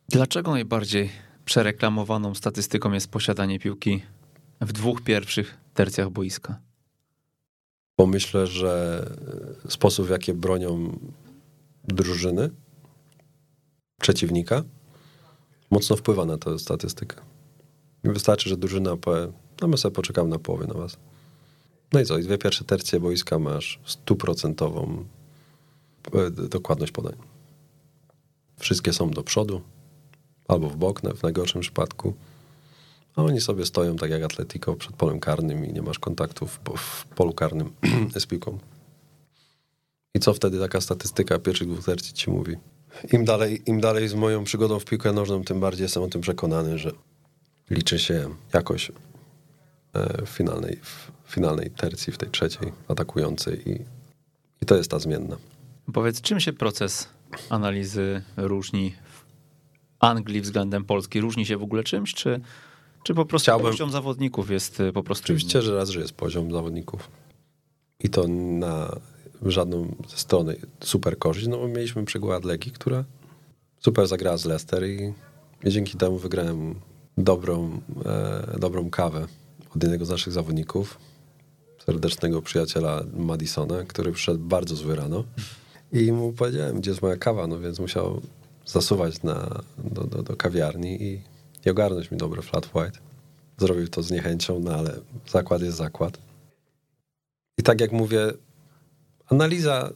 [0.08, 1.10] Dlaczego najbardziej
[1.44, 4.02] przereklamowaną statystyką jest posiadanie piłki
[4.60, 6.58] w dwóch pierwszych tercjach boiska?
[7.98, 9.04] Bo myślę, że
[9.68, 10.98] sposób, w jaki bronią
[11.84, 12.50] drużyny,
[14.00, 14.62] przeciwnika,
[15.70, 17.16] mocno wpływa na tę statystykę.
[18.12, 19.32] Wystarczy, że drużyna powie,
[19.62, 20.96] no my sobie poczekamy na połowę na was.
[21.92, 25.04] No i co, i dwie pierwsze tercje boiska masz stuprocentową
[26.14, 27.16] e, dokładność podań.
[28.58, 29.60] Wszystkie są do przodu,
[30.48, 32.14] albo w bok w najgorszym przypadku.
[33.16, 37.06] A oni sobie stoją tak jak Atletico przed polem karnym i nie masz kontaktów w
[37.06, 37.72] polu karnym
[38.18, 38.58] z piłką.
[40.14, 42.56] I co wtedy taka statystyka pierwszych dwóch tercji ci mówi?
[43.12, 46.20] Im dalej, Im dalej z moją przygodą w piłkę nożną, tym bardziej jestem o tym
[46.20, 46.92] przekonany, że
[47.70, 48.92] liczy się jakość
[49.92, 53.84] e, w finalnej, w finalnej tercji, w tej trzeciej atakującej i,
[54.62, 55.36] i to jest ta zmienna.
[55.92, 57.08] Powiedz, czym się proces
[57.50, 59.24] analizy różni w
[59.98, 61.20] Anglii względem Polski?
[61.20, 62.40] Różni się w ogóle czymś, czy,
[63.02, 63.70] czy po prostu Chciałbym...
[63.70, 65.24] poziom zawodników jest e, po prostu...
[65.24, 67.10] Oczywiście, że raz, że jest poziom zawodników
[68.00, 68.96] i to na
[69.42, 73.04] żadną ze strony super korzyść, no bo mieliśmy przykład Legii, która
[73.80, 75.12] super zagrała z Leicester i,
[75.64, 76.74] i dzięki temu wygrałem
[77.16, 79.26] dobrą, e, dobrą kawę
[79.76, 80.98] od jednego z naszych zawodników,
[81.86, 85.24] serdecznego przyjaciela Madisona, który przyszedł bardzo zły rano
[85.92, 88.20] i mu powiedziałem, gdzie jest moja kawa, no więc musiał
[88.66, 91.20] zasuwać na, do, do, do kawiarni i,
[91.66, 92.98] i ogarnąć mi dobry flat white.
[93.58, 96.18] Zrobił to z niechęcią, no ale zakład jest zakład.
[97.58, 98.32] I tak jak mówię,
[99.26, 99.90] analiza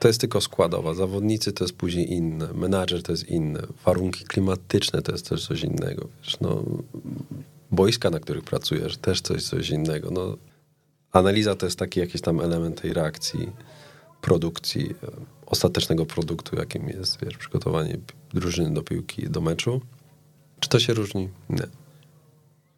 [0.00, 0.94] to jest tylko składowa.
[0.94, 5.62] Zawodnicy to jest później inne, menadżer to jest inne, warunki klimatyczne to jest też coś
[5.62, 6.08] innego.
[6.22, 6.64] Wiesz, no,
[7.70, 10.10] boiska, na których pracujesz, też coś, coś innego.
[10.10, 10.36] No,
[11.12, 13.50] analiza to jest taki jakiś tam element tej reakcji,
[14.20, 15.10] produkcji, e,
[15.46, 17.98] ostatecznego produktu, jakim jest wiesz, przygotowanie
[18.34, 19.80] drużyny do piłki, do meczu.
[20.60, 21.28] Czy to się różni?
[21.50, 21.79] Nie.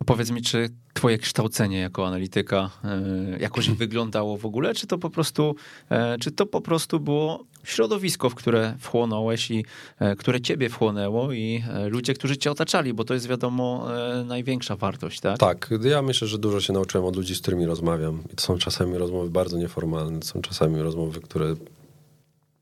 [0.07, 5.11] Powiedz mi, czy twoje kształcenie jako analityka e, jakoś wyglądało w ogóle, czy to po
[5.11, 5.55] prostu,
[5.91, 9.65] e, czy to po prostu było środowisko, w które wchłonąłeś i
[9.99, 13.89] e, które ciebie wchłonęło i ludzie, którzy cię otaczali, bo to jest wiadomo
[14.25, 15.39] największa wartość, tak?
[15.39, 18.23] Tak, ja myślę, że dużo się nauczyłem od ludzi, z którymi rozmawiam.
[18.33, 21.55] I to są czasami rozmowy bardzo nieformalne, to są czasami rozmowy, które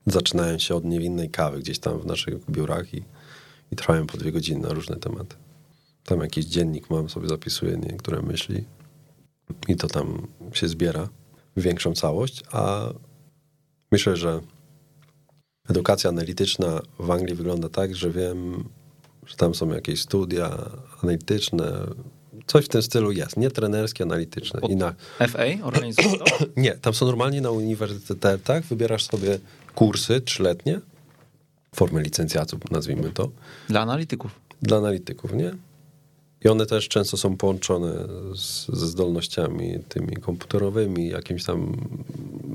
[0.06, 3.02] zaczynają się od niewinnej kawy gdzieś tam w naszych biurach i,
[3.72, 5.36] i trwają po dwie godziny na różne tematy.
[6.10, 8.64] Tam jakiś dziennik mam, sobie zapisuję niektóre myśli
[9.68, 11.08] i to tam się zbiera
[11.56, 12.88] w większą całość, a
[13.92, 14.40] myślę, że
[15.68, 18.68] edukacja analityczna w Anglii wygląda tak, że wiem,
[19.26, 20.70] że tam są jakieś studia
[21.02, 21.72] analityczne,
[22.46, 24.60] coś w tym stylu jest, nie trenerskie, analityczne.
[24.68, 24.94] I na...
[25.28, 26.24] FA organizuje to?
[26.56, 29.38] Nie, tam są normalnie na uniwersytetach, wybierasz sobie
[29.74, 30.80] kursy trzyletnie,
[31.74, 33.30] formy licencjatów, nazwijmy to.
[33.68, 34.40] Dla analityków.
[34.62, 35.69] Dla analityków, nie?
[36.44, 37.92] I one też często są połączone
[38.34, 41.76] z, ze zdolnościami tymi komputerowymi, jakimś tam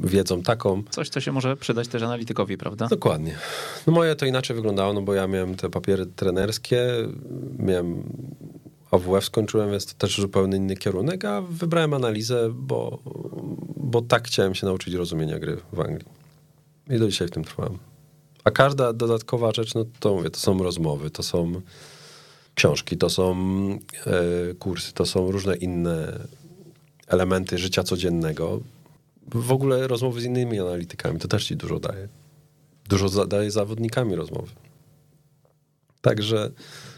[0.03, 0.83] wiedzą taką.
[0.89, 2.87] Coś, co się może przydać też analitykowi, prawda?
[2.87, 3.35] Dokładnie.
[3.87, 6.87] No moje to inaczej wyglądało, no bo ja miałem te papiery trenerskie,
[7.59, 8.03] miałem
[8.91, 12.99] AWF skończyłem, więc to też zupełnie inny kierunek, a wybrałem analizę, bo,
[13.77, 16.05] bo tak chciałem się nauczyć rozumienia gry w Anglii.
[16.89, 17.77] I do dzisiaj w tym trwałem.
[18.43, 21.61] A każda dodatkowa rzecz, no to mówię, to są rozmowy, to są
[22.55, 23.35] książki, to są
[24.07, 26.19] e, kursy, to są różne inne
[27.07, 28.59] elementy życia codziennego.
[29.27, 32.07] W ogóle rozmowy z innymi analitykami to też ci dużo daje.
[32.89, 34.51] Dużo daje zawodnikami rozmowy.
[36.01, 36.51] Także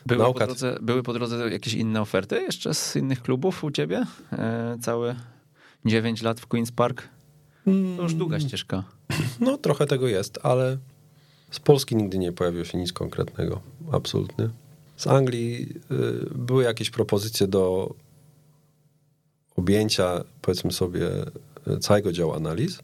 [0.06, 0.40] były, nauka...
[0.40, 4.06] po drodze, były po drodze jakieś inne oferty jeszcze z innych klubów u ciebie?
[4.32, 5.16] E, całe
[5.86, 7.04] 9 lat w Queen's Park?
[7.98, 8.84] To już długa ścieżka.
[9.40, 10.78] No, trochę tego jest, ale
[11.52, 13.62] z Polski nigdy nie pojawiło się nic konkretnego.
[13.92, 14.50] Absolutnie.
[14.98, 17.94] Z Anglii y, były jakieś propozycje do
[19.56, 21.10] objęcia, powiedzmy sobie,
[21.82, 22.80] całego działu analiz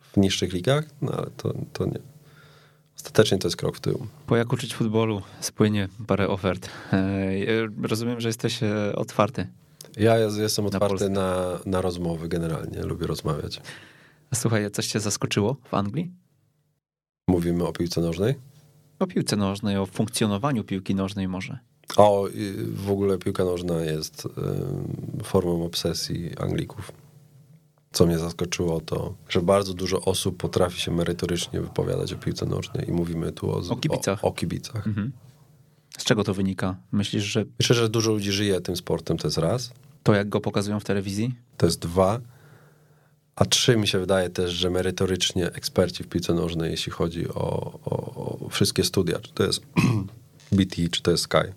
[0.00, 1.98] w niższych ligach, no ale to, to nie.
[2.96, 4.06] Ostatecznie to jest krok w tył.
[4.26, 6.68] Po jak uczyć futbolu spłynie parę ofert.
[6.92, 6.98] E,
[7.82, 9.46] Rozumiem, że jesteś e, otwarty.
[9.96, 11.08] Ja jest- jestem Na otwarty Polskę.
[11.08, 13.60] na, na rozmowy generalnie, lubię rozmawiać.
[14.30, 16.10] A Słuchaj, coś cię zaskoczyło w Anglii?
[17.28, 18.34] Mówimy o piłce nożnej.
[19.00, 21.58] O piłce nożnej, o funkcjonowaniu piłki nożnej może.
[21.96, 22.26] O,
[22.72, 24.28] w ogóle piłka nożna jest
[25.22, 26.92] formą obsesji Anglików.
[27.92, 32.88] Co mnie zaskoczyło, to że bardzo dużo osób potrafi się merytorycznie wypowiadać o piłce nożnej
[32.88, 34.24] i mówimy tu o, O kibicach.
[34.24, 34.86] O, o kibicach.
[34.86, 35.12] Mhm.
[35.98, 36.76] Z czego to wynika?
[36.92, 39.70] Myślisz, że Myślę, że dużo ludzi żyje tym sportem, to jest raz.
[40.02, 41.34] to, jak go pokazują w telewizji?
[41.56, 42.20] To jest dwa.
[43.36, 47.78] A trzy mi się wydaje też, że merytorycznie eksperci w piłce nożnej, jeśli chodzi o,
[47.84, 49.62] o wszystkie studia, czy to jest
[50.52, 51.52] BT, czy to jest Sky,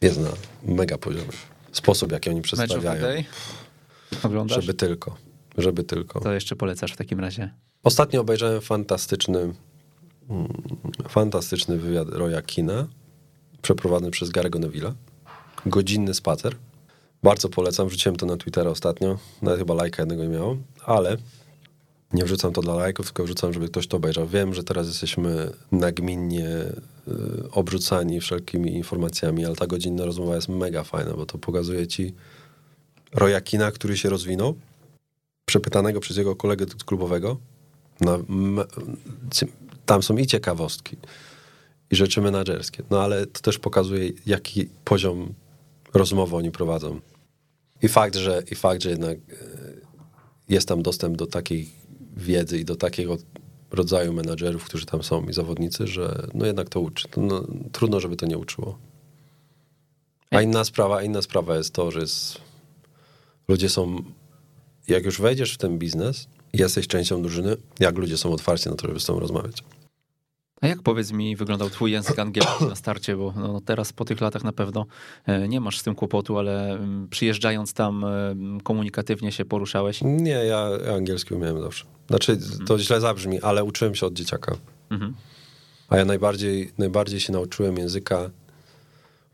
[0.00, 0.28] jest na
[0.74, 1.32] mega poziomie.
[1.72, 3.24] Sposób, jaki oni przedstawiają.
[4.22, 4.60] Oglądasz?
[4.64, 5.16] Żeby tylko.
[5.58, 6.20] Żeby tylko.
[6.20, 7.50] To jeszcze polecasz w takim razie.
[7.82, 9.54] Ostatnio obejrzałem fantastyczny,
[10.30, 10.48] mm,
[11.08, 12.86] fantastyczny wywiad Roya Kina,
[13.62, 14.92] przeprowadzony przez Gary'ego Neville'a.
[15.66, 16.56] Godzinny spacer.
[17.22, 19.18] Bardzo polecam, wrzuciłem to na Twittera ostatnio.
[19.42, 21.16] Nawet chyba lajka jednego nie miało, ale
[22.14, 24.26] nie wrzucam to dla lajków, tylko wrzucam, żeby ktoś to obejrzał.
[24.28, 30.84] Wiem, że teraz jesteśmy nagminnie y, obrzucani wszelkimi informacjami, ale ta godzinna rozmowa jest mega
[30.84, 32.14] fajna, bo to pokazuje ci
[33.12, 34.54] Roya Kina, który się rozwinął,
[35.44, 37.38] przepytanego przez jego kolegę klubowego.
[38.00, 38.18] Na,
[39.86, 40.96] tam są i ciekawostki,
[41.90, 42.82] i rzeczy menadżerskie.
[42.90, 45.34] No ale to też pokazuje, jaki poziom
[45.94, 47.00] rozmowy oni prowadzą.
[47.82, 49.34] I fakt, że, i fakt, że jednak e,
[50.48, 51.72] jest tam dostęp do takiej
[52.16, 53.16] wiedzy i do takiego
[53.70, 57.08] rodzaju menadżerów, którzy tam są i zawodnicy, że no jednak to uczy.
[57.16, 58.78] No, trudno, żeby to nie uczyło.
[60.30, 62.40] A inna sprawa, inna sprawa jest to, że jest,
[63.48, 64.02] ludzie są
[64.88, 68.86] jak już wejdziesz w ten biznes, jesteś częścią drużyny, jak ludzie są otwarci na to,
[68.86, 69.64] żeby z tobą rozmawiać.
[70.60, 74.20] A jak powiedz mi, wyglądał twój język angielski na starcie, bo no, teraz po tych
[74.20, 74.86] latach na pewno
[75.26, 80.00] e, nie masz z tym kłopotu, ale mm, przyjeżdżając tam e, komunikatywnie się poruszałeś.
[80.02, 81.93] Nie, ja, ja angielski umiałem zawsze.
[82.08, 84.56] Znaczy, to źle zabrzmi, ale uczyłem się od dzieciaka.
[84.90, 85.14] Mhm.
[85.88, 88.30] A ja najbardziej, najbardziej się nauczyłem języka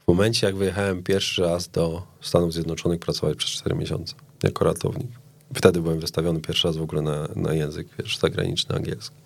[0.05, 5.11] w momencie, jak wyjechałem pierwszy raz do Stanów Zjednoczonych pracować przez 4 miesiące jako ratownik.
[5.55, 9.17] Wtedy byłem wystawiony pierwszy raz w ogóle na, na język, wiesz, zagraniczny angielski.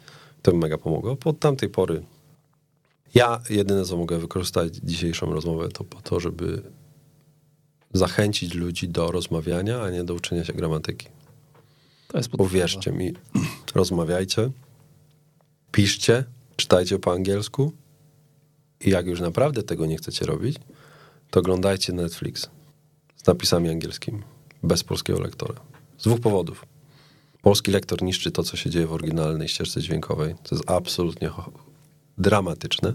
[0.43, 1.17] To mi mega pomogło.
[1.25, 2.03] Od tamtej pory
[3.15, 6.63] ja jedyne, co mogę wykorzystać dzisiejszą rozmowę, to po to, żeby
[7.93, 11.09] zachęcić ludzi do rozmawiania, a nie do uczenia się gramatyki.
[12.15, 12.31] To jest.
[12.39, 13.13] Uwierzcie mi,
[13.75, 14.51] rozmawiajcie,
[15.73, 16.25] piszcie,
[16.57, 17.73] czytajcie po angielsku
[18.81, 20.57] i jak już naprawdę tego nie chcecie robić,
[21.31, 22.51] to oglądajcie Netflix
[23.17, 24.23] z napisami angielskimi,
[24.63, 25.55] bez polskiego lektora.
[25.99, 26.67] Z dwóch powodów.
[27.43, 30.35] Polski lektor niszczy to, co się dzieje w oryginalnej ścieżce dźwiękowej.
[30.43, 31.31] To jest absolutnie
[32.19, 32.95] dramatyczne.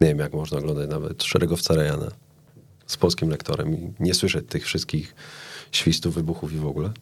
[0.00, 2.10] Nie wiem, jak można oglądać nawet Szeregowca Rejana
[2.86, 5.14] z polskim lektorem i nie słyszeć tych wszystkich
[5.72, 6.92] świstów, wybuchów i w ogóle.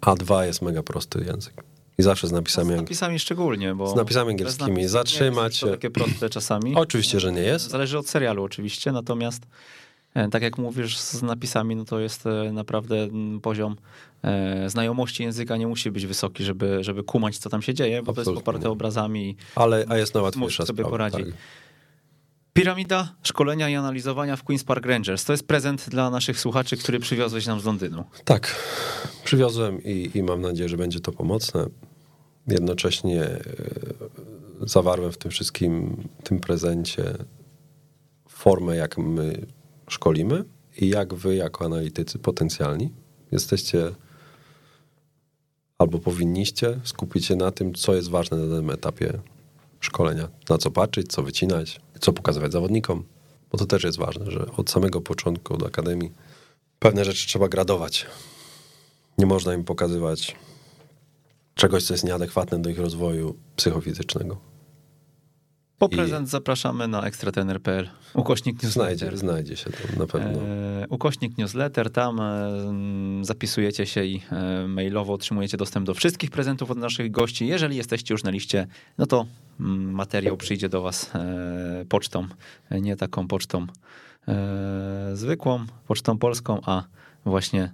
[0.00, 1.64] A dwa jest mega prosty język.
[1.98, 3.86] I zawsze z napisami, Z napisami szczególnie, bo...
[3.88, 4.70] z napisami angielskimi.
[4.70, 6.74] napisów Zatrzymać nie takie proste czasami.
[6.84, 7.70] Oczywiście, że nie jest.
[7.70, 9.42] Zależy od serialu oczywiście, natomiast
[10.14, 13.08] e, tak jak mówisz z napisami, no to jest e, naprawdę
[13.42, 13.76] poziom
[14.22, 18.06] e, znajomości języka nie musi być wysoki, żeby, żeby kumać, co tam się dzieje, bo
[18.06, 19.36] to jest Absolutnie poparte obrazami.
[19.54, 20.90] Ale a jest na łatwiejsza sobie sprawa.
[20.90, 21.24] poradzi.
[21.24, 21.34] Tak.
[22.58, 25.24] Piramida szkolenia i analizowania w Queen's Park Rangers.
[25.24, 28.04] To jest prezent dla naszych słuchaczy, który przywiozłeś nam z Londynu.
[28.24, 28.56] tak,
[29.24, 31.66] przywiozłem i, i mam nadzieję, że będzie to pomocne.
[32.46, 33.40] Jednocześnie e,
[34.60, 37.04] zawarłem w tym wszystkim, tym prezencie
[38.28, 39.46] formę, jak my
[39.88, 40.44] szkolimy
[40.78, 42.90] i jak wy, jako analitycy potencjalni,
[43.32, 43.90] jesteście
[45.78, 49.12] albo powinniście skupić się na tym, co jest ważne na danym etapie
[49.80, 50.28] szkolenia.
[50.50, 53.04] Na co patrzeć, co wycinać, co pokazywać zawodnikom,
[53.52, 56.12] bo to też jest ważne, że od samego początku od akademii
[56.78, 58.06] pewne rzeczy trzeba gradować.
[59.18, 60.36] Nie można im pokazywać
[61.54, 64.36] czegoś, co jest nieadekwatne do ich rozwoju psychofizycznego.
[65.78, 67.88] Po I- prezent zapraszamy na ekstratener.pl.
[68.14, 68.96] Ukośnik newsletter.
[68.96, 70.40] Znajdzie, znajdzie się tam na pewno.
[70.40, 72.50] E, ukośnik newsletter, tam e,
[73.22, 77.46] zapisujecie się i e, mailowo otrzymujecie dostęp do wszystkich prezentów od naszych gości.
[77.46, 78.66] Jeżeli jesteście już na liście,
[78.98, 79.26] no to
[79.58, 82.26] materiał przyjdzie do was e, pocztą,
[82.70, 83.66] nie taką pocztą
[84.28, 86.84] e, zwykłą, pocztą polską, a
[87.24, 87.72] właśnie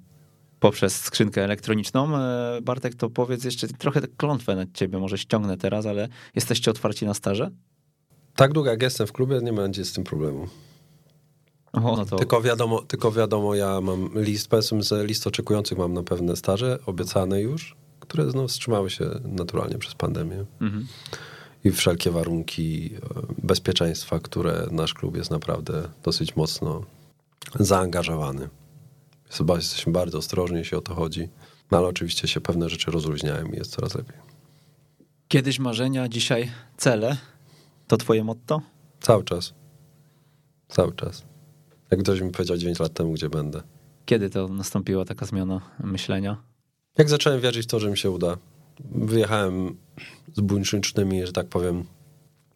[0.61, 2.17] poprzez skrzynkę elektroniczną.
[2.17, 7.07] E, Bartek, to powiedz jeszcze trochę klątwę na ciebie, może ściągnę teraz, ale jesteście otwarci
[7.07, 7.51] na staże?
[8.37, 10.49] Tak długo jak jestem w klubie, nie będzie z tym problemu.
[11.73, 12.17] O, no to...
[12.17, 16.79] Tylko wiadomo, tylko wiadomo, ja mam list, powiedzmy, że list oczekujących mam na pewne staże,
[16.87, 20.45] obiecane już, które no, wstrzymały się naturalnie przez pandemię.
[20.61, 20.87] Mhm.
[21.65, 22.99] I wszelkie warunki e,
[23.43, 26.85] bezpieczeństwa, które nasz klub jest naprawdę dosyć mocno
[27.61, 28.49] zaangażowany.
[29.57, 31.29] Jesteśmy bardzo ostrożni, jeśli o to chodzi.
[31.71, 34.17] No ale oczywiście się pewne rzeczy rozluźniają i jest coraz lepiej.
[35.29, 37.17] Kiedyś marzenia, dzisiaj cele.
[37.87, 38.63] To twoje motto?
[39.01, 39.55] Cały czas.
[40.69, 41.23] Cały czas.
[41.91, 43.63] Jak ktoś mi powiedział 9 lat temu, gdzie będę.
[44.07, 46.43] Kiedy to nastąpiła taka zmiana myślenia?
[46.99, 48.37] Jak zacząłem wierzyć w to, że mi się uda.
[48.81, 49.77] Wyjechałem
[50.37, 51.85] z buńczycznymi, że tak powiem,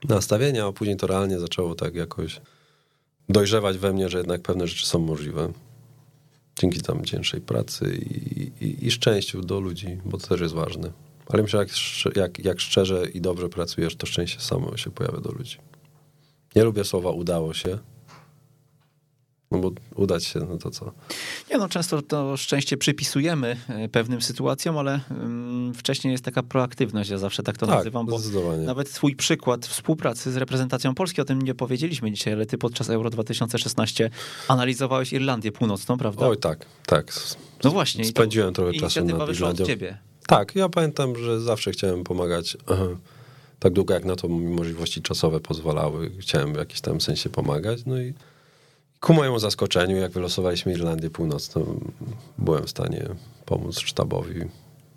[0.08, 2.40] nastawienia, a później to realnie zaczęło tak jakoś
[3.28, 5.52] dojrzewać we mnie, że jednak pewne rzeczy są możliwe.
[6.60, 10.92] Dzięki tam cięższej pracy i, i, i szczęściu do ludzi, bo to też jest ważne.
[11.28, 11.68] Ale myślę, jak,
[12.16, 15.56] jak, jak szczerze i dobrze pracujesz, to szczęście samo się pojawia do ludzi.
[16.56, 17.78] Nie lubię słowa udało się,
[19.50, 20.92] no bo udać się, no to co?
[21.50, 27.10] Nie no, często to szczęście przypisujemy e, pewnym sytuacjom, ale um, wcześniej jest taka proaktywność,
[27.10, 28.18] ja zawsze tak to tak, nazywam, bo
[28.64, 32.90] nawet twój przykład współpracy z reprezentacją Polski, o tym nie powiedzieliśmy dzisiaj, ale ty podczas
[32.90, 34.10] Euro 2016
[34.48, 36.26] analizowałeś Irlandię Północną, prawda?
[36.26, 37.12] Oj tak, tak.
[37.64, 38.04] No właśnie.
[38.04, 39.64] Spędziłem trochę czasu na Irlandią.
[39.64, 39.98] od ciebie.
[40.26, 42.56] Tak, ja pamiętam, że zawsze chciałem pomagać
[43.58, 46.10] tak długo, jak na to mi możliwości czasowe pozwalały.
[46.18, 48.14] Chciałem w jakimś tam sensie pomagać, no i
[49.00, 51.80] Ku mojemu zaskoczeniu, jak wylosowaliśmy Irlandię Północną,
[52.38, 53.08] byłem w stanie
[53.44, 54.40] pomóc sztabowi.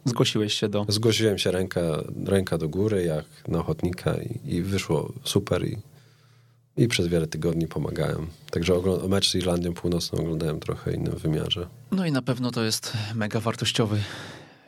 [0.06, 0.86] Zgłosiłeś się do.
[0.90, 1.82] Zgłosiłem się ręka,
[2.26, 5.68] ręka do góry, jak na ochotnika, i, i wyszło super.
[5.68, 5.78] I,
[6.78, 8.28] I przez wiele tygodni pomagałem.
[8.52, 8.74] Także
[9.08, 11.68] mecz z Irlandią Północną oglądałem trochę innym wymiarze.
[11.92, 14.02] No i na pewno to jest mega wartościowy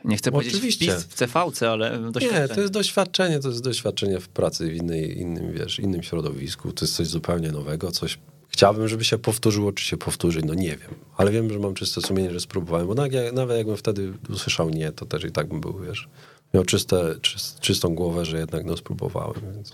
[0.04, 0.92] nie chcę powiedzieć Oczywiście.
[0.92, 2.42] wpis w CVC, ale doświadczenie.
[2.42, 6.72] Nie, to jest doświadczenie, to jest doświadczenie w pracy w innej, innym, wiesz, innym środowisku.
[6.72, 8.18] To jest coś zupełnie nowego, coś
[8.54, 10.94] Chciałbym, żeby się powtórzyło, czy się powtórzy, no nie wiem.
[11.16, 12.94] Ale wiem, że mam czyste sumienie, że spróbowałem, bo
[13.32, 16.08] nawet jakbym wtedy usłyszał nie, to też i tak bym był, wiesz,
[16.54, 17.14] miał czyste,
[17.60, 19.72] czystą głowę, że jednak no spróbowałem, więc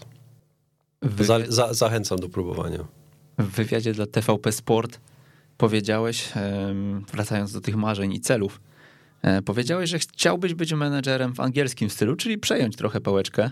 [1.27, 2.85] za, za, zachęcam do próbowania.
[3.39, 5.01] W wywiadzie dla TVP Sport
[5.59, 6.29] powiedziałeś,
[7.13, 8.61] wracając do tych marzeń i celów,
[9.45, 13.51] powiedziałeś, że chciałbyś być menedżerem w angielskim stylu, czyli przejąć trochę pałeczkę,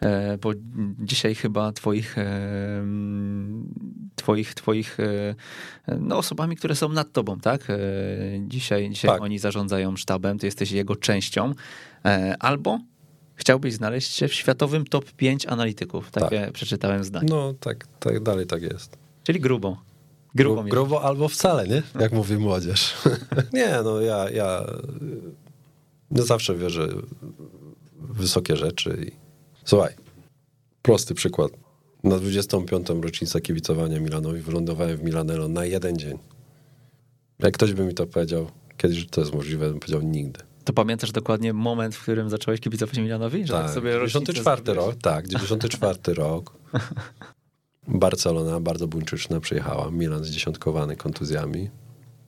[0.00, 0.50] e, bo
[0.98, 2.84] dzisiaj chyba twoich, e,
[4.16, 4.98] twoich, twoich
[6.00, 7.68] no, osobami, które są nad tobą, tak?
[8.46, 9.22] Dzisiaj, dzisiaj tak.
[9.22, 11.54] oni zarządzają sztabem, ty jesteś jego częścią.
[12.38, 12.78] Albo
[13.34, 16.10] chciałbyś znaleźć się w światowym top 5 analityków.
[16.10, 16.52] Takie tak.
[16.52, 17.26] przeczytałem zdanie.
[17.30, 18.98] No tak, tak, dalej tak jest.
[19.24, 19.87] Czyli grubo.
[20.34, 21.82] Grubo, grubo albo wcale, nie?
[22.00, 22.94] Jak mówi młodzież.
[23.52, 24.64] nie, no ja, ja,
[26.10, 26.88] ja zawsze wierzę
[27.98, 29.06] w wysokie rzeczy.
[29.08, 29.12] I...
[29.64, 29.94] Słuchaj,
[30.82, 31.52] prosty przykład.
[32.04, 32.88] Na 25.
[32.88, 36.18] rocznicę kibicowania Milanowi wylądowałem w Milanello na jeden dzień.
[37.38, 40.40] Jak ktoś by mi to powiedział, kiedyś to jest możliwe, bym powiedział nigdy.
[40.64, 43.46] To pamiętasz dokładnie moment, w którym zacząłeś kibicować Milanowi?
[43.46, 46.52] Że tak, tak sobie 94 rok, tak, 94 rok.
[47.88, 49.90] Barcelona bardzo buńczyczna przyjechała.
[49.90, 51.70] Milan zdziesiątkowany kontuzjami.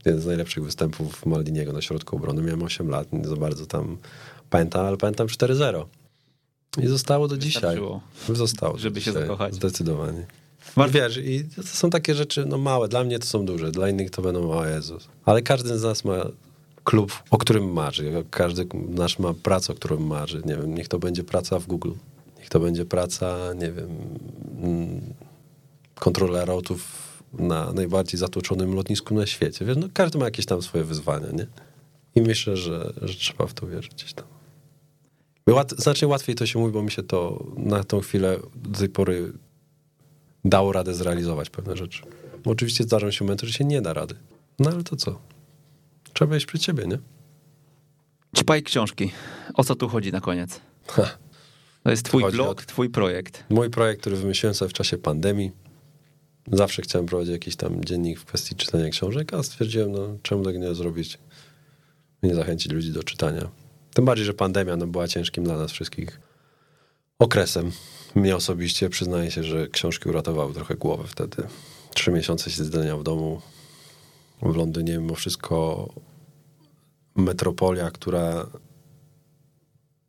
[0.04, 2.42] Jeden z najlepszych występów Maldiniego na środku obrony.
[2.42, 3.96] Miałem 8 lat, nie za bardzo tam
[4.50, 5.84] pamiętam, ale pamiętam 4-0.
[6.82, 7.78] I zostało do dzisiaj.
[8.28, 8.78] Zostało.
[8.78, 9.54] Żeby się zakochać.
[9.54, 10.26] Zdecydowanie.
[10.76, 12.88] Mar- Wiesz, i to są takie rzeczy no małe.
[12.88, 15.08] Dla mnie to są duże, dla innych to będą o Jezus.
[15.24, 16.26] Ale każdy z nas ma
[16.84, 18.24] klub, o którym marzy.
[18.30, 20.42] Każdy nasz ma pracę, o którą marzy.
[20.44, 21.92] Nie wiem, niech to będzie praca w Google.
[22.38, 23.88] Niech to będzie praca, nie wiem,
[24.62, 25.00] mm,
[26.00, 26.82] kontrolera autów
[27.32, 29.64] na najbardziej zatłoczonym lotnisku na świecie.
[29.64, 31.46] Wiesz, no, każdy ma jakieś tam swoje wyzwania, nie?
[32.14, 34.24] I myślę, że, że trzeba w to wierzyć gdzieś tam.
[35.46, 38.88] Łat, znacznie łatwiej to się mówi, bo mi się to na tą chwilę do tej
[38.88, 39.32] pory
[40.44, 42.02] dało radę zrealizować pewne rzeczy.
[42.44, 44.14] Bo oczywiście zdarzą się momenty, że się nie da rady.
[44.58, 45.18] No ale to co?
[46.12, 46.98] Trzeba iść przed siebie, nie?
[48.36, 49.12] Ćpaj książki.
[49.54, 50.60] O co tu chodzi na koniec?
[50.86, 51.02] Ha.
[51.82, 52.66] To jest twój blog, o...
[52.66, 53.44] twój projekt.
[53.50, 55.52] Mój projekt, który wymyśliłem sobie w czasie pandemii.
[56.52, 60.58] Zawsze chciałem prowadzić jakiś tam dziennik w kwestii czytania książek, a stwierdziłem, no czemu tak
[60.58, 61.18] nie zrobić?
[62.22, 63.50] Nie zachęcić ludzi do czytania.
[63.94, 66.20] Tym bardziej, że pandemia no, była ciężkim dla nas wszystkich
[67.18, 67.72] okresem.
[68.14, 71.42] Mnie osobiście przyznaję się, że książki uratowały trochę głowę wtedy.
[71.94, 73.40] Trzy miesiące siedzenia w domu
[74.42, 75.88] w Londynie, mimo wszystko
[77.16, 78.46] metropolia, która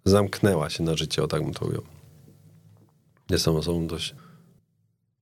[0.05, 1.83] zamknęła się na życie, o tak bym to ujął.
[3.29, 4.15] Jestem osobą dość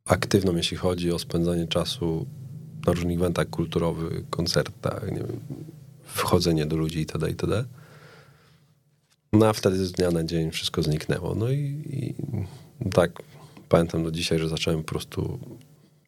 [0.09, 2.25] aktywną, jeśli chodzi o spędzanie czasu
[2.87, 5.39] na różnych eventach kulturowych, koncertach, nie wiem,
[6.03, 7.29] wchodzenie do ludzi itd.
[7.29, 7.65] itd.
[9.33, 11.35] No a wtedy z dnia na dzień wszystko zniknęło.
[11.35, 12.15] No i, i
[12.89, 13.23] tak
[13.69, 15.39] pamiętam do dzisiaj, że zacząłem po prostu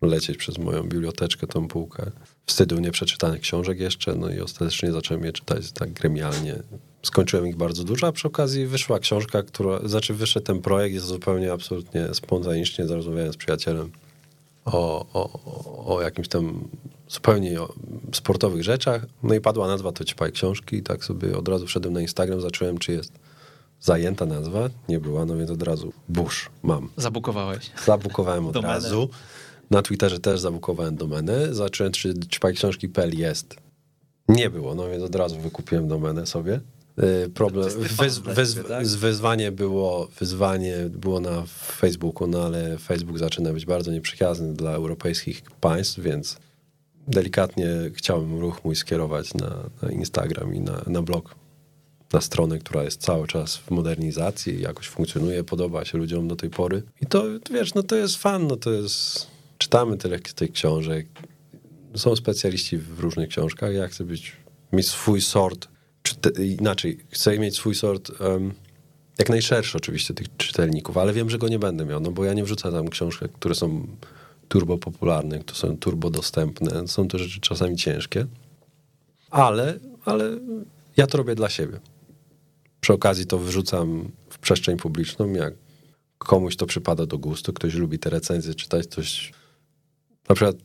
[0.02, 2.12] lecieć przez moją biblioteczkę, tą półkę.
[2.46, 6.56] Wstydu nieprzeczytanych książek jeszcze, no i ostatecznie zacząłem je czytać tak gremialnie.
[7.04, 11.06] Skończyłem ich bardzo dużo, a przy okazji wyszła książka, która, znaczy wyszedł ten projekt, jest
[11.06, 13.92] zupełnie absolutnie spontanicznie, zarozmawiałem z przyjacielem
[14.66, 16.68] o, o, o jakimś tam
[17.10, 17.60] zupełnie
[18.14, 19.06] sportowych rzeczach.
[19.24, 22.42] No i padła nazwa to Ćpaj Książki i tak sobie od razu wszedłem na Instagram,
[22.42, 23.12] zacząłem, czy jest
[23.80, 24.70] zajęta nazwa.
[24.90, 26.90] Nie była, no więc od razu Bush mam.
[26.98, 27.72] Zabukowałeś.
[27.86, 29.10] Zabukowałem od razu.
[29.72, 31.54] Na Twitterze też zabukowałem domenę.
[31.54, 33.56] Zacząłem, czy ćpajksiążki.pl jest.
[34.30, 36.60] Nie było, no więc od razu wykupiłem domenę sobie.
[37.26, 38.88] Y, problem, wyz, wyz, tak?
[38.88, 41.44] wyzwanie, było, wyzwanie było na
[41.78, 46.38] Facebooku, no ale Facebook zaczyna być bardzo nieprzyjazny dla europejskich państw, więc
[47.08, 51.36] delikatnie chciałem ruch mój skierować na, na Instagram i na, na blog,
[52.14, 56.50] na stronę, która jest cały czas w modernizacji, jakoś funkcjonuje, podoba się ludziom do tej
[56.50, 56.84] pory.
[57.02, 59.31] I to, wiesz, no to jest fan, no to jest...
[59.62, 61.08] Czytamy tyle tych książek,
[61.96, 64.32] są specjaliści w różnych książkach, ja chcę być,
[64.74, 65.68] mieć swój sort,
[66.04, 68.54] czy te, inaczej, chcę mieć swój sort um,
[69.20, 72.34] jak najszerszy oczywiście tych czytelników, ale wiem, że go nie będę miał, no bo ja
[72.34, 73.88] nie wrzucam tam książek, które są
[74.48, 76.88] turbo popularne, które są turbo dostępne.
[76.88, 78.26] Są to rzeczy czasami ciężkie,
[79.30, 80.30] ale, ale
[80.98, 81.80] ja to robię dla siebie.
[82.80, 85.54] Przy okazji to wyrzucam w przestrzeń publiczną, jak
[86.18, 89.32] komuś to przypada do gustu, ktoś lubi te recenzje czytać, ktoś
[90.32, 90.56] na przykład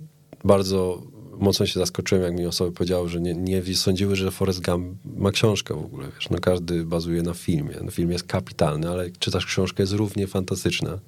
[0.45, 1.03] bardzo
[1.39, 5.31] mocno się zaskoczyłem, jak mi osoby powiedziały, że nie, nie sądziły, że Forrest Gump ma
[5.31, 6.09] książkę w ogóle.
[6.15, 7.75] Wiesz, no każdy bazuje na filmie.
[7.85, 10.99] No film jest kapitalny, ale jak czytasz książkę, jest równie fantastyczna.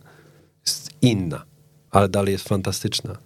[0.67, 1.45] Jest inna
[1.91, 3.19] ale dalej jest fantastyczna.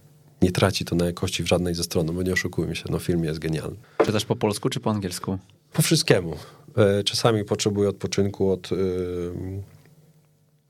[0.43, 2.99] Nie traci to na jakości w żadnej ze stron, no bo nie oszukujmy się, no
[2.99, 3.77] film jest genialny.
[4.07, 5.39] Czytasz po polsku czy po angielsku?
[5.73, 6.37] Po wszystkiemu.
[6.77, 8.71] E, czasami potrzebuję odpoczynku od,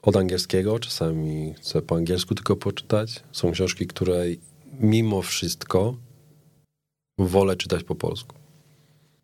[0.03, 3.23] od angielskiego, czasami chcę po angielsku tylko poczytać.
[3.33, 4.25] Są książki, które
[4.81, 5.97] mimo wszystko
[7.19, 8.37] wolę czytać po polsku.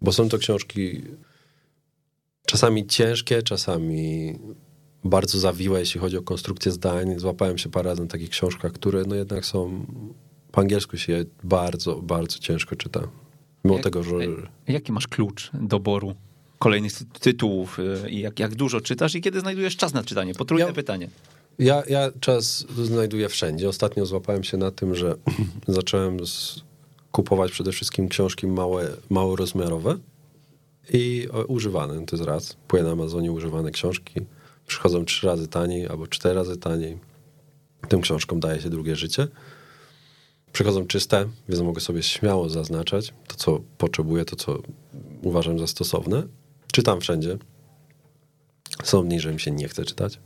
[0.00, 1.02] Bo są to książki
[2.46, 4.34] czasami ciężkie, czasami
[5.04, 7.18] bardzo zawiłe, jeśli chodzi o konstrukcję zdań.
[7.18, 9.86] Złapałem się parę razy na takich książkach, które no jednak są,
[10.52, 13.08] po angielsku się je bardzo, bardzo ciężko czyta.
[13.64, 14.14] Mimo jak, tego, że...
[14.68, 16.14] Jaki masz klucz doboru
[16.58, 20.34] kolejnych tytułów y, i jak, jak dużo czytasz i kiedy znajdujesz czas na czytanie?
[20.34, 21.08] Potrójne ja, pytanie.
[21.58, 23.68] Ja, ja czas znajduję wszędzie.
[23.68, 25.14] Ostatnio złapałem się na tym, że
[25.68, 26.60] zacząłem z,
[27.12, 29.98] kupować przede wszystkim książki małe, małorozmiarowe
[30.92, 32.52] i używane, to jest raz.
[32.52, 34.20] Kupuję na Amazonie używane książki
[34.68, 36.98] przychodzą trzy razy taniej albo cztery razy taniej.
[37.88, 39.28] Tym książkom daje się drugie życie.
[40.52, 44.58] Przychodzą czyste, więc mogę sobie śmiało zaznaczać to, co potrzebuję, to, co
[45.22, 46.22] uważam za stosowne.
[46.72, 47.38] Czytam wszędzie.
[48.84, 50.18] Są dni, że mi się nie chce czytać.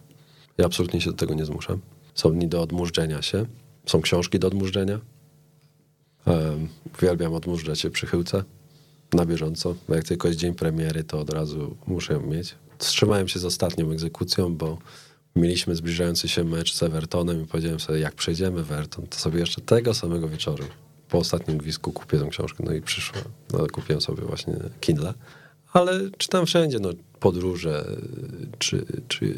[0.59, 1.81] Ja absolutnie się do tego nie zmuszam.
[2.15, 3.47] Są dni do odmurzenia się.
[3.87, 5.01] Są książki do odmurzenia.
[6.27, 6.69] Um,
[6.99, 8.45] uwielbiam odmurzać się przy chyłce
[9.13, 9.75] na bieżąco.
[9.89, 13.45] Bo jak tylko jest dzień premiery, to od razu muszę ją mieć wstrzymałem się z
[13.45, 14.79] ostatnią egzekucją, bo
[15.37, 19.61] mieliśmy zbliżający się mecz z Evertonem i powiedziałem sobie, jak przejdziemy Everton, to sobie jeszcze
[19.61, 20.65] tego samego wieczoru
[21.09, 22.65] po ostatnim gwizdku kupię tę książkę.
[22.67, 23.21] No i przyszło.
[23.53, 25.15] No, kupiłem sobie właśnie Kindle.
[25.73, 26.91] Ale czytam wszędzie, no
[27.23, 27.97] podróże,
[28.59, 29.35] czy, czy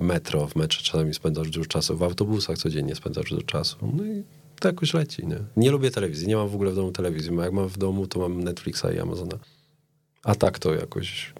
[0.00, 3.76] metro, w metrze czasami spędzasz dużo czasu, w autobusach codziennie spędzasz dużo czasu.
[3.96, 4.22] No i
[4.60, 5.38] to jakoś leci, nie?
[5.56, 8.20] Nie lubię telewizji, nie mam w ogóle w domu telewizji, jak mam w domu, to
[8.20, 9.38] mam Netflixa i Amazona.
[10.24, 11.32] A tak to jakoś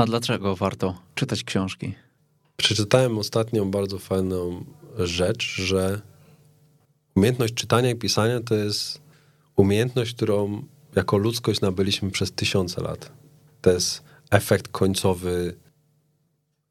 [0.00, 1.94] a dlaczego warto czytać książki?
[2.56, 4.64] Przeczytałem ostatnią bardzo fajną
[4.98, 6.00] rzecz, że
[7.16, 9.00] umiejętność czytania i pisania to jest
[9.56, 10.62] umiejętność, którą
[10.96, 13.12] jako ludzkość nabyliśmy przez tysiące lat.
[13.60, 15.54] To jest efekt końcowy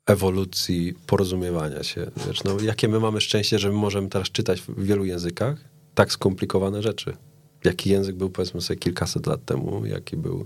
[0.05, 2.11] ewolucji porozumiewania się.
[2.27, 5.57] Wiesz, no, jakie my mamy szczęście, że my możemy teraz czytać w wielu językach
[5.95, 7.17] tak skomplikowane rzeczy.
[7.63, 10.45] Jaki język był, powiedzmy sobie, kilkaset lat temu, jaki był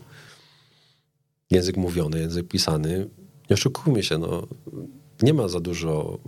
[1.52, 3.10] język mówiony, język pisany.
[3.50, 4.48] Nie oszukujmy się, no,
[5.22, 6.20] nie ma za dużo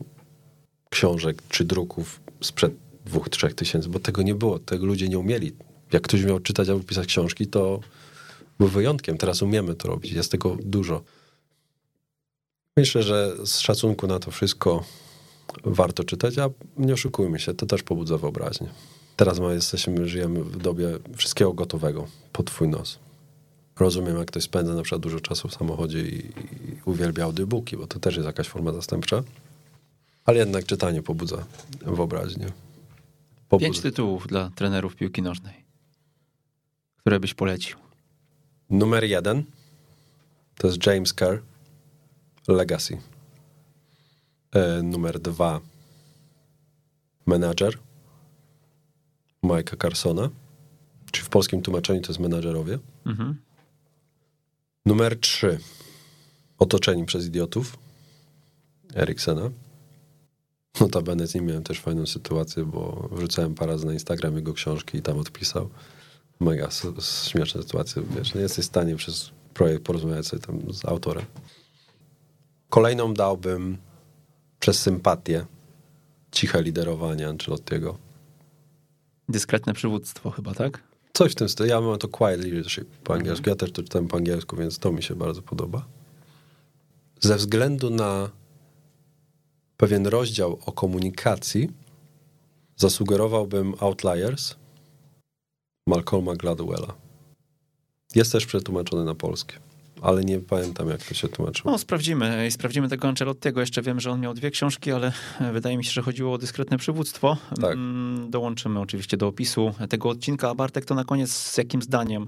[0.89, 2.73] książek czy druków sprzed
[3.05, 5.51] dwóch, trzech tysięcy, bo tego nie było, tego ludzie nie umieli.
[5.91, 7.79] Jak ktoś miał czytać albo pisać książki, to
[8.59, 9.17] był wyjątkiem.
[9.17, 11.01] Teraz umiemy to robić, jest tego dużo.
[12.77, 14.83] Myślę, że z szacunku na to wszystko
[15.63, 18.67] warto czytać, a nie oszukujmy się, to też pobudza wyobraźnię.
[19.15, 22.99] Teraz my jesteśmy, żyjemy w dobie wszystkiego gotowego pod twój nos
[23.79, 26.31] rozumiem, jak ktoś spędza na przykład dużo czasu w samochodzie i, i
[26.85, 29.23] uwielbia audiobooki, bo to też jest jakaś forma zastępcza.
[30.25, 31.45] Ale jednak czytanie pobudza
[31.81, 32.47] wyobraźnię.
[33.49, 33.65] Pobudza.
[33.65, 35.65] Pięć tytułów dla trenerów piłki nożnej,
[36.97, 37.84] które byś polecił.
[38.69, 39.43] Numer jeden
[40.57, 41.41] to jest James Kerr,
[42.47, 42.97] Legacy.
[44.51, 45.61] E, numer dwa
[47.25, 47.79] Manager
[49.43, 50.29] Mike'a Carsona,
[51.11, 52.79] czy w polskim tłumaczeniu to jest menadżerowie.
[53.05, 53.41] Mhm.
[54.85, 55.59] Numer trzy
[56.59, 57.77] Otoczeni przez idiotów
[58.95, 59.49] Eriksena.
[60.79, 64.97] Notabene z nim miałem też fajną sytuację, bo wrzucałem parę razy na Instagram jego książki
[64.97, 65.69] i tam odpisał.
[66.39, 70.73] Mega s- s- śmieszna sytuacja, wiesz, nie jesteś w stanie przez projekt porozmawiać sobie tam
[70.73, 71.25] z autorem.
[72.69, 73.77] Kolejną dałbym
[74.59, 75.45] przez sympatię
[76.31, 77.97] ciche liderowanie Ancelottiego.
[79.29, 80.83] Dyskretne przywództwo chyba, tak?
[81.13, 81.69] Coś w tym stylu.
[81.69, 83.49] Ja mam to quiet leadership po angielsku.
[83.49, 85.85] Ja też to czytałem po angielsku, więc to mi się bardzo podoba.
[87.21, 88.29] Ze względu na
[89.77, 91.69] pewien rozdział o komunikacji
[92.77, 94.55] zasugerowałbym Outliers
[95.87, 96.93] Malcolma Gladwella.
[98.15, 99.59] Jest też przetłumaczony na polskie,
[100.01, 101.71] ale nie pamiętam jak to się tłumaczyło.
[101.71, 102.47] No, sprawdzimy.
[102.47, 103.59] I Sprawdzimy tego Ancelottiego.
[103.59, 105.11] Jeszcze wiem, że on miał dwie książki, ale
[105.53, 107.37] wydaje mi się, że chodziło o dyskretne przywództwo.
[107.61, 107.73] Tak.
[107.73, 110.49] Mm, Dołączymy oczywiście do opisu tego odcinka.
[110.49, 112.27] A Bartek, to na koniec z jakim zdaniem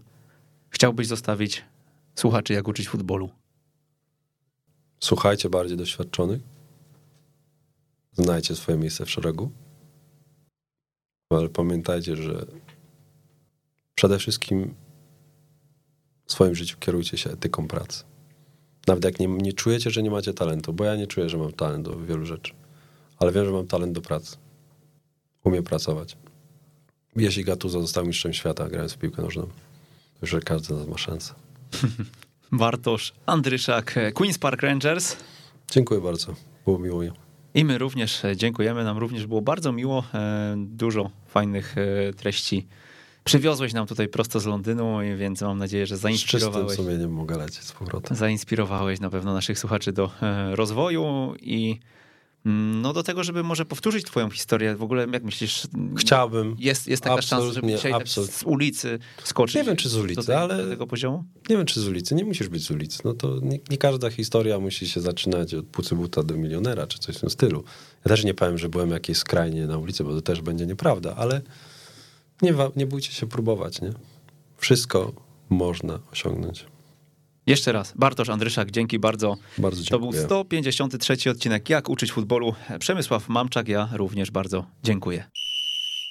[0.69, 1.63] chciałbyś zostawić
[2.15, 3.29] słuchaczy, jak uczyć futbolu?
[4.99, 6.41] Słuchajcie bardziej doświadczonych.
[8.13, 9.51] Znajcie swoje miejsce w szeregu.
[11.29, 12.45] Ale pamiętajcie, że
[13.97, 14.73] przede wszystkim
[16.25, 18.03] w swoim życiu kierujcie się etyką pracy.
[18.87, 21.51] Nawet jak nie, nie czujecie, że nie macie talentu, bo ja nie czuję, że mam
[21.51, 22.53] talent do wielu rzeczy,
[23.19, 24.37] ale wiem, że mam talent do pracy.
[25.43, 26.17] Umiem pracować.
[27.15, 29.43] Jeśli Gattuso został mistrzem świata grając w piłkę nożną,
[30.19, 31.33] to już każdy z nas ma szansę.
[32.51, 35.15] Bartosz Andryszak, Queen's Park Rangers.
[35.71, 36.35] Dziękuję bardzo.
[36.65, 37.01] Było miło.
[37.53, 38.83] I my również dziękujemy.
[38.83, 40.03] Nam również było bardzo miło.
[40.13, 42.67] E, Dużo fajnych e, treści
[43.27, 46.77] przywiozłeś nam tutaj prosto z Londynu, więc mam nadzieję, że Z czystym zainspirowałeś.
[46.77, 48.17] sumieniem mogę lecieć z powrotem.
[48.17, 51.79] zainspirowałeś na pewno naszych słuchaczy do e, rozwoju i
[52.45, 54.75] mm, no do tego, żeby może powtórzyć twoją historię.
[54.75, 55.67] W ogóle jak myślisz,
[55.97, 56.55] Chciałbym.
[56.59, 60.25] jest, jest taka szansa, żeby dzisiaj tak z ulicy skoczyć Nie wiem, czy z ulicy,
[60.27, 61.23] tej, ale- do tego poziomu?
[61.49, 62.15] Nie wiem, czy z ulicy.
[62.15, 62.99] Nie musisz być z ulicy.
[63.05, 67.15] No to nie, nie każda historia musi się zaczynać od pucybuta do milionera, czy coś
[67.17, 67.63] w tym stylu.
[68.05, 71.15] Ja też nie powiem, że byłem jakiś skrajnie na ulicy, bo to też będzie nieprawda,
[71.15, 71.41] ale
[72.41, 73.91] nie, nie bójcie się próbować, nie?
[74.57, 75.13] Wszystko
[75.49, 76.65] można osiągnąć.
[77.47, 79.37] Jeszcze raz, Bartosz Andryszak, dzięki bardzo.
[79.57, 80.25] Bardzo To był dziękuję.
[80.25, 82.55] 153 odcinek Jak uczyć futbolu.
[82.79, 85.23] Przemysław Mamczak, ja również bardzo dziękuję.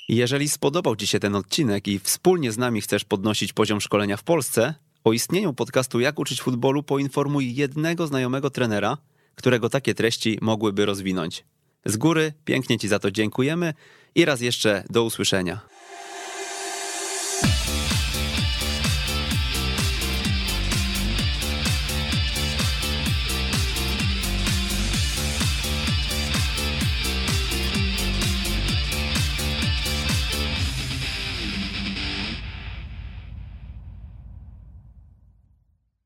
[0.08, 4.22] Jeżeli spodobał Ci się ten odcinek i wspólnie z nami chcesz podnosić poziom szkolenia w
[4.22, 4.74] Polsce,
[5.04, 8.98] o istnieniu podcastu Jak uczyć futbolu poinformuj jednego znajomego trenera,
[9.34, 11.44] którego takie treści mogłyby rozwinąć.
[11.84, 13.74] Z góry pięknie Ci za to dziękujemy
[14.14, 15.60] i raz jeszcze do usłyszenia.